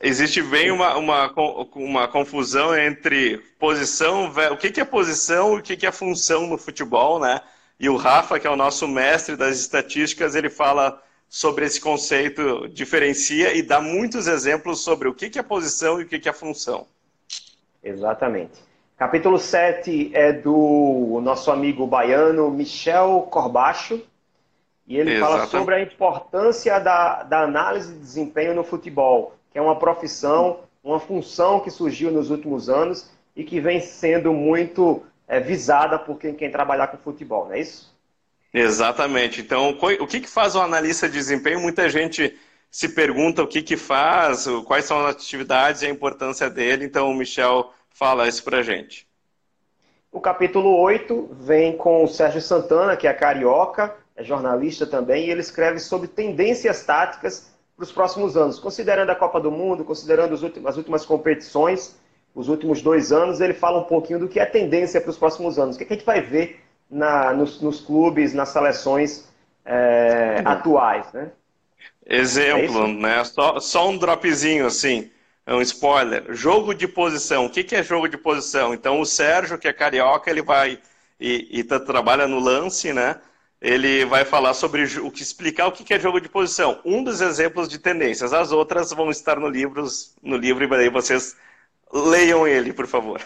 Existe 0.00 0.42
bem 0.42 0.70
uma, 0.70 0.96
uma, 0.96 1.32
uma 1.74 2.08
confusão 2.08 2.76
entre 2.76 3.38
posição, 3.58 4.32
o 4.52 4.56
que, 4.56 4.70
que 4.70 4.80
é 4.80 4.84
posição 4.84 5.54
e 5.54 5.60
o 5.60 5.62
que, 5.62 5.76
que 5.76 5.86
é 5.86 5.92
função 5.92 6.46
no 6.46 6.58
futebol, 6.58 7.18
né? 7.18 7.40
E 7.78 7.88
o 7.88 7.96
Rafa, 7.96 8.38
que 8.38 8.46
é 8.46 8.50
o 8.50 8.56
nosso 8.56 8.86
mestre 8.88 9.36
das 9.36 9.58
estatísticas, 9.58 10.34
ele 10.34 10.50
fala 10.50 11.02
sobre 11.28 11.66
esse 11.66 11.80
conceito, 11.80 12.68
diferencia 12.68 13.54
e 13.54 13.62
dá 13.62 13.80
muitos 13.80 14.26
exemplos 14.26 14.80
sobre 14.80 15.08
o 15.08 15.14
que, 15.14 15.28
que 15.28 15.38
é 15.38 15.42
posição 15.42 16.00
e 16.00 16.04
o 16.04 16.08
que, 16.08 16.18
que 16.18 16.28
é 16.28 16.32
função. 16.32 16.86
Exatamente. 17.82 18.64
Capítulo 18.96 19.38
7 19.38 20.10
é 20.14 20.32
do 20.32 21.20
nosso 21.22 21.50
amigo 21.50 21.86
baiano 21.86 22.50
Michel 22.50 23.28
Corbacho, 23.30 24.00
e 24.86 24.96
ele 24.96 25.14
Exatamente. 25.14 25.38
fala 25.38 25.46
sobre 25.50 25.74
a 25.74 25.82
importância 25.82 26.78
da, 26.78 27.22
da 27.24 27.42
análise 27.42 27.92
de 27.92 27.98
desempenho 27.98 28.54
no 28.54 28.64
futebol, 28.64 29.35
que 29.56 29.58
é 29.58 29.62
uma 29.62 29.78
profissão, 29.78 30.60
uma 30.84 31.00
função 31.00 31.60
que 31.60 31.70
surgiu 31.70 32.10
nos 32.10 32.28
últimos 32.28 32.68
anos 32.68 33.08
e 33.34 33.42
que 33.42 33.58
vem 33.58 33.80
sendo 33.80 34.30
muito 34.30 35.02
é, 35.26 35.40
visada 35.40 35.98
por 35.98 36.18
quem 36.18 36.34
quer 36.34 36.52
trabalhar 36.52 36.88
com 36.88 36.98
futebol, 36.98 37.46
não 37.46 37.54
é 37.54 37.60
isso? 37.60 37.90
Exatamente. 38.52 39.40
Então, 39.40 39.70
o 39.70 40.06
que, 40.06 40.20
que 40.20 40.28
faz 40.28 40.54
o 40.54 40.60
analista 40.60 41.08
de 41.08 41.14
desempenho? 41.14 41.58
Muita 41.58 41.88
gente 41.88 42.38
se 42.70 42.90
pergunta 42.90 43.42
o 43.42 43.46
que, 43.46 43.62
que 43.62 43.78
faz, 43.78 44.46
quais 44.66 44.84
são 44.84 45.06
as 45.06 45.16
atividades 45.16 45.80
e 45.80 45.86
a 45.86 45.90
importância 45.90 46.50
dele. 46.50 46.84
Então, 46.84 47.08
o 47.08 47.14
Michel 47.14 47.72
Fala 47.88 48.28
isso 48.28 48.44
pra 48.44 48.62
gente. 48.62 49.08
O 50.12 50.20
capítulo 50.20 50.78
8 50.82 51.30
vem 51.40 51.78
com 51.78 52.04
o 52.04 52.08
Sérgio 52.08 52.42
Santana, 52.42 52.94
que 52.94 53.08
é 53.08 53.14
carioca, 53.14 53.96
é 54.14 54.22
jornalista 54.22 54.86
também, 54.86 55.24
e 55.24 55.30
ele 55.30 55.40
escreve 55.40 55.78
sobre 55.78 56.06
tendências 56.06 56.84
táticas 56.84 57.55
para 57.76 57.84
os 57.84 57.92
próximos 57.92 58.36
anos. 58.36 58.58
Considerando 58.58 59.10
a 59.10 59.14
Copa 59.14 59.38
do 59.38 59.50
Mundo, 59.50 59.84
considerando 59.84 60.34
as 60.34 60.76
últimas 60.76 61.04
competições, 61.04 61.96
os 62.34 62.48
últimos 62.48 62.82
dois 62.82 63.12
anos, 63.12 63.40
ele 63.40 63.54
fala 63.54 63.78
um 63.78 63.84
pouquinho 63.84 64.18
do 64.18 64.28
que 64.28 64.40
é 64.40 64.46
tendência 64.46 65.00
para 65.00 65.10
os 65.10 65.18
próximos 65.18 65.58
anos. 65.58 65.76
O 65.76 65.78
que, 65.78 65.84
é 65.84 65.86
que 65.86 65.92
a 65.92 65.96
gente 65.96 66.06
vai 66.06 66.20
ver 66.20 66.60
na, 66.90 67.32
nos, 67.32 67.60
nos, 67.60 67.80
clubes, 67.80 68.32
nas 68.32 68.48
seleções 68.48 69.28
é, 69.64 70.42
atuais, 70.44 71.12
né? 71.12 71.30
Exemplo, 72.06 72.84
é 72.84 72.92
né? 72.92 73.24
Só, 73.24 73.58
só 73.58 73.88
um 73.88 73.98
dropzinho 73.98 74.66
assim 74.66 75.10
é 75.46 75.54
um 75.54 75.62
spoiler. 75.62 76.24
Jogo 76.30 76.74
de 76.74 76.88
posição. 76.88 77.46
O 77.46 77.50
que, 77.50 77.62
que 77.62 77.76
é 77.76 77.82
jogo 77.82 78.08
de 78.08 78.18
posição? 78.18 78.74
Então, 78.74 79.00
o 79.00 79.06
Sérgio, 79.06 79.56
que 79.56 79.68
é 79.68 79.72
carioca, 79.72 80.28
ele 80.28 80.42
vai 80.42 80.78
e, 81.20 81.60
e 81.60 81.64
tá, 81.64 81.78
trabalha 81.78 82.26
no 82.26 82.40
lance, 82.40 82.92
né? 82.92 83.16
Ele 83.60 84.04
vai 84.04 84.24
falar 84.24 84.52
sobre 84.54 84.84
o 85.00 85.10
que 85.10 85.22
explicar 85.22 85.66
o 85.66 85.72
que 85.72 85.94
é 85.94 85.98
jogo 85.98 86.20
de 86.20 86.28
posição. 86.28 86.78
Um 86.84 87.02
dos 87.02 87.20
exemplos 87.20 87.68
de 87.68 87.78
tendências. 87.78 88.32
As 88.32 88.52
outras 88.52 88.92
vão 88.92 89.10
estar 89.10 89.40
no 89.40 89.48
livro, 89.48 89.84
no 90.22 90.36
livro 90.36 90.64
e 90.64 90.74
aí 90.74 90.90
vocês 90.90 91.36
leiam 91.92 92.46
ele, 92.46 92.72
por 92.72 92.86
favor. 92.86 93.20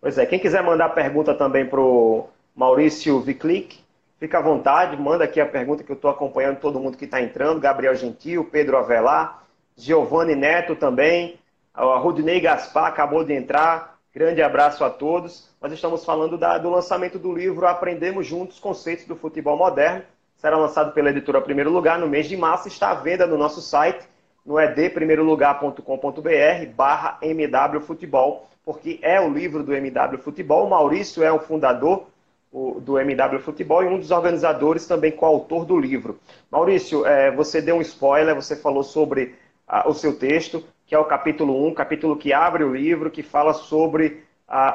Pois 0.00 0.18
é. 0.18 0.26
Quem 0.26 0.38
quiser 0.38 0.62
mandar 0.62 0.90
pergunta 0.90 1.34
também 1.34 1.66
para 1.66 1.80
o 1.80 2.28
Maurício 2.54 3.20
Viclic, 3.20 3.78
fica 4.20 4.38
à 4.38 4.42
vontade. 4.42 5.00
Manda 5.00 5.24
aqui 5.24 5.40
a 5.40 5.46
pergunta 5.46 5.82
que 5.82 5.90
eu 5.90 5.96
estou 5.96 6.10
acompanhando 6.10 6.60
todo 6.60 6.80
mundo 6.80 6.98
que 6.98 7.06
está 7.06 7.20
entrando. 7.20 7.60
Gabriel 7.60 7.94
Gentil, 7.94 8.44
Pedro 8.44 8.76
Avelar. 8.76 9.42
Giovanni 9.76 10.34
Neto 10.34 10.76
também, 10.76 11.38
a 11.72 11.96
Rudney 11.96 12.40
Gaspar 12.40 12.86
acabou 12.86 13.24
de 13.24 13.32
entrar. 13.32 13.98
Grande 14.14 14.42
abraço 14.42 14.84
a 14.84 14.90
todos. 14.90 15.51
Nós 15.62 15.72
estamos 15.72 16.04
falando 16.04 16.36
da, 16.36 16.58
do 16.58 16.68
lançamento 16.68 17.20
do 17.20 17.32
livro 17.32 17.68
Aprendemos 17.68 18.26
Juntos 18.26 18.58
Conceitos 18.58 19.06
do 19.06 19.14
Futebol 19.14 19.56
Moderno. 19.56 20.02
Será 20.34 20.56
lançado 20.56 20.92
pela 20.92 21.10
editora 21.10 21.40
Primeiro 21.40 21.70
Lugar 21.70 22.00
no 22.00 22.08
mês 22.08 22.26
de 22.26 22.36
março. 22.36 22.66
Está 22.66 22.90
à 22.90 22.94
venda 22.94 23.28
no 23.28 23.38
nosso 23.38 23.60
site, 23.60 24.04
no 24.44 24.60
edprimeirolugar.com.br 24.60 26.66
barra 26.74 27.20
porque 28.64 28.98
é 29.02 29.20
o 29.20 29.32
livro 29.32 29.62
do 29.62 29.72
MW 29.72 30.18
Futebol. 30.18 30.66
O 30.66 30.70
Maurício 30.70 31.22
é 31.22 31.30
o 31.30 31.38
fundador 31.38 32.08
do 32.52 32.98
MW 32.98 33.38
Futebol 33.38 33.84
e 33.84 33.86
um 33.86 34.00
dos 34.00 34.10
organizadores 34.10 34.88
também 34.88 35.12
coautor 35.12 35.64
do 35.64 35.78
livro. 35.78 36.18
Maurício, 36.50 37.06
é, 37.06 37.30
você 37.30 37.62
deu 37.62 37.76
um 37.76 37.82
spoiler, 37.82 38.34
você 38.34 38.56
falou 38.56 38.82
sobre 38.82 39.36
o 39.86 39.94
seu 39.94 40.18
texto, 40.18 40.64
que 40.84 40.96
é 40.96 40.98
o 40.98 41.04
capítulo 41.04 41.64
1, 41.68 41.74
capítulo 41.74 42.16
que 42.16 42.32
abre 42.32 42.64
o 42.64 42.74
livro, 42.74 43.12
que 43.12 43.22
fala 43.22 43.54
sobre 43.54 44.24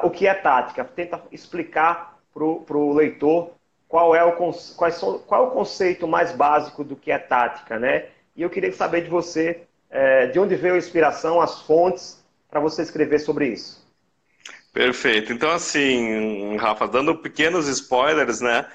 o 0.02 0.10
que 0.10 0.26
é 0.26 0.34
tática. 0.34 0.84
Tenta 0.84 1.22
explicar 1.30 2.18
para 2.34 2.44
o 2.44 2.92
leitor 2.92 3.52
qual 3.88 4.14
é, 4.14 4.24
o, 4.24 4.32
quais 4.76 4.94
são, 4.94 5.18
qual 5.20 5.44
é 5.44 5.46
o 5.48 5.50
conceito 5.50 6.06
mais 6.06 6.32
básico 6.32 6.84
do 6.84 6.96
que 6.96 7.10
é 7.10 7.18
tática. 7.18 7.78
Né? 7.78 8.06
E 8.36 8.42
eu 8.42 8.50
queria 8.50 8.72
saber 8.72 9.02
de 9.02 9.08
você 9.08 9.62
é, 9.90 10.26
de 10.26 10.38
onde 10.38 10.54
veio 10.54 10.74
a 10.74 10.78
inspiração, 10.78 11.40
as 11.40 11.62
fontes, 11.62 12.22
para 12.50 12.60
você 12.60 12.82
escrever 12.82 13.18
sobre 13.18 13.48
isso. 13.48 13.86
Perfeito. 14.72 15.32
Então, 15.32 15.50
assim, 15.50 16.56
Rafa, 16.56 16.86
dando 16.86 17.16
pequenos 17.16 17.68
spoilers, 17.68 18.40
né? 18.40 18.66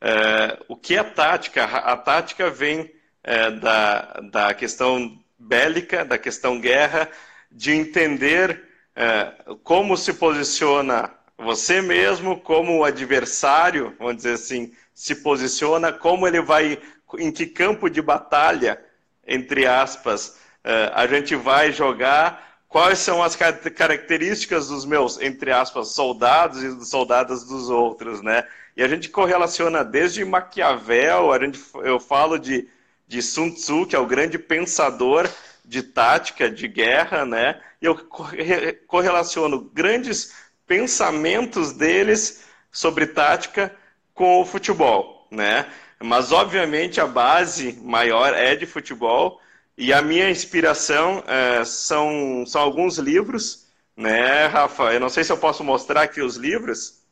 É, 0.00 0.58
o 0.68 0.76
que 0.76 0.96
é 0.96 1.02
tática? 1.02 1.64
A 1.64 1.96
tática 1.96 2.50
vem 2.50 2.92
é, 3.22 3.50
da, 3.50 4.20
da 4.30 4.54
questão 4.54 5.18
bélica, 5.38 6.04
da 6.04 6.18
questão 6.18 6.60
guerra, 6.60 7.08
de 7.50 7.72
entender 7.72 8.65
é, 8.96 9.32
como 9.62 9.96
se 9.96 10.14
posiciona 10.14 11.12
você 11.38 11.82
mesmo, 11.82 12.40
como 12.40 12.78
o 12.78 12.84
adversário, 12.84 13.94
vamos 13.98 14.16
dizer 14.16 14.32
assim, 14.32 14.72
se 14.94 15.16
posiciona, 15.16 15.92
como 15.92 16.26
ele 16.26 16.40
vai, 16.40 16.78
em 17.18 17.30
que 17.30 17.46
campo 17.46 17.90
de 17.90 18.00
batalha, 18.00 18.82
entre 19.26 19.66
aspas, 19.66 20.38
é, 20.64 20.90
a 20.94 21.06
gente 21.06 21.36
vai 21.36 21.70
jogar, 21.72 22.62
quais 22.66 22.98
são 22.98 23.22
as 23.22 23.36
características 23.36 24.68
dos 24.68 24.86
meus, 24.86 25.20
entre 25.20 25.52
aspas, 25.52 25.88
soldados 25.88 26.62
e 26.62 26.68
dos 26.68 26.88
soldados 26.88 27.44
dos 27.44 27.68
outros, 27.68 28.22
né? 28.22 28.44
E 28.74 28.82
a 28.82 28.88
gente 28.88 29.10
correlaciona 29.10 29.84
desde 29.84 30.24
Maquiavel, 30.24 31.32
a 31.32 31.38
gente, 31.38 31.60
eu 31.84 32.00
falo 32.00 32.38
de 32.38 32.68
de 33.06 33.22
Sun 33.22 33.50
Tzu, 33.50 33.86
que 33.86 33.94
é 33.94 33.98
o 33.98 34.06
grande 34.06 34.38
pensador 34.38 35.30
de 35.66 35.82
tática, 35.82 36.48
de 36.48 36.68
guerra, 36.68 37.24
né? 37.24 37.60
E 37.82 37.86
eu 37.86 37.96
correlaciono 38.86 39.60
grandes 39.60 40.34
pensamentos 40.66 41.72
deles 41.72 42.44
sobre 42.70 43.06
tática 43.06 43.74
com 44.14 44.40
o 44.40 44.46
futebol, 44.46 45.26
né? 45.30 45.66
Mas, 46.02 46.30
obviamente, 46.30 47.00
a 47.00 47.06
base 47.06 47.78
maior 47.82 48.34
é 48.34 48.54
de 48.54 48.66
futebol 48.66 49.40
e 49.76 49.92
a 49.92 50.00
minha 50.00 50.30
inspiração 50.30 51.22
é, 51.26 51.64
são, 51.64 52.44
são 52.46 52.60
alguns 52.60 52.98
livros, 52.98 53.66
né, 53.96 54.46
Rafa? 54.46 54.92
Eu 54.92 55.00
não 55.00 55.08
sei 55.08 55.24
se 55.24 55.32
eu 55.32 55.38
posso 55.38 55.64
mostrar 55.64 56.02
aqui 56.02 56.20
os 56.20 56.36
livros. 56.36 57.02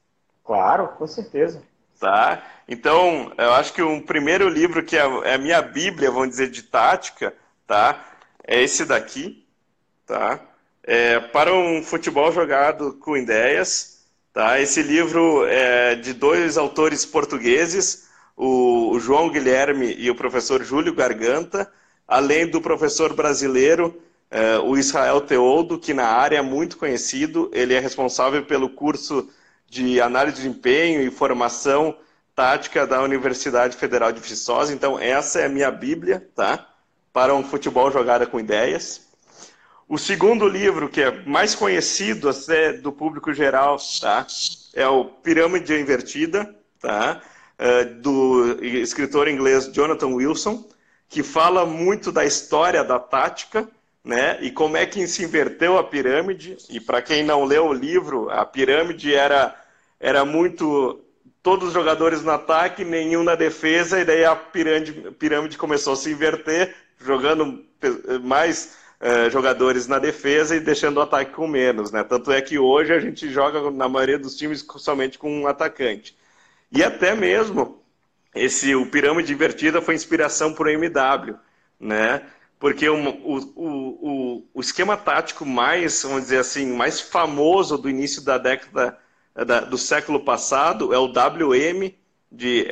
Claro, 0.45 0.89
com 0.89 1.07
certeza. 1.07 1.63
Tá? 1.99 2.43
Então, 2.69 3.33
eu 3.39 3.53
acho 3.55 3.73
que 3.73 3.83
um 3.83 4.01
primeiro 4.01 4.49
livro 4.49 4.85
que 4.85 4.97
é, 4.97 5.07
é 5.25 5.35
a 5.35 5.39
minha 5.39 5.63
bíblia, 5.63 6.11
vamos 6.11 6.31
dizer, 6.31 6.51
de 6.51 6.63
tática, 6.63 7.35
tá? 7.67 8.05
É 8.47 8.63
esse 8.63 8.85
daqui, 8.85 9.47
tá? 10.07 10.41
É, 10.83 11.19
para 11.19 11.55
um 11.55 11.83
futebol 11.83 12.31
jogado 12.31 12.93
com 12.95 13.17
ideias, 13.17 14.05
tá? 14.35 14.61
Esse 14.61 14.83
livro 14.83 15.47
é 15.47 15.95
de 15.95 16.13
dois 16.13 16.59
autores 16.59 17.07
portugueses, 17.07 18.07
o 18.37 18.99
João 19.01 19.31
Guilherme 19.31 19.95
e 19.97 20.11
o 20.11 20.15
professor 20.15 20.63
Júlio 20.63 20.95
Garganta, 20.95 21.73
além 22.07 22.47
do 22.47 22.61
professor 22.61 23.15
brasileiro, 23.15 23.99
é, 24.31 24.59
o 24.59 24.77
Israel 24.77 25.23
Teodo, 25.23 25.79
que 25.79 25.95
na 25.95 26.07
área 26.07 26.39
é 26.39 26.43
muito 26.43 26.77
conhecido, 26.77 27.51
ele 27.55 27.73
é 27.73 27.79
responsável 27.79 28.45
pelo 28.45 28.69
curso 28.69 29.31
de 29.71 30.01
análise 30.03 30.37
de 30.37 30.43
desempenho 30.43 31.01
e 31.03 31.11
formação 31.11 31.97
tática 32.35 32.87
da 32.87 33.01
Universidade 33.03 33.77
Federal 33.77 34.13
de 34.13 34.21
Viçosa. 34.21 34.75
Então, 34.75 34.99
essa 34.99 35.41
é 35.41 35.47
a 35.47 35.49
minha 35.49 35.71
Bíblia, 35.71 36.29
tá? 36.35 36.74
Para 37.15 37.35
um 37.35 37.45
futebol 37.45 37.93
jogada 37.93 38.27
com 38.27 38.41
ideias. 38.41 39.09
O 39.89 39.97
segundo 39.97 40.49
livro, 40.49 40.89
que 40.89 41.01
é 41.01 41.23
mais 41.25 41.55
conhecido 41.55 42.29
até 42.29 42.73
do 42.73 42.91
público 42.91 43.33
geral, 43.33 43.79
tá? 44.01 44.27
É 44.75 44.89
o 44.89 45.05
Pirâmide 45.05 45.79
Invertida, 45.81 46.55
tá? 46.81 47.23
É, 47.57 47.85
do 47.85 48.59
escritor 48.63 49.29
inglês 49.29 49.73
Jonathan 49.73 50.09
Wilson, 50.09 50.69
que 51.09 51.23
fala 51.23 51.65
muito 51.65 52.11
da 52.11 52.25
história 52.25 52.83
da 52.83 52.99
tática, 52.99 53.69
né? 54.03 54.37
E 54.43 54.51
como 54.51 54.77
é 54.77 54.85
que 54.85 55.07
se 55.07 55.23
inverteu 55.23 55.79
a 55.79 55.85
pirâmide. 55.85 56.57
E 56.69 56.81
para 56.81 57.01
quem 57.01 57.23
não 57.23 57.45
leu 57.45 57.67
o 57.67 57.73
livro, 57.73 58.29
a 58.29 58.45
pirâmide 58.45 59.15
era 59.15 59.55
era 60.01 60.25
muito 60.25 61.01
todos 61.45 61.69
os 61.69 61.75
jogadores 61.75 62.23
no 62.23 62.33
ataque, 62.33 62.85
nenhum 62.85 63.23
na 63.23 63.35
defesa, 63.35 64.01
e 64.01 64.05
daí 64.05 64.25
a 64.25 64.35
pirâmide, 64.35 65.11
pirâmide 65.13 65.57
começou 65.57 65.93
a 65.93 65.97
se 65.97 66.11
inverter, 66.11 66.75
jogando 66.99 67.65
mais 68.23 68.77
uh, 69.01 69.31
jogadores 69.31 69.87
na 69.87 69.99
defesa 69.99 70.57
e 70.57 70.61
deixando 70.61 70.99
o 70.99 71.03
ataque 71.03 71.33
com 71.33 71.47
menos. 71.47 71.91
Né? 71.91 72.03
Tanto 72.05 72.33
é 72.33 72.41
que 72.41 72.59
hoje 72.59 72.93
a 72.93 73.01
gente 73.01 73.29
joga, 73.31 73.71
na 73.71 73.89
maioria 73.89 74.19
dos 74.19 74.37
times, 74.37 74.65
somente 74.77 75.19
com 75.19 75.31
um 75.31 75.47
atacante. 75.47 76.17
E 76.73 76.83
até 76.83 77.15
mesmo 77.15 77.83
esse 78.35 78.75
o 78.75 78.87
pirâmide 78.87 79.33
invertida 79.33 79.81
foi 79.81 79.95
inspiração 79.95 80.53
para 80.53 80.67
o 80.67 80.71
MW, 80.71 81.37
né? 81.79 82.23
Porque 82.59 82.89
o, 82.89 82.97
o, 82.97 83.39
o, 83.57 84.49
o 84.55 84.61
esquema 84.61 84.97
tático 84.97 85.45
mais, 85.45 86.03
vamos 86.03 86.23
dizer 86.23 86.39
assim, 86.39 86.67
mais 86.73 87.01
famoso 87.01 87.79
do 87.79 87.89
início 87.91 88.23
da 88.23 88.39
década 88.39 88.99
é 89.37 89.45
da, 89.45 89.61
do 89.61 89.77
século 89.77 90.25
passado 90.25 90.95
é 90.95 90.99
o 90.99 91.07
WM 91.07 91.93
de 92.31 92.67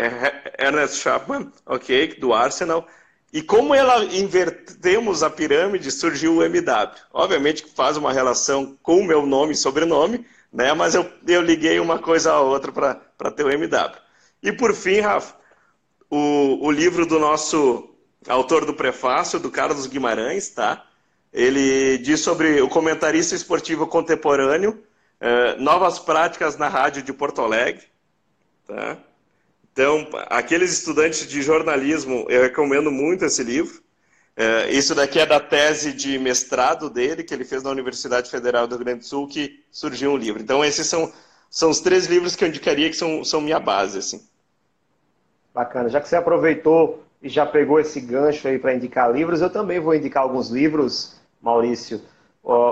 Ernest 0.59 0.99
Chapman, 0.99 1.53
ok, 1.67 2.15
do 2.15 2.33
Arsenal. 2.33 2.87
E 3.33 3.41
como 3.41 3.75
ela 3.75 4.05
invertemos 4.05 5.23
a 5.23 5.31
pirâmide, 5.31 5.91
surgiu 5.91 6.37
o 6.37 6.43
MW. 6.43 6.91
Obviamente 7.13 7.63
que 7.63 7.71
faz 7.71 7.97
uma 7.97 8.13
relação 8.13 8.77
com 8.83 8.99
o 8.99 9.05
meu 9.05 9.25
nome 9.25 9.53
e 9.53 9.57
sobrenome, 9.57 10.27
né? 10.53 10.75
Mas 10.75 10.95
eu, 10.95 11.11
eu 11.27 11.41
liguei 11.41 11.81
uma 11.81 11.99
coisa 11.99 12.33
a 12.33 12.41
outra 12.41 12.71
para 12.71 13.31
ter 13.31 13.45
o 13.45 13.51
MW. 13.51 13.97
E 14.43 14.53
por 14.53 14.75
fim, 14.75 15.01
Rafa, 15.01 15.35
o, 16.11 16.67
o 16.67 16.71
livro 16.71 17.07
do 17.07 17.19
nosso 17.19 17.89
autor 18.29 18.67
do 18.67 18.75
prefácio, 18.75 19.41
do 19.41 19.51
Carlos 19.51 19.87
Guimarães, 19.87 20.51
tá? 20.51 20.85
Ele 21.33 21.97
diz 21.99 22.21
sobre 22.21 22.61
o 22.61 22.69
comentarista 22.69 23.35
esportivo 23.35 23.87
contemporâneo 23.87 24.83
é, 25.19 25.57
novas 25.57 25.99
práticas 25.99 26.59
na 26.59 26.69
rádio 26.69 27.03
de 27.03 27.13
Porto 27.13 27.41
Alegre. 27.41 27.87
Tá? 28.67 28.99
Então, 29.73 30.07
aqueles 30.29 30.71
estudantes 30.73 31.27
de 31.27 31.41
jornalismo, 31.41 32.27
eu 32.29 32.43
recomendo 32.43 32.91
muito 32.91 33.25
esse 33.25 33.43
livro. 33.43 33.81
É, 34.37 34.71
isso 34.71 34.95
daqui 34.95 35.19
é 35.19 35.27
da 35.27 35.41
tese 35.41 35.93
de 35.93 36.19
mestrado 36.19 36.91
dele, 36.91 37.23
que 37.23 37.33
ele 37.33 37.45
fez 37.45 37.63
na 37.63 37.71
Universidade 37.71 38.31
Federal 38.31 38.67
do 38.67 38.77
Rio 38.77 38.85
Grande 38.85 39.01
do 39.01 39.07
Sul, 39.07 39.29
que 39.29 39.63
surgiu 39.71 40.13
um 40.13 40.17
livro. 40.17 40.43
Então, 40.43 40.65
esses 40.65 40.87
são, 40.87 41.11
são 41.51 41.71
os 41.71 41.81
três 41.81 42.07
livros 42.07 42.37
que 42.37 42.45
eu 42.45 42.49
indicaria 42.49 42.91
que 42.91 42.97
são, 42.97 43.25
são 43.25 43.41
minha 43.41 43.59
base. 43.59 43.99
Assim. 43.99 44.23
Bacana. 45.55 45.89
Já 45.89 46.01
que 46.01 46.09
você 46.09 46.17
aproveitou 46.17 47.03
e 47.23 47.29
já 47.29 47.47
pegou 47.47 47.81
esse 47.81 48.01
gancho 48.01 48.49
aí 48.49 48.59
para 48.59 48.75
indicar 48.75 49.11
livros, 49.11 49.41
eu 49.41 49.51
também 49.51 49.81
vou 49.81 49.95
indicar 49.95 50.23
alguns 50.23 50.51
livros, 50.51 51.17
Maurício. 51.41 52.01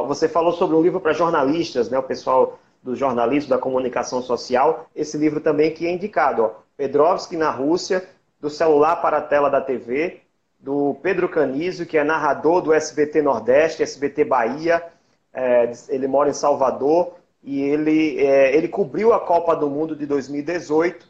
Você 0.06 0.28
falou 0.28 0.52
sobre 0.52 0.76
um 0.76 0.82
livro 0.82 1.00
para 1.00 1.12
jornalistas, 1.12 1.88
né, 1.88 1.98
o 1.98 2.02
pessoal 2.02 2.58
do 2.82 2.96
jornalismo, 2.96 3.50
da 3.50 3.58
comunicação 3.58 4.20
social. 4.20 4.88
Esse 4.96 5.16
livro 5.16 5.40
também 5.40 5.72
que 5.72 5.86
é 5.86 5.92
indicado, 5.92 6.42
ó, 6.42 6.50
Pedrovski 6.80 7.36
na 7.36 7.50
Rússia, 7.50 8.08
do 8.40 8.48
celular 8.48 8.96
para 9.02 9.18
a 9.18 9.20
tela 9.20 9.50
da 9.50 9.60
TV, 9.60 10.22
do 10.58 10.96
Pedro 11.02 11.28
Canizio, 11.28 11.84
que 11.84 11.98
é 11.98 12.02
narrador 12.02 12.62
do 12.62 12.72
SBT 12.72 13.20
Nordeste, 13.20 13.82
SBT 13.82 14.24
Bahia. 14.24 14.82
É, 15.30 15.70
ele 15.90 16.08
mora 16.08 16.30
em 16.30 16.32
Salvador 16.32 17.16
e 17.44 17.60
ele, 17.60 18.18
é, 18.18 18.56
ele 18.56 18.66
cobriu 18.66 19.12
a 19.12 19.20
Copa 19.20 19.54
do 19.54 19.68
Mundo 19.68 19.94
de 19.94 20.06
2018 20.06 21.06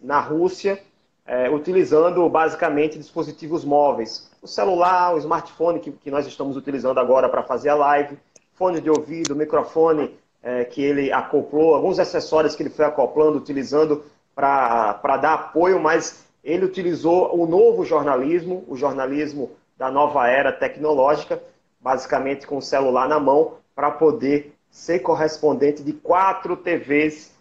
na 0.00 0.20
Rússia, 0.20 0.80
é, 1.26 1.50
utilizando 1.50 2.26
basicamente 2.26 2.96
dispositivos 2.96 3.66
móveis 3.66 4.30
o 4.40 4.46
celular, 4.46 5.14
o 5.14 5.18
smartphone 5.18 5.80
que, 5.80 5.92
que 5.92 6.10
nós 6.10 6.26
estamos 6.26 6.56
utilizando 6.56 6.98
agora 6.98 7.28
para 7.28 7.42
fazer 7.42 7.68
a 7.68 7.74
live, 7.74 8.16
fone 8.54 8.80
de 8.80 8.88
ouvido, 8.88 9.36
microfone 9.36 10.16
é, 10.42 10.64
que 10.64 10.80
ele 10.80 11.12
acoplou, 11.12 11.74
alguns 11.74 11.98
acessórios 11.98 12.56
que 12.56 12.62
ele 12.62 12.70
foi 12.70 12.86
acoplando, 12.86 13.36
utilizando 13.36 14.02
para 14.38 15.16
dar 15.16 15.34
apoio, 15.34 15.80
mas 15.80 16.24
ele 16.44 16.64
utilizou 16.64 17.36
o 17.36 17.44
novo 17.44 17.84
jornalismo, 17.84 18.64
o 18.68 18.76
jornalismo 18.76 19.50
da 19.76 19.90
nova 19.90 20.28
era 20.28 20.52
tecnológica, 20.52 21.42
basicamente 21.80 22.46
com 22.46 22.58
o 22.58 22.62
celular 22.62 23.08
na 23.08 23.18
mão, 23.18 23.54
para 23.74 23.90
poder 23.90 24.54
ser 24.70 25.00
correspondente 25.00 25.82
de 25.82 25.92
quatro 25.92 26.56
TVs 26.56 27.32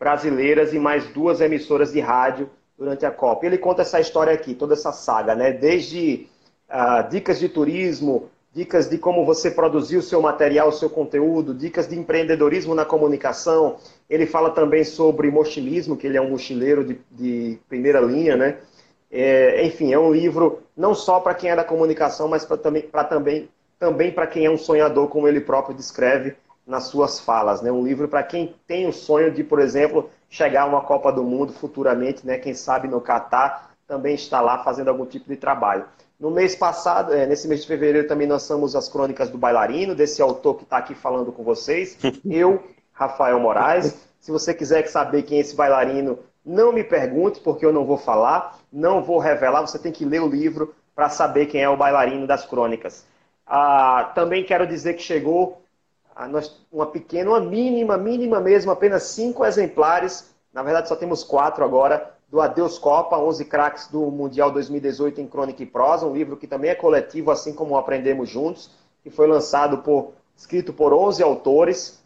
brasileiras 0.00 0.74
e 0.74 0.80
mais 0.80 1.06
duas 1.12 1.40
emissoras 1.40 1.92
de 1.92 2.00
rádio 2.00 2.50
durante 2.76 3.06
a 3.06 3.10
Copa. 3.12 3.46
Ele 3.46 3.56
conta 3.56 3.82
essa 3.82 4.00
história 4.00 4.32
aqui, 4.32 4.52
toda 4.52 4.74
essa 4.74 4.90
saga, 4.90 5.36
né? 5.36 5.52
Desde 5.52 6.26
uh, 6.68 7.08
dicas 7.08 7.38
de 7.38 7.48
turismo, 7.48 8.28
dicas 8.54 8.88
de 8.88 8.98
como 8.98 9.24
você 9.24 9.50
produzir 9.50 9.96
o 9.96 10.02
seu 10.02 10.20
material, 10.20 10.68
o 10.68 10.72
seu 10.72 10.90
conteúdo, 10.90 11.54
dicas 11.54 11.88
de 11.88 11.98
empreendedorismo 11.98 12.74
na 12.74 12.84
comunicação. 12.84 13.76
Ele 14.08 14.26
fala 14.26 14.50
também 14.50 14.84
sobre 14.84 15.30
mochilismo, 15.30 15.96
que 15.96 16.06
ele 16.06 16.18
é 16.18 16.20
um 16.20 16.30
mochileiro 16.30 16.84
de, 16.84 17.00
de 17.10 17.58
primeira 17.68 18.00
linha, 18.00 18.36
né? 18.36 18.58
É, 19.10 19.64
enfim, 19.64 19.92
é 19.92 19.98
um 19.98 20.12
livro 20.12 20.62
não 20.76 20.94
só 20.94 21.20
para 21.20 21.34
quem 21.34 21.50
é 21.50 21.56
da 21.56 21.64
comunicação, 21.64 22.28
mas 22.28 22.44
pra, 22.44 22.56
também 22.56 22.82
para 22.82 23.04
também, 23.04 23.48
também 23.78 24.10
para 24.10 24.26
quem 24.26 24.46
é 24.46 24.50
um 24.50 24.56
sonhador, 24.56 25.08
como 25.08 25.28
ele 25.28 25.40
próprio 25.40 25.76
descreve 25.76 26.34
nas 26.66 26.84
suas 26.84 27.20
falas. 27.20 27.60
Né? 27.60 27.70
Um 27.70 27.84
livro 27.84 28.08
para 28.08 28.22
quem 28.22 28.54
tem 28.66 28.86
o 28.86 28.92
sonho 28.92 29.30
de, 29.30 29.42
por 29.42 29.60
exemplo, 29.60 30.08
chegar 30.30 30.62
a 30.62 30.66
uma 30.66 30.82
Copa 30.82 31.12
do 31.12 31.22
Mundo 31.22 31.52
futuramente, 31.52 32.26
né? 32.26 32.38
quem 32.38 32.54
sabe 32.54 32.88
no 32.88 33.00
Catar, 33.00 33.72
também 33.86 34.14
está 34.14 34.40
lá 34.40 34.62
fazendo 34.64 34.88
algum 34.88 35.04
tipo 35.04 35.28
de 35.28 35.36
trabalho. 35.36 35.84
No 36.22 36.30
mês 36.30 36.54
passado, 36.54 37.12
é, 37.12 37.26
nesse 37.26 37.48
mês 37.48 37.62
de 37.62 37.66
fevereiro, 37.66 38.06
também 38.06 38.28
lançamos 38.28 38.76
as 38.76 38.88
crônicas 38.88 39.28
do 39.28 39.36
bailarino, 39.36 39.92
desse 39.92 40.22
autor 40.22 40.54
que 40.54 40.62
está 40.62 40.76
aqui 40.76 40.94
falando 40.94 41.32
com 41.32 41.42
vocês. 41.42 41.98
Eu, 42.24 42.62
Rafael 42.92 43.40
Moraes. 43.40 43.96
Se 44.20 44.30
você 44.30 44.54
quiser 44.54 44.86
saber 44.86 45.24
quem 45.24 45.38
é 45.38 45.40
esse 45.40 45.56
bailarino, 45.56 46.20
não 46.46 46.72
me 46.72 46.84
pergunte, 46.84 47.40
porque 47.40 47.66
eu 47.66 47.72
não 47.72 47.84
vou 47.84 47.98
falar, 47.98 48.56
não 48.72 49.02
vou 49.02 49.18
revelar. 49.18 49.62
Você 49.62 49.80
tem 49.80 49.90
que 49.90 50.04
ler 50.04 50.22
o 50.22 50.28
livro 50.28 50.72
para 50.94 51.08
saber 51.08 51.46
quem 51.46 51.60
é 51.60 51.68
o 51.68 51.76
bailarino 51.76 52.24
das 52.24 52.46
crônicas. 52.46 53.04
Ah, 53.44 54.12
também 54.14 54.44
quero 54.44 54.64
dizer 54.64 54.94
que 54.94 55.02
chegou 55.02 55.60
uma 56.70 56.86
pequena, 56.86 57.30
uma 57.30 57.40
mínima, 57.40 57.96
mínima 57.96 58.38
mesmo, 58.38 58.70
apenas 58.70 59.02
cinco 59.02 59.44
exemplares. 59.44 60.32
Na 60.52 60.62
verdade, 60.62 60.88
só 60.88 60.94
temos 60.94 61.24
quatro 61.24 61.64
agora 61.64 62.14
do 62.32 62.40
Adeus 62.40 62.78
Copa, 62.78 63.18
11 63.18 63.44
craques 63.44 63.88
do 63.88 64.10
Mundial 64.10 64.50
2018 64.50 65.20
em 65.20 65.28
Crônica 65.28 65.62
e 65.62 65.66
Prosa, 65.66 66.06
um 66.06 66.14
livro 66.14 66.34
que 66.34 66.46
também 66.46 66.70
é 66.70 66.74
coletivo, 66.74 67.30
assim 67.30 67.52
como 67.52 67.76
Aprendemos 67.76 68.30
Juntos, 68.30 68.70
que 69.02 69.10
foi 69.10 69.26
lançado 69.26 69.78
por, 69.82 70.14
escrito 70.34 70.72
por 70.72 70.94
11 70.94 71.22
autores, 71.22 72.02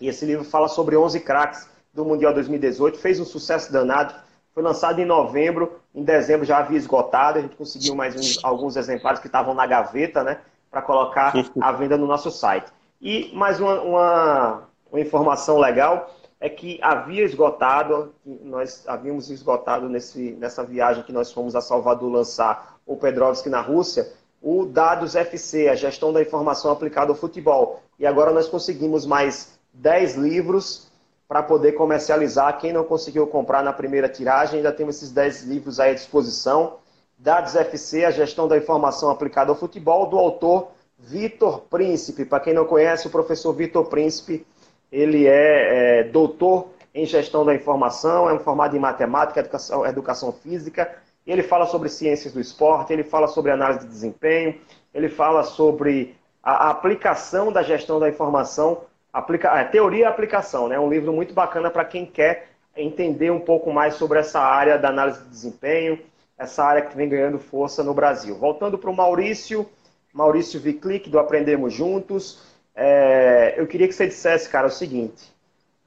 e 0.00 0.08
esse 0.08 0.24
livro 0.24 0.42
fala 0.42 0.68
sobre 0.68 0.96
11 0.96 1.20
craques 1.20 1.68
do 1.92 2.02
Mundial 2.02 2.32
2018, 2.32 2.98
fez 2.98 3.20
um 3.20 3.26
sucesso 3.26 3.70
danado, 3.70 4.14
foi 4.54 4.62
lançado 4.62 5.00
em 5.02 5.04
novembro, 5.04 5.78
em 5.94 6.02
dezembro 6.02 6.46
já 6.46 6.60
havia 6.60 6.78
esgotado, 6.78 7.38
a 7.38 7.42
gente 7.42 7.54
conseguiu 7.54 7.94
mais 7.94 8.16
uns, 8.16 8.42
alguns 8.42 8.74
exemplares 8.74 9.20
que 9.20 9.26
estavam 9.26 9.52
na 9.52 9.66
gaveta, 9.66 10.24
né, 10.24 10.40
para 10.70 10.80
colocar 10.80 11.34
à 11.60 11.72
venda 11.72 11.98
no 11.98 12.06
nosso 12.06 12.30
site. 12.30 12.72
E 13.02 13.30
mais 13.34 13.60
uma, 13.60 13.82
uma, 13.82 14.62
uma 14.90 15.00
informação 15.00 15.58
legal, 15.58 16.10
é 16.40 16.48
que 16.48 16.78
havia 16.82 17.24
esgotado, 17.24 18.14
nós 18.24 18.84
havíamos 18.86 19.28
esgotado 19.30 19.88
nesse, 19.88 20.32
nessa 20.32 20.62
viagem 20.62 21.02
que 21.02 21.12
nós 21.12 21.32
fomos 21.32 21.56
a 21.56 21.60
Salvador 21.60 22.10
lançar 22.10 22.78
o 22.86 22.96
Pedrovski 22.96 23.48
na 23.48 23.60
Rússia, 23.60 24.12
o 24.40 24.64
Dados 24.64 25.16
FC, 25.16 25.68
a 25.68 25.74
gestão 25.74 26.12
da 26.12 26.22
informação 26.22 26.70
aplicada 26.70 27.10
ao 27.10 27.16
futebol. 27.16 27.82
E 27.98 28.06
agora 28.06 28.32
nós 28.32 28.48
conseguimos 28.48 29.04
mais 29.04 29.58
10 29.74 30.14
livros 30.14 30.88
para 31.26 31.42
poder 31.42 31.72
comercializar. 31.72 32.58
Quem 32.58 32.72
não 32.72 32.84
conseguiu 32.84 33.26
comprar 33.26 33.64
na 33.64 33.72
primeira 33.72 34.08
tiragem, 34.08 34.58
ainda 34.58 34.72
temos 34.72 34.96
esses 34.96 35.10
10 35.10 35.42
livros 35.42 35.80
aí 35.80 35.90
à 35.90 35.94
disposição. 35.94 36.76
Dados 37.18 37.56
FC, 37.56 38.04
a 38.04 38.12
gestão 38.12 38.46
da 38.46 38.56
informação 38.56 39.10
aplicada 39.10 39.50
ao 39.50 39.56
futebol, 39.56 40.06
do 40.06 40.16
autor 40.16 40.68
Vitor 40.96 41.62
Príncipe. 41.62 42.24
Para 42.24 42.40
quem 42.40 42.54
não 42.54 42.64
conhece, 42.64 43.08
o 43.08 43.10
professor 43.10 43.52
Vitor 43.52 43.86
Príncipe, 43.86 44.46
ele 44.90 45.26
é, 45.26 46.00
é, 46.00 46.04
doutor 46.04 46.70
em 46.94 47.04
gestão 47.04 47.44
da 47.44 47.54
informação, 47.54 48.28
é 48.28 48.38
formado 48.38 48.76
em 48.76 48.80
matemática, 48.80 49.40
educação, 49.40 49.86
educação 49.86 50.32
física. 50.32 50.96
Ele 51.26 51.42
fala 51.42 51.66
sobre 51.66 51.88
ciências 51.88 52.32
do 52.32 52.40
esporte, 52.40 52.92
ele 52.92 53.04
fala 53.04 53.26
sobre 53.28 53.52
análise 53.52 53.80
de 53.80 53.86
desempenho, 53.86 54.58
ele 54.94 55.08
fala 55.08 55.42
sobre 55.42 56.16
a, 56.42 56.66
a 56.66 56.70
aplicação 56.70 57.52
da 57.52 57.62
gestão 57.62 58.00
da 58.00 58.08
informação, 58.08 58.82
aplica, 59.12 59.50
a 59.50 59.64
teoria 59.64 60.00
e 60.00 60.04
aplicação. 60.04 60.66
É 60.66 60.70
né? 60.70 60.80
um 60.80 60.88
livro 60.88 61.12
muito 61.12 61.34
bacana 61.34 61.70
para 61.70 61.84
quem 61.84 62.06
quer 62.06 62.48
entender 62.76 63.30
um 63.30 63.40
pouco 63.40 63.72
mais 63.72 63.94
sobre 63.94 64.18
essa 64.18 64.40
área 64.40 64.78
da 64.78 64.88
análise 64.88 65.22
de 65.22 65.28
desempenho, 65.28 65.98
essa 66.38 66.64
área 66.64 66.82
que 66.82 66.96
vem 66.96 67.08
ganhando 67.08 67.38
força 67.38 67.82
no 67.82 67.92
Brasil. 67.92 68.36
Voltando 68.36 68.78
para 68.78 68.90
o 68.90 68.96
Maurício, 68.96 69.68
Maurício 70.12 70.60
Viclic, 70.60 71.10
do 71.10 71.18
Aprendemos 71.18 71.72
Juntos. 71.74 72.42
É, 72.80 73.54
eu 73.56 73.66
queria 73.66 73.88
que 73.88 73.92
você 73.92 74.06
dissesse, 74.06 74.48
cara, 74.48 74.68
o 74.68 74.70
seguinte: 74.70 75.34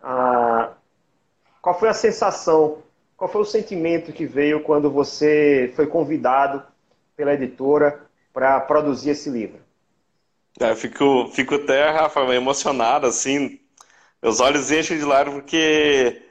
ah, 0.01 0.73
qual 1.61 1.79
foi 1.79 1.87
a 1.87 1.93
sensação, 1.93 2.79
qual 3.15 3.31
foi 3.31 3.41
o 3.41 3.45
sentimento 3.45 4.11
que 4.11 4.25
veio 4.25 4.61
quando 4.61 4.91
você 4.91 5.71
foi 5.73 5.87
convidado 5.87 6.61
pela 7.15 7.33
editora 7.33 8.01
para 8.33 8.59
produzir 8.59 9.11
esse 9.11 9.29
livro? 9.29 9.61
É, 10.59 10.75
fico, 10.75 11.29
fico 11.29 11.55
até, 11.55 11.89
Rafa, 11.91 12.19
emocionado, 12.35 13.07
assim, 13.07 13.57
meus 14.21 14.41
olhos 14.41 14.69
enchem 14.69 14.97
de 14.97 15.05
lágrimas, 15.05 15.43
porque 15.43 16.23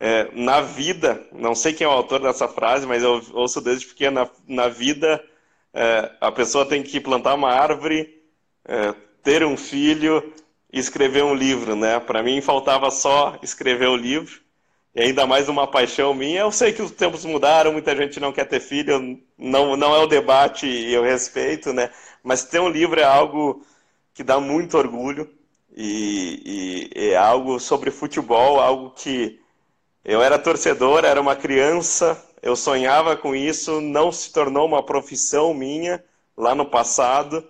é, 0.00 0.28
na 0.32 0.60
vida, 0.60 1.24
não 1.30 1.54
sei 1.54 1.72
quem 1.72 1.84
é 1.84 1.88
o 1.88 1.92
autor 1.92 2.20
dessa 2.20 2.48
frase, 2.48 2.84
mas 2.84 3.04
eu 3.04 3.22
ouço 3.32 3.60
desde 3.60 3.86
pequeno, 3.86 4.22
na, 4.48 4.64
na 4.64 4.68
vida 4.68 5.24
é, 5.72 6.10
a 6.20 6.32
pessoa 6.32 6.66
tem 6.66 6.82
que 6.82 7.00
plantar 7.00 7.34
uma 7.34 7.52
árvore, 7.52 8.20
é, 8.66 8.92
ter 9.22 9.44
um 9.44 9.56
filho 9.56 10.32
e 10.72 10.78
escrever 10.78 11.24
um 11.24 11.34
livro, 11.34 11.74
né? 11.74 11.98
Para 12.00 12.22
mim 12.22 12.40
faltava 12.40 12.90
só 12.90 13.38
escrever 13.42 13.88
o 13.88 13.96
livro. 13.96 14.40
E 14.94 15.02
ainda 15.02 15.26
mais 15.26 15.48
uma 15.48 15.66
paixão 15.66 16.12
minha. 16.12 16.40
Eu 16.40 16.52
sei 16.52 16.72
que 16.72 16.82
os 16.82 16.90
tempos 16.90 17.24
mudaram, 17.24 17.72
muita 17.72 17.94
gente 17.94 18.18
não 18.18 18.32
quer 18.32 18.46
ter 18.46 18.60
filho, 18.60 19.20
não, 19.38 19.76
não 19.76 19.94
é 19.94 19.98
o 19.98 20.06
debate 20.06 20.66
e 20.66 20.92
eu 20.92 21.02
respeito, 21.02 21.72
né? 21.72 21.90
Mas 22.22 22.44
ter 22.44 22.60
um 22.60 22.68
livro 22.68 22.98
é 23.00 23.04
algo 23.04 23.64
que 24.12 24.24
dá 24.24 24.40
muito 24.40 24.76
orgulho 24.76 25.30
e, 25.76 26.90
e 26.94 27.10
é 27.10 27.16
algo 27.16 27.60
sobre 27.60 27.90
futebol, 27.90 28.60
algo 28.60 28.90
que 28.90 29.38
eu 30.04 30.22
era 30.22 30.38
torcedor, 30.38 31.04
era 31.04 31.20
uma 31.20 31.36
criança, 31.36 32.20
eu 32.42 32.56
sonhava 32.56 33.16
com 33.16 33.34
isso, 33.34 33.80
não 33.80 34.10
se 34.10 34.32
tornou 34.32 34.66
uma 34.66 34.82
profissão 34.84 35.54
minha 35.54 36.02
lá 36.36 36.54
no 36.54 36.66
passado 36.66 37.46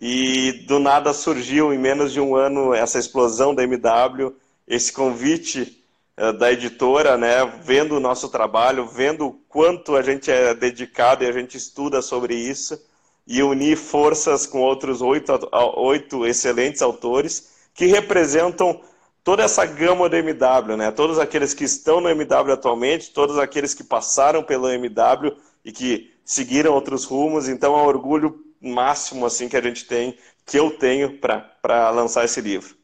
e 0.00 0.64
do 0.66 0.78
nada 0.78 1.12
surgiu 1.12 1.72
em 1.72 1.78
menos 1.78 2.12
de 2.12 2.20
um 2.20 2.36
ano 2.36 2.72
essa 2.72 2.98
explosão 2.98 3.54
da 3.54 3.64
MW, 3.64 4.32
esse 4.66 4.92
convite 4.92 5.84
uh, 6.16 6.32
da 6.32 6.52
editora, 6.52 7.16
né, 7.16 7.44
vendo 7.62 7.96
o 7.96 8.00
nosso 8.00 8.28
trabalho, 8.28 8.86
vendo 8.86 9.26
o 9.26 9.32
quanto 9.48 9.96
a 9.96 10.02
gente 10.02 10.30
é 10.30 10.54
dedicado 10.54 11.24
e 11.24 11.26
a 11.26 11.32
gente 11.32 11.56
estuda 11.56 12.00
sobre 12.00 12.34
isso 12.34 12.80
e 13.26 13.42
unir 13.42 13.76
forças 13.76 14.46
com 14.46 14.60
outros 14.60 15.02
oito, 15.02 15.32
oito 15.76 16.24
excelentes 16.24 16.80
autores 16.80 17.52
que 17.74 17.86
representam 17.86 18.80
toda 19.22 19.42
essa 19.42 19.66
gama 19.66 20.08
do 20.08 20.16
MW, 20.16 20.76
né? 20.76 20.90
Todos 20.90 21.18
aqueles 21.18 21.52
que 21.52 21.64
estão 21.64 22.00
no 22.00 22.08
MW 22.08 22.52
atualmente, 22.52 23.10
todos 23.10 23.38
aqueles 23.38 23.74
que 23.74 23.84
passaram 23.84 24.42
pelo 24.42 24.70
MW 24.70 25.36
e 25.62 25.70
que 25.70 26.10
seguiram 26.24 26.72
outros 26.72 27.04
rumos. 27.04 27.46
Então, 27.46 27.74
é 27.74 27.82
um 27.82 27.86
orgulho 27.86 28.42
máximo 28.60 29.26
assim 29.26 29.48
que 29.48 29.56
a 29.56 29.62
gente 29.62 29.86
tem, 29.86 30.16
que 30.44 30.58
eu 30.58 30.76
tenho 30.78 31.18
para 31.18 31.90
lançar 31.90 32.24
esse 32.24 32.40
livro. 32.40 32.76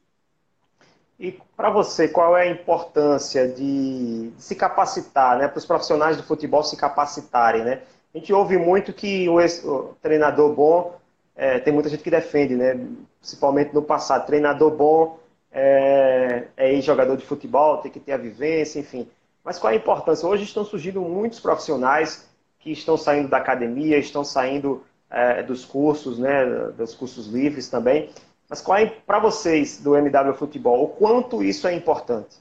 E 1.19 1.39
para 1.57 1.71
você, 1.71 2.09
qual 2.09 2.37
é 2.37 2.43
a 2.43 2.51
importância 2.51 3.49
de, 3.49 4.33
se 4.37 4.55
capacitar, 4.55 5.39
né, 5.39 5.49
para 5.49 5.59
os 5.59 5.65
profissionais 5.65 6.17
do 6.17 6.25
futebol 6.25 6.63
se 6.65 6.77
capacitarem, 6.77 7.63
né? 7.63 7.83
A 8.13 8.19
gente 8.19 8.33
ouve 8.33 8.57
muito 8.57 8.93
que 8.93 9.29
o, 9.29 9.39
o 9.39 9.97
treinador 10.03 10.53
bom, 10.53 10.97
é, 11.37 11.59
tem 11.59 11.73
muita 11.73 11.89
gente 11.89 12.03
que 12.03 12.11
defende, 12.11 12.55
né, 12.55 12.79
principalmente 13.21 13.73
no 13.73 13.83
passado, 13.83 14.27
treinador 14.27 14.71
bom 14.71 15.19
é, 15.55 16.49
é 16.57 16.81
jogador 16.81 17.17
de 17.17 17.25
futebol, 17.25 17.79
tem 17.79 17.91
que 17.91 18.01
ter 18.01 18.13
a 18.13 18.17
vivência, 18.17 18.81
enfim. 18.81 19.09
Mas 19.45 19.59
qual 19.59 19.73
é 19.73 19.77
a 19.77 19.79
importância? 19.79 20.29
Hoje 20.29 20.43
estão 20.43 20.65
surgindo 20.65 21.01
muitos 21.01 21.39
profissionais 21.39 22.29
que 22.59 22.73
estão 22.73 22.97
saindo 22.97 23.29
da 23.29 23.37
academia, 23.37 23.99
estão 23.99 24.25
saindo 24.25 24.83
é, 25.15 25.43
dos 25.43 25.65
cursos, 25.65 26.19
né, 26.19 26.45
dos 26.77 26.95
cursos 26.95 27.29
livres 27.29 27.69
também. 27.69 28.11
Mas 28.49 28.61
qual 28.61 28.79
é, 28.79 28.87
para 28.87 29.19
vocês 29.19 29.79
do 29.79 29.97
MW 29.97 30.35
Futebol, 30.35 30.85
o 30.85 30.89
quanto 30.89 31.43
isso 31.43 31.67
é 31.67 31.75
importante? 31.75 32.37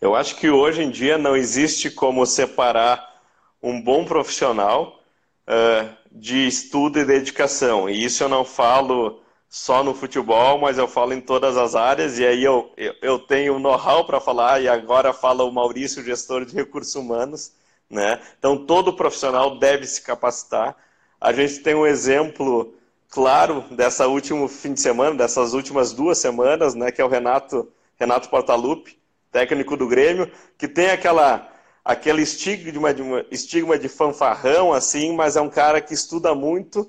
Eu 0.00 0.14
acho 0.14 0.36
que 0.36 0.50
hoje 0.50 0.82
em 0.82 0.90
dia 0.90 1.16
não 1.16 1.36
existe 1.36 1.90
como 1.90 2.26
separar 2.26 3.20
um 3.62 3.80
bom 3.80 4.04
profissional 4.04 5.00
uh, 5.48 5.88
de 6.10 6.46
estudo 6.46 6.98
e 6.98 7.04
dedicação. 7.04 7.88
E 7.88 8.04
isso 8.04 8.22
eu 8.22 8.28
não 8.28 8.44
falo 8.44 9.22
só 9.48 9.84
no 9.84 9.94
futebol, 9.94 10.58
mas 10.58 10.78
eu 10.78 10.88
falo 10.88 11.12
em 11.12 11.20
todas 11.20 11.56
as 11.56 11.74
áreas, 11.74 12.18
e 12.18 12.26
aí 12.26 12.42
eu, 12.42 12.72
eu, 12.76 12.94
eu 13.02 13.18
tenho 13.18 13.58
know-how 13.58 14.04
para 14.04 14.18
falar, 14.18 14.60
e 14.62 14.68
agora 14.68 15.12
fala 15.12 15.44
o 15.44 15.52
Maurício, 15.52 16.02
gestor 16.02 16.44
de 16.44 16.54
recursos 16.54 16.94
humanos. 16.94 17.52
Né? 17.88 18.18
Então, 18.38 18.66
todo 18.66 18.94
profissional 18.94 19.58
deve 19.58 19.86
se 19.86 20.00
capacitar. 20.00 20.74
A 21.22 21.32
gente 21.32 21.60
tem 21.60 21.72
um 21.72 21.86
exemplo 21.86 22.74
claro 23.08 23.64
dessa 23.70 24.08
último 24.08 24.48
fim 24.48 24.74
de 24.74 24.80
semana, 24.80 25.14
dessas 25.14 25.54
últimas 25.54 25.92
duas 25.92 26.18
semanas, 26.18 26.74
né, 26.74 26.90
que 26.90 27.00
é 27.00 27.04
o 27.04 27.08
Renato, 27.08 27.70
Renato 27.96 28.28
Portaluppi, 28.28 28.98
técnico 29.30 29.76
do 29.76 29.86
Grêmio, 29.86 30.28
que 30.58 30.66
tem 30.66 30.90
aquela 30.90 31.48
aquele 31.84 32.22
estigma 32.22 32.92
de, 32.92 33.02
estigma 33.30 33.78
de 33.78 33.88
fanfarrão, 33.88 34.72
assim, 34.72 35.14
mas 35.14 35.36
é 35.36 35.40
um 35.40 35.48
cara 35.48 35.80
que 35.80 35.94
estuda 35.94 36.34
muito, 36.34 36.80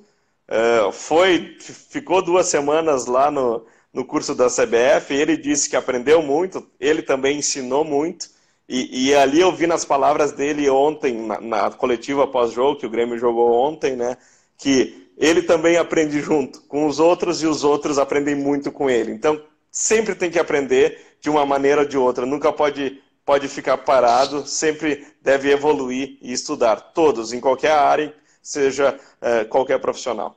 uh, 0.50 0.92
foi, 0.92 1.56
ficou 1.60 2.20
duas 2.20 2.48
semanas 2.48 3.06
lá 3.06 3.30
no, 3.30 3.68
no 3.94 4.04
curso 4.04 4.34
da 4.34 4.48
CBF, 4.48 5.14
ele 5.14 5.38
disse 5.38 5.70
que 5.70 5.76
aprendeu 5.76 6.24
muito, 6.24 6.68
ele 6.80 7.04
também 7.04 7.38
ensinou 7.38 7.84
muito, 7.84 8.30
e, 8.68 9.08
e 9.10 9.16
ali 9.16 9.40
eu 9.40 9.52
vi 9.52 9.68
nas 9.68 9.84
palavras 9.84 10.32
dele 10.32 10.70
ontem, 10.70 11.14
na, 11.14 11.42
na 11.42 11.72
coletiva 11.72 12.28
pós-jogo, 12.28 12.80
que 12.80 12.86
o 12.86 12.90
Grêmio 12.90 13.18
jogou 13.18 13.52
ontem, 13.52 13.96
né, 13.96 14.18
que 14.58 15.10
ele 15.18 15.42
também 15.42 15.78
aprende 15.78 16.20
junto 16.22 16.62
com 16.62 16.88
os 16.88 17.00
outros 17.00 17.42
e 17.44 17.48
os 17.48 17.64
outros 17.64 18.00
aprendem 18.00 18.36
muito 18.36 18.72
com 18.72 18.90
ele. 18.90 19.12
Então, 19.12 19.42
sempre 19.72 20.16
tem 20.16 20.32
que 20.32 20.40
aprender 20.40 21.18
de 21.22 21.30
uma 21.30 21.46
maneira 21.46 21.82
ou 21.82 21.88
de 21.88 21.98
outra, 21.98 22.26
nunca 22.26 22.52
pode, 22.52 23.02
pode 23.26 23.48
ficar 23.48 23.78
parado, 23.78 24.46
sempre 24.48 25.08
deve 25.22 25.52
evoluir 25.52 26.18
e 26.22 26.32
estudar, 26.32 26.78
todos, 26.94 27.32
em 27.34 27.40
qualquer 27.40 27.72
área, 27.72 28.14
seja 28.42 28.98
uh, 29.22 29.48
qualquer 29.48 29.80
profissional. 29.80 30.36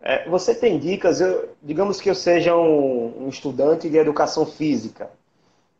É, 0.00 0.28
você 0.28 0.54
tem 0.54 0.78
dicas, 0.78 1.20
eu, 1.20 1.50
digamos 1.62 2.00
que 2.00 2.10
eu 2.10 2.14
seja 2.14 2.56
um, 2.56 3.24
um 3.24 3.28
estudante 3.28 3.88
de 3.88 3.96
educação 3.96 4.44
física, 4.44 5.08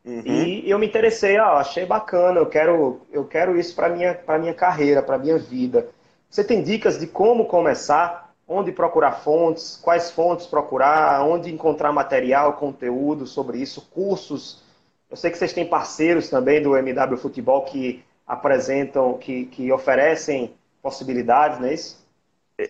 uhum. 0.04 0.22
e 0.24 0.70
eu 0.70 0.78
me 0.78 0.86
interessei, 0.86 1.36
ah, 1.36 1.54
achei 1.54 1.86
bacana, 1.86 2.40
eu 2.40 2.46
quero, 2.46 3.00
eu 3.12 3.24
quero 3.24 3.58
isso 3.58 3.74
para 3.74 3.88
minha, 3.88 4.18
minha 4.40 4.54
carreira, 4.54 5.02
para 5.02 5.18
minha 5.18 5.38
vida. 5.38 5.88
Você 6.28 6.42
tem 6.42 6.62
dicas 6.62 6.98
de 6.98 7.06
como 7.06 7.46
começar, 7.46 8.32
onde 8.48 8.72
procurar 8.72 9.12
fontes, 9.12 9.78
quais 9.82 10.10
fontes 10.10 10.46
procurar, 10.46 11.22
onde 11.24 11.52
encontrar 11.52 11.92
material, 11.92 12.54
conteúdo 12.54 13.26
sobre 13.26 13.58
isso, 13.58 13.88
cursos. 13.92 14.62
Eu 15.10 15.16
sei 15.16 15.30
que 15.30 15.38
vocês 15.38 15.52
têm 15.52 15.66
parceiros 15.66 16.28
também 16.28 16.62
do 16.62 16.76
MW 16.76 17.16
Futebol 17.18 17.62
que 17.64 18.02
apresentam, 18.26 19.18
que, 19.18 19.46
que 19.46 19.70
oferecem 19.70 20.54
possibilidades, 20.82 21.58
não 21.60 21.68
é 21.68 21.74
isso? 21.74 22.01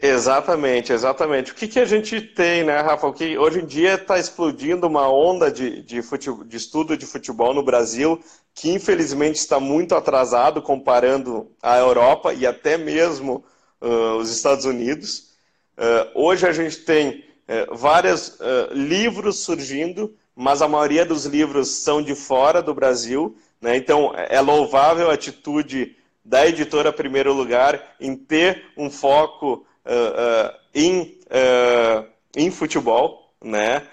Exatamente, 0.01 0.93
exatamente. 0.93 1.53
O 1.53 1.55
que, 1.55 1.67
que 1.67 1.81
a 1.81 1.85
gente 1.85 2.21
tem, 2.21 2.63
né, 2.63 2.81
Rafa? 2.81 3.07
O 3.07 3.13
que 3.13 3.37
hoje 3.37 3.61
em 3.61 3.67
dia 3.67 3.95
está 3.95 4.19
explodindo 4.19 4.87
uma 4.87 5.13
onda 5.13 5.51
de, 5.51 5.83
de, 5.83 6.01
futebol, 6.03 6.45
de 6.45 6.57
estudo 6.57 6.97
de 6.97 7.05
futebol 7.05 7.53
no 7.53 7.63
Brasil 7.63 8.23
que 8.55 8.71
infelizmente 8.71 9.37
está 9.37 9.59
muito 9.59 9.95
atrasado 9.95 10.61
comparando 10.61 11.51
a 11.63 11.79
Europa 11.79 12.35
e 12.35 12.47
até 12.47 12.77
mesmo 12.77 13.45
uh, 13.81 14.17
os 14.17 14.31
Estados 14.31 14.67
Unidos. 14.67 15.33
Uh, 15.77 16.23
hoje 16.27 16.47
a 16.47 16.53
gente 16.53 16.79
tem 16.79 17.25
uh, 17.49 17.75
vários 17.75 18.39
livros 18.73 19.39
surgindo 19.41 20.15
mas 20.35 20.63
a 20.63 20.69
maioria 20.69 21.05
dos 21.05 21.27
livros 21.27 21.69
são 21.69 22.03
de 22.03 22.15
fora 22.15 22.63
do 22.63 22.75
Brasil. 22.75 23.37
Né? 23.61 23.77
Então, 23.77 24.13
é 24.17 24.41
louvável 24.41 25.11
a 25.11 25.15
atitude 25.15 25.97
da 26.25 26.47
editora 26.47 26.93
Primeiro 26.93 27.33
Lugar 27.33 27.95
em 28.01 28.17
ter 28.17 28.65
um 28.77 28.91
foco 28.91 29.67
uh, 29.87 30.51
uh, 30.51 30.59
em, 30.75 31.19
uh, 31.27 32.07
em 32.37 32.51
futebol, 32.51 33.33
né? 33.43 33.87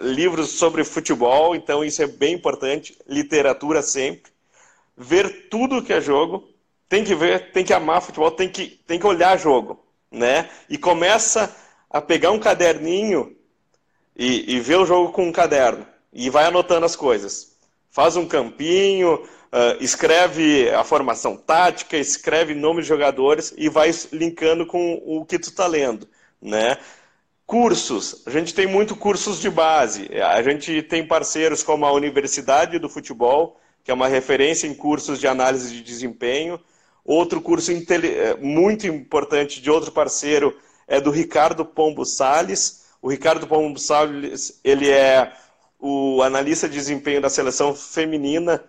livros 0.00 0.52
sobre 0.52 0.82
futebol, 0.84 1.54
então 1.54 1.84
isso 1.84 2.02
é 2.02 2.06
bem 2.06 2.32
importante, 2.32 2.96
literatura 3.06 3.82
sempre. 3.82 4.32
Ver 4.96 5.48
tudo 5.50 5.82
que 5.82 5.92
é 5.92 6.00
jogo, 6.00 6.48
tem 6.88 7.04
que 7.04 7.14
ver, 7.14 7.52
tem 7.52 7.62
que 7.62 7.74
amar 7.74 8.00
futebol, 8.00 8.30
tem 8.30 8.48
que, 8.48 8.68
tem 8.86 8.98
que 8.98 9.06
olhar 9.06 9.38
jogo, 9.38 9.84
né? 10.10 10.48
E 10.70 10.78
começa 10.78 11.54
a 11.90 12.00
pegar 12.00 12.30
um 12.30 12.38
caderninho 12.38 13.36
e, 14.16 14.54
e 14.54 14.60
ver 14.60 14.76
o 14.76 14.86
jogo 14.86 15.12
com 15.12 15.28
um 15.28 15.32
caderno 15.32 15.86
e 16.10 16.30
vai 16.30 16.46
anotando 16.46 16.86
as 16.86 16.96
coisas. 16.96 17.54
Faz 17.90 18.16
um 18.16 18.26
campinho, 18.26 19.22
uh, 19.52 19.82
escreve 19.82 20.70
a 20.70 20.84
formação 20.84 21.36
tática, 21.36 21.96
escreve 21.96 22.54
nome 22.54 22.82
de 22.82 22.88
jogadores 22.88 23.54
e 23.56 23.68
vai 23.68 23.90
linkando 24.12 24.66
com 24.66 25.02
o 25.04 25.24
que 25.24 25.38
tu 25.38 25.50
está 25.50 25.66
lendo, 25.66 26.08
né? 26.40 26.78
Cursos, 27.46 28.24
a 28.26 28.30
gente 28.30 28.52
tem 28.52 28.66
muito 28.66 28.96
cursos 28.96 29.40
de 29.40 29.48
base. 29.48 30.10
A 30.20 30.42
gente 30.42 30.82
tem 30.82 31.06
parceiros 31.06 31.62
como 31.62 31.86
a 31.86 31.92
Universidade 31.92 32.76
do 32.76 32.88
Futebol, 32.88 33.60
que 33.84 33.90
é 33.92 33.94
uma 33.94 34.08
referência 34.08 34.66
em 34.66 34.74
cursos 34.74 35.20
de 35.20 35.28
análise 35.28 35.72
de 35.72 35.80
desempenho. 35.80 36.58
Outro 37.04 37.40
curso 37.40 37.70
eh, 37.70 38.36
muito 38.40 38.84
importante 38.88 39.60
de 39.60 39.70
outro 39.70 39.92
parceiro 39.92 40.58
é 40.88 41.00
do 41.00 41.12
Ricardo 41.12 41.64
Pombo 41.64 42.04
Sales. 42.04 42.84
O 43.00 43.08
Ricardo 43.08 43.46
Pombo 43.46 43.78
Sales, 43.78 44.58
ele 44.64 44.90
é 44.90 45.32
o 45.78 46.20
analista 46.22 46.68
de 46.68 46.74
desempenho 46.74 47.20
da 47.20 47.30
seleção 47.30 47.76
feminina 47.76 48.64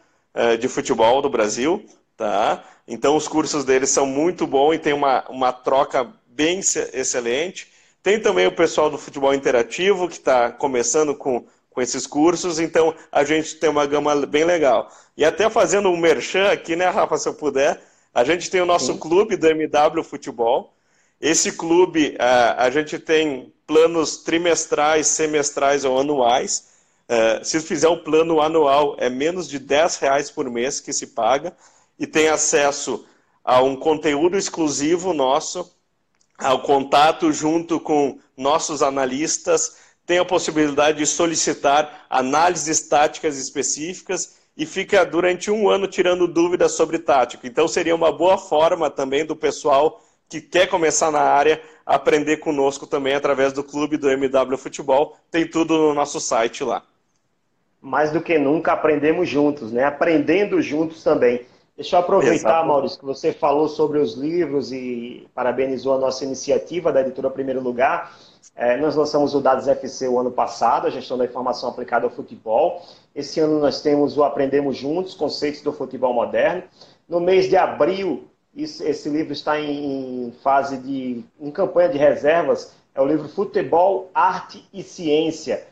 de 0.59 0.67
futebol 0.67 1.21
do 1.21 1.29
Brasil, 1.29 1.85
tá? 2.15 2.63
Então 2.87 3.15
os 3.15 3.27
cursos 3.27 3.65
dele 3.65 3.85
são 3.85 4.05
muito 4.05 4.47
bons 4.47 4.73
e 4.73 4.79
tem 4.79 4.93
uma, 4.93 5.25
uma 5.29 5.51
troca 5.51 6.07
bem 6.27 6.59
excelente. 6.59 7.67
Tem 8.01 8.19
também 8.19 8.47
o 8.47 8.55
pessoal 8.55 8.89
do 8.89 8.97
futebol 8.97 9.33
interativo 9.33 10.07
que 10.07 10.13
está 10.13 10.51
começando 10.51 11.15
com, 11.15 11.45
com 11.69 11.81
esses 11.81 12.07
cursos, 12.07 12.59
então 12.59 12.95
a 13.11 13.23
gente 13.23 13.55
tem 13.55 13.69
uma 13.69 13.85
gama 13.85 14.25
bem 14.25 14.45
legal. 14.45 14.89
E 15.17 15.25
até 15.25 15.49
fazendo 15.49 15.89
um 15.89 15.97
merchan 15.97 16.49
aqui, 16.49 16.75
né, 16.75 16.87
Rafa, 16.87 17.17
se 17.17 17.27
eu 17.27 17.33
puder, 17.33 17.81
a 18.13 18.23
gente 18.23 18.49
tem 18.49 18.61
o 18.61 18.65
nosso 18.65 18.93
Sim. 18.93 18.99
clube 18.99 19.35
do 19.35 19.47
MW 19.47 20.03
Futebol. 20.03 20.73
Esse 21.19 21.51
clube, 21.51 22.15
a, 22.19 22.63
a 22.65 22.69
gente 22.69 22.97
tem 22.97 23.51
planos 23.65 24.17
trimestrais, 24.17 25.07
semestrais 25.07 25.83
ou 25.83 25.99
anuais. 25.99 26.66
Uh, 27.09 27.43
se 27.43 27.59
fizer 27.61 27.87
o 27.87 28.03
plano 28.03 28.41
anual, 28.41 28.95
é 28.99 29.09
menos 29.09 29.47
de 29.47 29.59
10 29.59 29.97
reais 29.97 30.29
por 30.29 30.49
mês 30.49 30.81
que 30.81 30.91
se 30.91 31.07
paga 31.07 31.55
e 31.97 32.05
tem 32.05 32.27
acesso 32.27 33.05
a 33.43 33.61
um 33.61 33.77
conteúdo 33.77 34.37
exclusivo 34.37 35.13
nosso, 35.13 35.73
ao 36.37 36.61
contato 36.61 37.31
junto 37.31 37.79
com 37.79 38.19
nossos 38.35 38.83
analistas, 38.83 39.77
tem 40.05 40.19
a 40.19 40.25
possibilidade 40.25 40.97
de 40.97 41.05
solicitar 41.05 42.05
análises 42.09 42.81
táticas 42.81 43.37
específicas 43.37 44.35
e 44.55 44.65
fica 44.65 45.05
durante 45.05 45.49
um 45.49 45.69
ano 45.69 45.87
tirando 45.87 46.27
dúvidas 46.27 46.73
sobre 46.73 46.99
tática. 46.99 47.47
Então 47.47 47.67
seria 47.67 47.95
uma 47.95 48.11
boa 48.11 48.37
forma 48.37 48.89
também 48.89 49.25
do 49.25 49.35
pessoal 49.35 50.03
que 50.29 50.41
quer 50.41 50.67
começar 50.67 51.09
na 51.09 51.21
área 51.21 51.61
aprender 51.85 52.37
conosco 52.37 52.85
também 52.85 53.15
através 53.15 53.53
do 53.53 53.63
clube 53.63 53.97
do 53.97 54.09
MW 54.09 54.57
Futebol. 54.57 55.17
Tem 55.31 55.49
tudo 55.49 55.77
no 55.77 55.93
nosso 55.93 56.19
site 56.19 56.63
lá. 56.63 56.83
Mais 57.87 58.11
do 58.11 58.19
que 58.19 58.37
nunca 58.37 58.73
aprendemos 58.73 59.29
juntos, 59.29 59.71
né? 59.71 59.85
Aprendendo 59.85 60.61
juntos 60.61 61.01
também. 61.01 61.45
Deixa 61.73 61.95
eu 61.95 62.01
aproveitar, 62.01 62.33
Exato. 62.33 62.67
Maurício, 62.67 62.99
que 62.99 63.05
você 63.05 63.31
falou 63.31 63.69
sobre 63.69 63.97
os 63.97 64.15
livros 64.15 64.73
e 64.73 65.25
parabenizou 65.33 65.93
a 65.93 65.97
nossa 65.97 66.25
iniciativa 66.25 66.91
da 66.91 66.99
editora 66.99 67.29
Primeiro 67.29 67.61
Lugar. 67.61 68.11
É, 68.57 68.75
nós 68.75 68.95
lançamos 68.95 69.33
o 69.33 69.39
Dados 69.39 69.69
FC 69.69 70.05
o 70.05 70.19
ano 70.19 70.31
passado, 70.31 70.87
a 70.87 70.89
gestão 70.89 71.17
da 71.17 71.23
informação 71.23 71.69
aplicada 71.69 72.05
ao 72.05 72.11
futebol. 72.11 72.81
Esse 73.15 73.39
ano 73.39 73.57
nós 73.59 73.79
temos 73.79 74.17
o 74.17 74.23
Aprendemos 74.25 74.75
Juntos, 74.75 75.13
conceitos 75.13 75.61
do 75.61 75.71
futebol 75.71 76.13
moderno. 76.13 76.63
No 77.07 77.21
mês 77.21 77.47
de 77.47 77.55
abril, 77.55 78.27
esse 78.53 79.07
livro 79.07 79.31
está 79.31 79.61
em 79.61 80.33
fase 80.43 80.77
de 80.77 81.23
em 81.39 81.51
campanha 81.51 81.87
de 81.87 81.97
reservas. 81.97 82.75
É 82.93 82.99
o 82.99 83.05
livro 83.05 83.29
Futebol, 83.29 84.11
Arte 84.13 84.67
e 84.73 84.83
Ciência, 84.83 85.67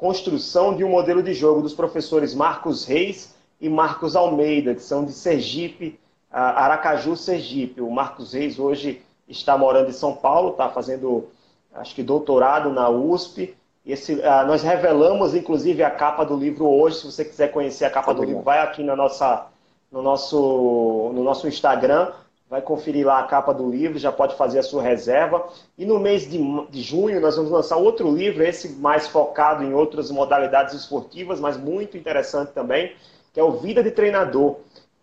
construção 0.00 0.74
de 0.74 0.82
um 0.82 0.88
modelo 0.88 1.22
de 1.22 1.34
jogo 1.34 1.60
dos 1.60 1.74
professores 1.74 2.34
Marcos 2.34 2.86
Reis 2.86 3.34
e 3.60 3.68
Marcos 3.68 4.16
Almeida, 4.16 4.74
que 4.74 4.82
são 4.82 5.04
de 5.04 5.12
Sergipe, 5.12 6.00
Aracaju, 6.32 7.14
Sergipe. 7.14 7.82
O 7.82 7.90
Marcos 7.90 8.32
Reis 8.32 8.58
hoje 8.58 9.02
está 9.28 9.58
morando 9.58 9.90
em 9.90 9.92
São 9.92 10.14
Paulo, 10.14 10.52
está 10.52 10.70
fazendo 10.70 11.28
acho 11.74 11.94
que 11.94 12.02
doutorado 12.02 12.70
na 12.70 12.88
USP. 12.88 13.54
Esse, 13.84 14.16
nós 14.46 14.62
revelamos, 14.62 15.34
inclusive, 15.34 15.82
a 15.82 15.90
capa 15.90 16.24
do 16.24 16.34
livro 16.34 16.66
hoje. 16.66 17.00
Se 17.00 17.06
você 17.12 17.22
quiser 17.22 17.52
conhecer 17.52 17.84
a 17.84 17.90
capa 17.90 18.14
do 18.14 18.24
livro, 18.24 18.40
vai 18.40 18.60
aqui 18.60 18.82
na 18.82 18.96
nossa, 18.96 19.48
no, 19.92 20.00
nosso, 20.00 21.10
no 21.14 21.22
nosso 21.22 21.46
Instagram, 21.46 22.10
vai 22.50 22.60
conferir 22.60 23.06
lá 23.06 23.20
a 23.20 23.26
capa 23.28 23.54
do 23.54 23.70
livro, 23.70 23.96
já 23.96 24.10
pode 24.10 24.34
fazer 24.34 24.58
a 24.58 24.62
sua 24.64 24.82
reserva. 24.82 25.46
E 25.78 25.86
no 25.86 26.00
mês 26.00 26.28
de, 26.28 26.38
de 26.68 26.82
junho, 26.82 27.20
nós 27.20 27.36
vamos 27.36 27.52
lançar 27.52 27.76
outro 27.76 28.10
livro, 28.10 28.42
esse 28.42 28.70
mais 28.70 29.06
focado 29.06 29.62
em 29.62 29.72
outras 29.72 30.10
modalidades 30.10 30.74
esportivas, 30.74 31.38
mas 31.38 31.56
muito 31.56 31.96
interessante 31.96 32.50
também, 32.50 32.92
que 33.32 33.38
é 33.38 33.44
o 33.44 33.52
Vida 33.52 33.84
de 33.84 33.92
Treinador. 33.92 34.56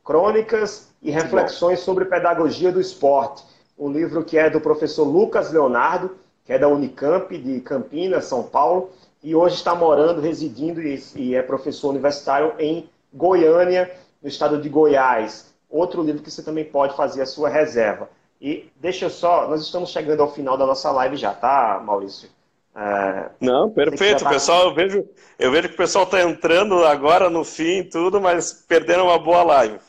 Crônicas 0.04 0.90
e 1.02 1.10
reflexões 1.10 1.80
sobre 1.80 2.06
pedagogia 2.06 2.72
do 2.72 2.82
esporte. 2.82 3.44
Um 3.80 3.90
livro 3.90 4.26
que 4.26 4.38
é 4.38 4.50
do 4.50 4.60
professor 4.60 5.06
Lucas 5.06 5.52
Leonardo, 5.52 6.18
que 6.44 6.52
é 6.52 6.60
da 6.60 6.68
Unicamp, 6.68 7.38
de 7.38 7.62
Campinas, 7.62 8.26
São 8.26 8.44
Paulo, 8.44 8.90
e 9.24 9.34
hoje 9.36 9.56
está 9.56 9.74
morando, 9.74 10.20
residindo 10.20 10.82
e 10.82 11.36
é 11.36 11.42
professor 11.42 11.90
universitário 11.90 12.54
em 12.60 12.90
Goiânia, 13.14 13.90
no 14.22 14.28
estado 14.28 14.62
de 14.62 14.68
Goiás. 14.68 15.54
Outro 15.70 16.02
livro 16.04 16.22
que 16.22 16.32
você 16.32 16.44
também 16.44 16.66
pode 16.66 16.96
fazer 16.96 17.22
a 17.22 17.26
sua 17.26 17.50
reserva. 17.50 18.10
E 18.40 18.70
deixa 18.80 19.06
eu 19.06 19.10
só, 19.10 19.48
nós 19.48 19.62
estamos 19.62 19.90
chegando 19.90 20.22
ao 20.22 20.32
final 20.32 20.58
da 20.58 20.66
nossa 20.66 20.92
live 20.92 21.18
já, 21.18 21.34
tá, 21.34 21.82
Maurício? 21.84 22.30
É, 22.76 23.30
Não, 23.42 23.70
perfeito, 23.70 24.24
tá... 24.24 24.30
pessoal. 24.30 24.66
Eu 24.66 24.76
vejo, 24.76 25.06
eu 25.40 25.52
vejo 25.52 25.70
que 25.70 25.74
o 25.74 25.78
pessoal 25.78 26.06
está 26.06 26.22
entrando 26.22 26.86
agora 26.86 27.30
no 27.30 27.44
fim 27.44 27.84
tudo, 27.84 28.22
mas 28.22 28.54
perderam 28.54 29.06
uma 29.06 29.18
boa 29.18 29.44
live. 29.44 29.80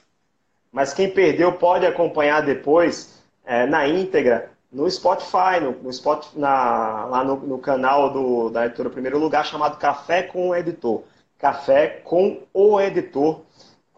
Mas 0.72 0.94
quem 0.94 1.10
perdeu 1.10 1.52
pode 1.52 1.84
acompanhar 1.86 2.40
depois 2.42 3.22
é, 3.44 3.66
na 3.66 3.86
íntegra 3.86 4.50
no 4.70 4.90
Spotify, 4.90 5.60
no, 5.62 5.72
no 5.82 5.92
Spotify, 5.92 6.38
na, 6.38 7.06
lá 7.06 7.24
no, 7.24 7.36
no, 7.36 7.58
canal 7.58 8.12
do, 8.12 8.50
da 8.50 8.66
editora 8.66 8.90
Primeiro 8.90 9.18
Lugar, 9.18 9.44
chamado 9.44 9.78
Café 9.78 10.22
com 10.22 10.48
o 10.48 10.54
Editor. 10.54 11.02
Café 11.38 11.86
com 12.04 12.42
o 12.52 12.80
Editor, 12.80 13.40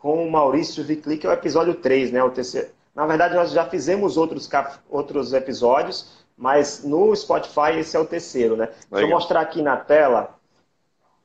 com 0.01 0.27
o 0.27 0.31
Maurício 0.31 0.83
Vicli, 0.83 1.19
que 1.19 1.27
é 1.27 1.31
o 1.31 1.33
episódio 1.33 1.75
3, 1.75 2.11
né? 2.13 2.23
O 2.23 2.31
terceiro. 2.31 2.69
Na 2.95 3.07
verdade, 3.07 3.35
nós 3.35 3.53
já 3.53 3.65
fizemos 3.65 4.17
outros, 4.17 4.49
outros 4.89 5.33
episódios, 5.33 6.25
mas 6.37 6.83
no 6.83 7.15
Spotify 7.15 7.79
esse 7.79 7.97
é 7.97 8.01
o 8.01 8.05
terceiro, 8.05 8.57
né? 8.57 8.65
Legal. 8.65 8.79
Deixa 8.91 9.07
eu 9.07 9.11
mostrar 9.11 9.41
aqui 9.41 9.63
na 9.63 9.77
tela. 9.77 10.35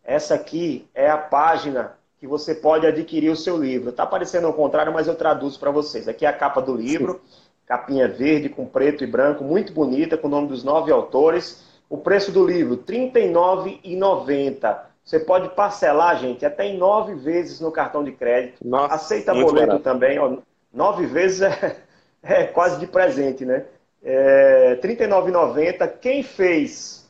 Essa 0.03 0.35
aqui 0.35 0.87
é 0.93 1.09
a 1.09 1.17
página 1.17 1.93
que 2.19 2.27
você 2.27 2.53
pode 2.53 2.85
adquirir 2.85 3.29
o 3.29 3.35
seu 3.35 3.57
livro. 3.57 3.89
Está 3.89 4.03
aparecendo 4.03 4.45
ao 4.45 4.53
contrário, 4.53 4.93
mas 4.93 5.07
eu 5.07 5.15
traduzo 5.15 5.59
para 5.59 5.71
vocês. 5.71 6.07
Aqui 6.07 6.25
é 6.25 6.29
a 6.29 6.33
capa 6.33 6.61
do 6.61 6.75
livro. 6.75 7.21
Sim 7.25 7.45
capinha 7.65 8.07
verde 8.07 8.47
com 8.47 8.65
preto 8.65 9.03
e 9.03 9.07
branco, 9.07 9.43
muito 9.43 9.73
bonita, 9.73 10.17
com 10.17 10.27
o 10.27 10.31
nome 10.31 10.47
dos 10.47 10.63
nove 10.63 10.91
autores. 10.91 11.63
O 11.89 11.97
preço 11.97 12.31
do 12.31 12.45
livro, 12.45 12.75
R$ 12.75 13.11
39,90. 13.11 14.77
Você 15.05 15.19
pode 15.19 15.49
parcelar, 15.49 16.17
gente, 16.17 16.43
até 16.43 16.65
em 16.65 16.77
nove 16.77 17.13
vezes 17.13 17.61
no 17.61 17.71
cartão 17.71 18.03
de 18.03 18.11
crédito. 18.11 18.67
Nossa, 18.67 18.95
Aceita 18.95 19.33
boleto 19.35 19.67
barato. 19.67 19.83
também. 19.83 20.17
Ó, 20.17 20.37
nove 20.73 21.05
vezes 21.05 21.41
é, 21.41 21.77
é, 22.23 22.45
quase 22.45 22.79
de 22.79 22.87
presente, 22.87 23.45
né? 23.45 23.65
É, 24.03 24.79
R$ 24.81 24.95
39,90. 24.95 25.99
Quem 26.01 26.23
fez, 26.23 27.07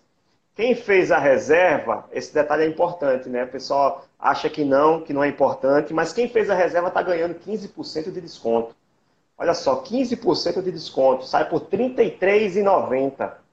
quem 0.54 0.76
fez 0.76 1.10
a 1.10 1.18
reserva, 1.18 2.06
esse 2.12 2.34
detalhe 2.34 2.64
é 2.64 2.68
importante, 2.68 3.30
né? 3.30 3.46
O 3.46 3.48
pessoal 3.48 4.06
acha 4.20 4.50
que 4.50 4.66
não, 4.66 5.00
que 5.00 5.14
não 5.14 5.24
é 5.24 5.30
importante, 5.30 5.94
mas 5.94 6.12
quem 6.12 6.28
fez 6.28 6.50
a 6.50 6.56
reserva 6.56 6.90
está 6.90 7.02
ganhando 7.02 7.36
15% 7.36 8.12
de 8.12 8.20
desconto. 8.20 8.76
Olha 9.38 9.54
só, 9.54 9.82
15% 9.82 10.62
de 10.62 10.72
desconto, 10.72 11.26
sai 11.26 11.48
por 11.48 11.62
R$ 11.62 11.78
33,90. 11.78 13.45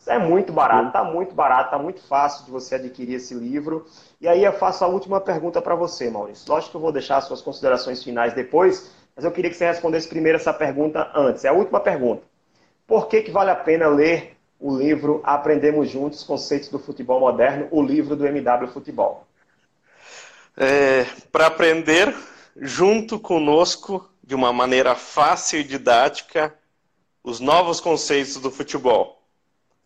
Isso 0.00 0.10
é 0.10 0.18
muito 0.18 0.52
barato, 0.52 0.88
está 0.88 1.04
muito 1.04 1.34
barato, 1.34 1.66
está 1.66 1.78
muito 1.78 2.00
fácil 2.00 2.44
de 2.46 2.50
você 2.50 2.74
adquirir 2.74 3.16
esse 3.16 3.34
livro. 3.34 3.86
E 4.20 4.26
aí 4.26 4.42
eu 4.42 4.52
faço 4.54 4.82
a 4.82 4.88
última 4.88 5.20
pergunta 5.20 5.62
para 5.62 5.74
você, 5.74 6.10
Maurício. 6.10 6.50
Lógico 6.50 6.72
que 6.72 6.76
eu 6.78 6.80
vou 6.80 6.90
deixar 6.90 7.18
as 7.18 7.24
suas 7.24 7.42
considerações 7.42 8.02
finais 8.02 8.32
depois, 8.32 8.90
mas 9.14 9.24
eu 9.24 9.30
queria 9.30 9.50
que 9.50 9.56
você 9.56 9.66
respondesse 9.66 10.08
primeiro 10.08 10.36
essa 10.36 10.52
pergunta 10.52 11.10
antes. 11.14 11.44
É 11.44 11.48
a 11.48 11.52
última 11.52 11.78
pergunta. 11.78 12.22
Por 12.86 13.06
que, 13.06 13.22
que 13.22 13.30
vale 13.30 13.50
a 13.50 13.56
pena 13.56 13.86
ler 13.88 14.36
o 14.58 14.74
livro 14.74 15.20
Aprendemos 15.22 15.88
Juntos, 15.88 16.24
Conceitos 16.24 16.70
do 16.70 16.78
Futebol 16.78 17.20
Moderno, 17.20 17.68
o 17.70 17.82
livro 17.82 18.16
do 18.16 18.26
MW 18.26 18.68
Futebol? 18.68 19.26
é, 20.56 21.06
para 21.32 21.46
aprender 21.46 22.14
junto 22.56 23.18
conosco, 23.18 24.08
de 24.22 24.34
uma 24.34 24.52
maneira 24.52 24.94
fácil 24.94 25.58
e 25.58 25.64
didática, 25.64 26.54
os 27.24 27.40
novos 27.40 27.80
conceitos 27.80 28.36
do 28.36 28.50
futebol. 28.50 29.19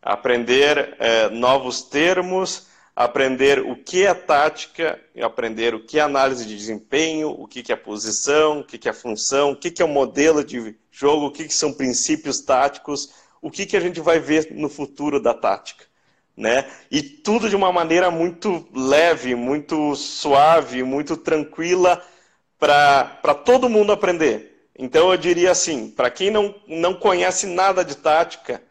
Aprender 0.05 0.97
é, 0.99 1.31
novos 1.31 1.81
termos, 1.83 2.67
aprender 2.95 3.59
o 3.61 3.75
que 3.75 4.05
é 4.05 4.15
tática, 4.15 5.01
aprender 5.21 5.75
o 5.75 5.81
que 5.81 5.99
é 5.99 6.03
análise 6.03 6.47
de 6.47 6.57
desempenho, 6.57 7.31
o 7.31 7.49
que 7.49 7.73
é 7.73 7.77
posição, 7.77 8.61
o 8.61 8.65
que 8.65 8.89
é 8.89 8.93
função, 8.93 9.53
o 9.53 9.57
que 9.57 9.83
é 9.83 9.85
o 9.85 9.89
modelo 9.89 10.45
de 10.45 10.77
jogo, 10.93 11.27
o 11.27 11.33
que 11.33 11.49
são 11.49 11.73
princípios 11.73 12.41
táticos, 12.41 13.13
o 13.43 13.51
que 13.51 13.77
a 13.77 13.81
gente 13.81 14.01
vai 14.01 14.21
ver 14.21 14.53
no 14.53 14.69
futuro 14.69 15.21
da 15.21 15.35
tática. 15.35 15.85
Né? 16.37 16.71
E 16.91 17.03
tudo 17.03 17.49
de 17.49 17.57
uma 17.57 17.73
maneira 17.73 18.11
muito 18.11 18.69
leve, 18.75 19.35
muito 19.35 19.95
suave, 19.97 20.83
muito 20.83 21.17
tranquila 21.17 22.03
para 22.59 23.35
todo 23.45 23.69
mundo 23.69 23.93
aprender. 23.93 24.69
Então 24.77 25.11
eu 25.11 25.17
diria 25.17 25.51
assim, 25.51 25.91
para 25.91 26.11
quem 26.11 26.31
não, 26.31 26.55
não 26.67 26.95
conhece 26.95 27.47
nada 27.47 27.85
de 27.85 27.97
tática, 27.97 28.63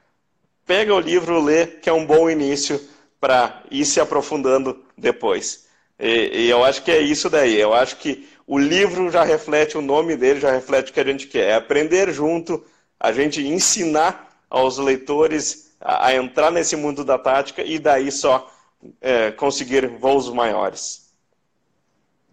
pega 0.66 0.94
o 0.94 1.00
livro, 1.00 1.42
lê, 1.42 1.68
que 1.68 1.90
é 1.90 1.94
um 1.94 2.06
bom 2.06 2.30
início 2.30 2.80
para 3.20 3.64
ir 3.72 3.86
se 3.86 4.00
aprofundando 4.00 4.84
depois. 4.98 5.68
E, 6.00 6.46
e, 6.46 6.50
eu 6.50 6.64
acho 6.64 6.84
que 6.84 6.92
é 6.92 7.00
isso 7.00 7.30
daí. 7.30 7.60
Eu 7.60 7.74
acho 7.74 7.98
que 7.98 8.28
o 8.46 8.58
livro 8.58 9.10
já 9.10 9.24
reflete, 9.24 9.78
o 9.78 9.82
nome 9.82 10.16
dele 10.16 10.40
já 10.40 10.52
reflete 10.52 10.92
o 10.92 10.94
que 10.94 11.00
a 11.00 11.06
gente 11.06 11.28
quer. 11.28 11.50
É 11.50 11.56
aprender 11.56 12.12
junto, 12.12 12.64
a 13.00 13.12
gente 13.12 13.46
ensinar 13.46 14.30
aos 14.50 14.78
leitores 14.78 15.74
a, 15.80 16.08
a 16.08 16.16
entrar 16.16 16.52
nesse 16.52 16.76
mundo 16.76 17.04
da 17.04 17.18
tática 17.18 17.64
e 17.64 17.80
daí 17.80 18.12
só 18.12 18.52
é, 19.02 19.32
conseguir 19.32 19.88
voos 19.88 20.30
maiores. 20.30 21.04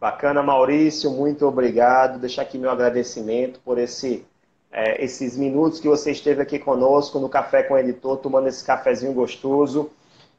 Bacana, 0.01 0.43
Maurício, 0.43 1.11
muito 1.11 1.47
obrigado. 1.47 2.19
Deixar 2.19 2.43
aqui 2.43 2.57
meu 2.57 2.71
agradecimento 2.71 3.61
por 3.61 3.79
esse, 3.79 4.25
é, 4.73 5.05
esses 5.05 5.37
minutos 5.37 5.81
que 5.81 5.89
você 5.89 6.13
esteve 6.13 6.41
aqui 6.43 6.59
conosco 6.59 7.19
no 7.19 7.29
Café 7.29 7.63
com 7.63 7.75
o 7.75 7.79
Editor, 7.79 8.19
tomando 8.19 8.49
esse 8.49 8.65
cafezinho 8.65 9.13
gostoso. 9.13 9.91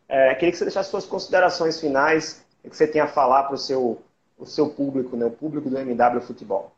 É, 0.07 0.33
queria 0.35 0.51
que 0.51 0.57
você 0.57 0.65
deixasse 0.65 0.89
suas 0.89 1.05
considerações 1.05 1.79
finais, 1.79 2.43
que 2.63 2.75
você 2.75 2.87
tem 2.87 3.01
a 3.01 3.07
falar 3.07 3.43
para 3.43 3.55
o 3.55 3.57
seu, 3.57 4.01
o 4.37 4.45
seu 4.45 4.69
público, 4.69 5.15
né, 5.17 5.25
o 5.25 5.31
público 5.31 5.69
do 5.69 5.77
MW 5.77 6.21
Futebol. 6.21 6.71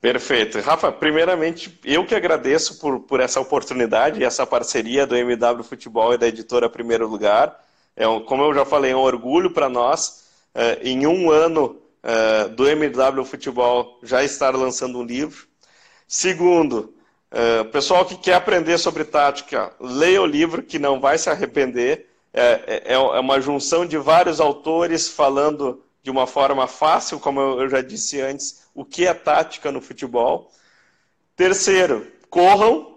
Perfeito. 0.00 0.60
Rafa, 0.60 0.92
primeiramente, 0.92 1.78
eu 1.84 2.04
que 2.04 2.14
agradeço 2.14 2.78
por, 2.78 3.00
por 3.00 3.20
essa 3.20 3.40
oportunidade 3.40 4.20
e 4.20 4.24
essa 4.24 4.46
parceria 4.46 5.06
do 5.06 5.16
MW 5.16 5.64
Futebol 5.64 6.14
e 6.14 6.18
da 6.18 6.28
editora 6.28 6.68
Primeiro 6.68 7.08
Lugar. 7.08 7.60
É 7.96 8.06
um, 8.06 8.20
como 8.20 8.44
eu 8.44 8.54
já 8.54 8.64
falei, 8.64 8.92
é 8.92 8.96
um 8.96 9.00
orgulho 9.00 9.50
para 9.50 9.68
nós, 9.68 10.26
é, 10.54 10.78
em 10.82 11.06
um 11.06 11.30
ano 11.30 11.80
é, 12.02 12.48
do 12.48 12.68
MW 12.68 13.24
Futebol, 13.24 13.98
já 14.02 14.22
estar 14.22 14.54
lançando 14.54 14.98
um 14.98 15.02
livro. 15.02 15.48
Segundo, 16.06 16.94
é, 17.30 17.64
pessoal 17.64 18.04
que 18.04 18.16
quer 18.16 18.34
aprender 18.34 18.78
sobre 18.78 19.04
tática, 19.04 19.72
leia 19.80 20.22
o 20.22 20.26
livro, 20.26 20.62
que 20.62 20.78
não 20.78 21.00
vai 21.00 21.18
se 21.18 21.28
arrepender. 21.28 22.08
É, 22.32 22.82
é, 22.88 22.92
é, 22.94 22.98
uma 22.98 23.40
junção 23.40 23.84
de 23.86 23.96
vários 23.96 24.40
autores 24.40 25.08
falando 25.08 25.82
de 26.02 26.10
uma 26.10 26.26
forma 26.26 26.66
fácil, 26.68 27.18
como 27.18 27.40
eu 27.40 27.68
já 27.68 27.80
disse 27.80 28.20
antes, 28.20 28.68
o 28.74 28.84
que 28.84 29.06
é 29.06 29.12
tática 29.12 29.72
no 29.72 29.80
futebol. 29.80 30.50
Terceiro, 31.34 32.06
corram 32.30 32.94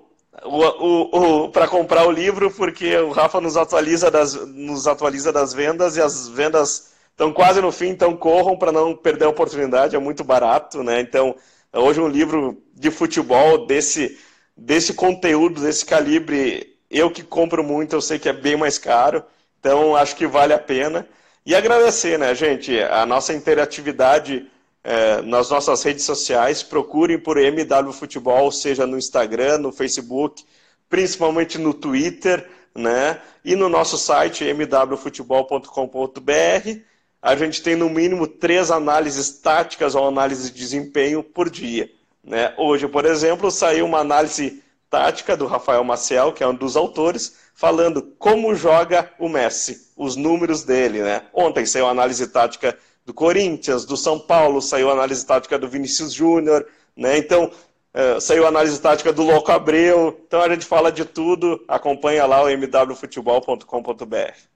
para 1.52 1.68
comprar 1.68 2.08
o 2.08 2.12
livro, 2.12 2.52
porque 2.52 2.96
o 2.98 3.12
Rafa 3.12 3.42
nos 3.42 3.58
atualiza 3.58 4.12
das, 4.12 4.36
nos 4.36 4.88
atualiza 4.88 5.34
das 5.34 5.54
vendas 5.54 5.98
e 5.98 6.02
as 6.02 6.28
vendas 6.28 6.94
estão 7.12 7.34
quase 7.34 7.60
no 7.60 7.72
fim, 7.72 7.88
então 7.88 8.16
corram 8.16 8.56
para 8.56 8.72
não 8.72 8.96
perder 8.96 9.26
a 9.26 9.30
oportunidade, 9.30 9.96
é 9.96 10.00
muito 10.00 10.24
barato, 10.24 10.84
né? 10.84 11.02
Então, 11.02 11.36
hoje 11.74 12.00
um 12.00 12.08
livro 12.08 12.62
de 12.74 12.92
futebol 12.92 13.66
desse, 13.66 14.18
desse 14.56 14.94
conteúdo, 14.94 15.62
desse 15.62 15.86
calibre, 15.86 16.78
eu 16.90 17.12
que 17.12 17.24
compro 17.24 17.64
muito, 17.64 17.96
eu 17.96 18.02
sei 18.02 18.18
que 18.18 18.30
é 18.30 18.34
bem 18.34 18.58
mais 18.58 18.78
caro, 18.78 19.24
então 19.60 19.96
acho 19.96 20.16
que 20.16 20.28
vale 20.28 20.54
a 20.54 20.60
pena. 20.60 21.08
E 21.46 21.56
agradecer, 21.56 22.18
né, 22.18 22.34
gente, 22.36 22.80
a 22.82 23.06
nossa 23.06 23.34
interatividade 23.34 24.50
é, 24.84 25.22
nas 25.22 25.50
nossas 25.50 25.84
redes 25.84 26.04
sociais. 26.04 26.64
Procurem 26.64 27.20
por 27.20 27.38
MW 27.38 27.94
Futebol, 27.94 28.52
seja 28.52 28.88
no 28.88 28.98
Instagram, 28.98 29.60
no 29.60 29.72
Facebook, 29.72 30.44
principalmente 30.90 31.58
no 31.58 31.74
Twitter, 31.74 32.46
né? 32.76 33.22
E 33.44 33.56
no 33.56 33.70
nosso 33.70 33.98
site 33.98 34.44
mwfutebol.com.br. 34.54 36.89
A 37.22 37.36
gente 37.36 37.62
tem 37.62 37.76
no 37.76 37.90
mínimo 37.90 38.28
três 38.28 38.72
análises 38.72 39.40
táticas 39.40 39.96
ou 39.96 40.08
análise 40.08 40.52
de 40.52 40.58
desempenho 40.58 41.22
por 41.22 41.50
dia. 41.50 41.92
Né? 42.24 42.54
Hoje, 42.58 42.88
por 42.88 43.06
exemplo, 43.06 43.52
saiu 43.52 43.86
uma 43.86 44.00
análise 44.00 44.64
tática 44.90 45.38
do 45.38 45.46
Rafael 45.46 45.84
Maciel, 45.84 46.34
que 46.34 46.44
é 46.44 46.48
um 46.48 46.56
dos 46.56 46.76
autores, 46.76 47.36
falando 47.54 48.02
como 48.18 48.56
joga 48.56 49.12
o 49.20 49.30
Messi, 49.30 49.92
os 49.96 50.16
números 50.16 50.64
dele, 50.64 51.02
né? 51.02 51.24
Ontem 51.34 51.66
saiu 51.66 51.88
a 51.88 51.92
análise 51.92 52.26
tática 52.28 52.78
do 53.06 53.14
Corinthians, 53.14 53.86
do 53.86 53.96
São 53.96 54.18
Paulo, 54.18 54.62
saiu 54.62 54.90
a 54.90 54.94
análise 54.94 55.26
tática 55.26 55.60
do 55.60 55.68
Vinícius 55.68 56.14
Júnior, 56.14 56.66
né? 56.96 57.18
Então, 57.18 57.52
é, 57.94 58.20
saiu 58.20 58.46
a 58.46 58.50
análise 58.50 58.80
tática 58.80 59.12
do 59.12 59.24
Louco 59.24 59.52
Abreu. 59.52 60.20
Então 60.26 60.42
a 60.42 60.50
gente 60.50 60.66
fala 60.66 60.92
de 60.92 61.06
tudo, 61.06 61.64
acompanha 61.68 62.26
lá 62.26 62.44
o 62.44 62.50
mwfutebol.com.br. 62.50 64.49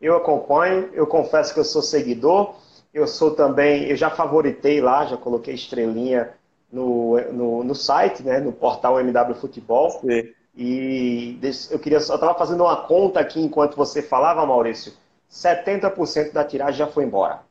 Eu 0.00 0.16
acompanho, 0.16 0.90
eu 0.92 1.06
confesso 1.06 1.52
que 1.52 1.60
eu 1.60 1.64
sou 1.64 1.82
seguidor, 1.82 2.54
eu 2.94 3.06
sou 3.06 3.32
também, 3.32 3.84
eu 3.84 3.96
já 3.96 4.10
favoritei 4.10 4.80
lá, 4.80 5.04
já 5.06 5.16
coloquei 5.16 5.54
estrelinha 5.54 6.30
no, 6.72 7.20
no, 7.32 7.64
no 7.64 7.74
site, 7.74 8.22
né, 8.22 8.38
no 8.38 8.52
portal 8.52 9.00
MW 9.00 9.34
Futebol. 9.34 9.90
Sim. 9.90 10.32
E 10.56 11.38
eu 11.70 11.78
queria, 11.78 11.98
eu 11.98 12.00
estava 12.00 12.34
fazendo 12.34 12.64
uma 12.64 12.76
conta 12.76 13.20
aqui 13.20 13.40
enquanto 13.40 13.76
você 13.76 14.02
falava, 14.02 14.44
Maurício. 14.44 14.92
70% 15.30 16.32
da 16.32 16.42
tiragem 16.42 16.78
já 16.78 16.86
foi 16.86 17.04
embora. 17.04 17.42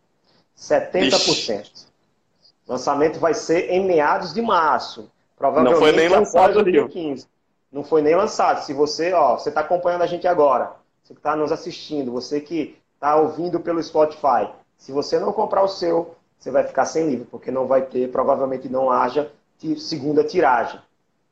70%. 0.58 1.04
Ixi. 1.04 1.88
O 2.68 2.72
lançamento 2.72 3.20
vai 3.20 3.34
ser 3.34 3.70
em 3.70 3.86
meados 3.86 4.34
de 4.34 4.42
março. 4.42 5.10
Provavelmente 5.38 5.74
não 5.74 5.80
foi 5.80 5.92
nem 5.94 6.10
lançado 6.10 6.64
no 6.64 6.72
dia 6.72 6.88
15. 6.88 7.28
Não 7.72 7.84
foi 7.84 8.02
nem 8.02 8.16
lançado. 8.16 8.66
Se 8.66 8.74
você, 8.74 9.14
ó, 9.14 9.38
você 9.38 9.50
está 9.50 9.62
acompanhando 9.62 10.02
a 10.02 10.08
gente 10.08 10.28
agora, 10.28 10.74
você 11.08 11.14
que 11.14 11.20
está 11.20 11.36
nos 11.38 11.52
assistindo, 11.54 12.12
você 12.12 12.42
que 12.42 12.78
está 12.96 13.16
ouvindo 13.16 13.62
pelo 13.62 13.82
Spotify, 13.82 14.50
se 14.78 14.92
você 14.92 15.18
não 15.18 15.32
comprar 15.32 15.64
o 15.64 15.68
seu, 15.68 16.16
você 16.38 16.52
vai 16.52 16.64
ficar 16.64 16.86
sem 16.86 17.08
livro, 17.08 17.26
porque 17.32 17.50
não 17.50 17.66
vai 17.66 17.84
ter, 17.84 18.12
provavelmente 18.12 18.68
não 18.68 18.92
haja 18.92 19.32
segunda 19.78 20.24
tiragem. 20.24 20.80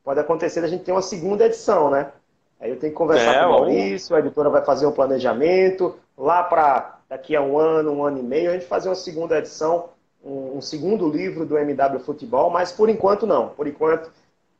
Pode 0.02 0.18
acontecer 0.18 0.64
a 0.64 0.66
gente 0.66 0.84
ter 0.84 0.92
uma 0.92 1.02
segunda 1.02 1.44
edição, 1.44 1.90
né? 1.90 2.10
Aí 2.58 2.70
eu 2.70 2.78
tenho 2.78 2.92
que 2.92 2.96
conversar 2.96 3.34
é, 3.34 3.40
com 3.42 3.48
o 3.48 3.52
Maurício, 3.52 4.16
a 4.16 4.20
editora 4.20 4.48
vai 4.48 4.64
fazer 4.64 4.86
um 4.86 4.92
planejamento, 4.92 5.96
lá 6.16 6.42
para 6.42 6.98
daqui 7.08 7.36
a 7.36 7.42
um 7.42 7.58
ano, 7.58 7.92
um 7.92 8.02
ano 8.02 8.18
e 8.18 8.22
meio, 8.22 8.50
a 8.50 8.54
gente 8.54 8.64
fazer 8.64 8.88
uma 8.88 8.94
segunda 8.94 9.38
edição, 9.38 9.90
um, 10.24 10.56
um 10.56 10.60
segundo 10.62 11.08
livro 11.08 11.44
do 11.44 11.58
MW 11.58 12.00
Futebol, 12.00 12.48
mas 12.48 12.72
por 12.72 12.88
enquanto 12.88 13.26
não. 13.26 13.50
Por 13.50 13.66
enquanto, 13.66 14.10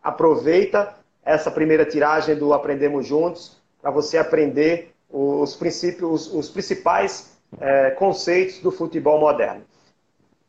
aproveita 0.02 0.94
essa 1.24 1.50
primeira 1.50 1.86
tiragem 1.86 2.36
do 2.36 2.52
Aprendemos 2.52 3.06
Juntos 3.06 3.56
para 3.80 3.90
você 3.90 4.18
aprender 4.18 4.94
os 5.10 5.54
princípios, 5.56 6.32
os, 6.32 6.48
principais 6.48 7.36
é, 7.60 7.90
conceitos 7.90 8.58
do 8.58 8.70
futebol 8.70 9.20
moderno. 9.20 9.62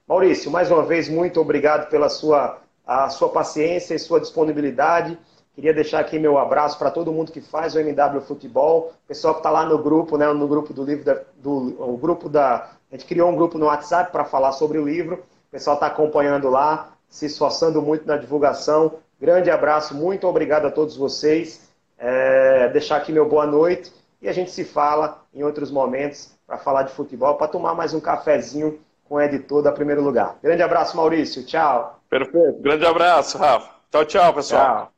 Maurício, 0.08 0.50
mais 0.50 0.72
uma 0.72 0.84
vez, 0.84 1.08
muito 1.10 1.40
obrigado 1.40 1.90
pela 1.90 2.10
sua, 2.10 2.60
a 2.86 3.10
sua 3.10 3.30
paciência 3.30 3.94
e 3.94 4.00
sua 4.00 4.20
disponibilidade. 4.20 5.18
Queria 5.54 5.74
deixar 5.74 6.00
aqui 6.00 6.20
meu 6.20 6.38
abraço 6.38 6.78
para 6.78 6.92
todo 6.92 7.12
mundo 7.12 7.32
que 7.32 7.42
faz 7.42 7.76
o 7.76 7.80
MW 7.80 8.22
Futebol, 8.22 8.94
pessoal 9.08 9.34
que 9.34 9.40
está 9.40 9.50
lá 9.50 9.66
no 9.66 9.78
grupo, 9.78 10.18
né, 10.18 10.32
no 10.32 10.48
grupo 10.48 10.74
do 10.74 10.84
livro, 10.84 11.04
da, 11.04 11.20
do 11.36 11.76
o 11.80 11.98
grupo 11.98 12.30
da, 12.30 12.70
a 12.92 12.96
gente 12.96 13.06
criou 13.06 13.30
um 13.30 13.36
grupo 13.36 13.58
no 13.58 13.66
WhatsApp 13.66 14.12
para 14.12 14.24
falar 14.24 14.54
sobre 14.54 14.78
o 14.78 14.86
livro. 14.86 15.16
O 15.16 15.52
pessoal 15.52 15.76
está 15.76 15.88
acompanhando 15.88 16.50
lá, 16.50 16.94
se 17.10 17.26
esforçando 17.26 17.82
muito 17.82 18.08
na 18.08 18.18
divulgação. 18.18 19.00
Grande 19.20 19.50
abraço, 19.50 19.96
muito 19.96 20.28
obrigado 20.28 20.68
a 20.68 20.72
todos 20.72 20.96
vocês. 20.96 21.68
É, 21.98 22.70
deixar 22.70 22.98
aqui 22.98 23.12
meu 23.12 23.28
boa 23.28 23.46
noite 23.46 23.92
e 24.22 24.28
a 24.28 24.34
gente 24.34 24.52
se 24.52 24.64
fala 24.64 25.24
em 25.34 25.44
outros 25.44 25.72
momentos 25.72 26.32
para 26.46 26.58
falar 26.58 26.84
de 26.84 26.94
futebol, 26.94 27.36
para 27.36 27.48
tomar 27.48 27.74
mais 27.76 27.94
um 27.94 28.00
cafezinho 28.00 28.80
com 29.06 29.16
o 29.16 29.22
editor 29.22 29.62
da 29.62 29.72
Primeiro 29.72 30.02
Lugar. 30.02 30.38
Grande 30.42 30.64
abraço, 30.64 30.96
Maurício. 30.98 31.46
Tchau. 31.46 32.00
Perfeito. 32.10 32.60
Grande 32.60 32.86
abraço, 32.86 33.38
Rafa. 33.38 33.70
Tchau, 33.92 34.06
tchau, 34.06 34.34
pessoal. 34.34 34.66
Tchau. 34.66 34.97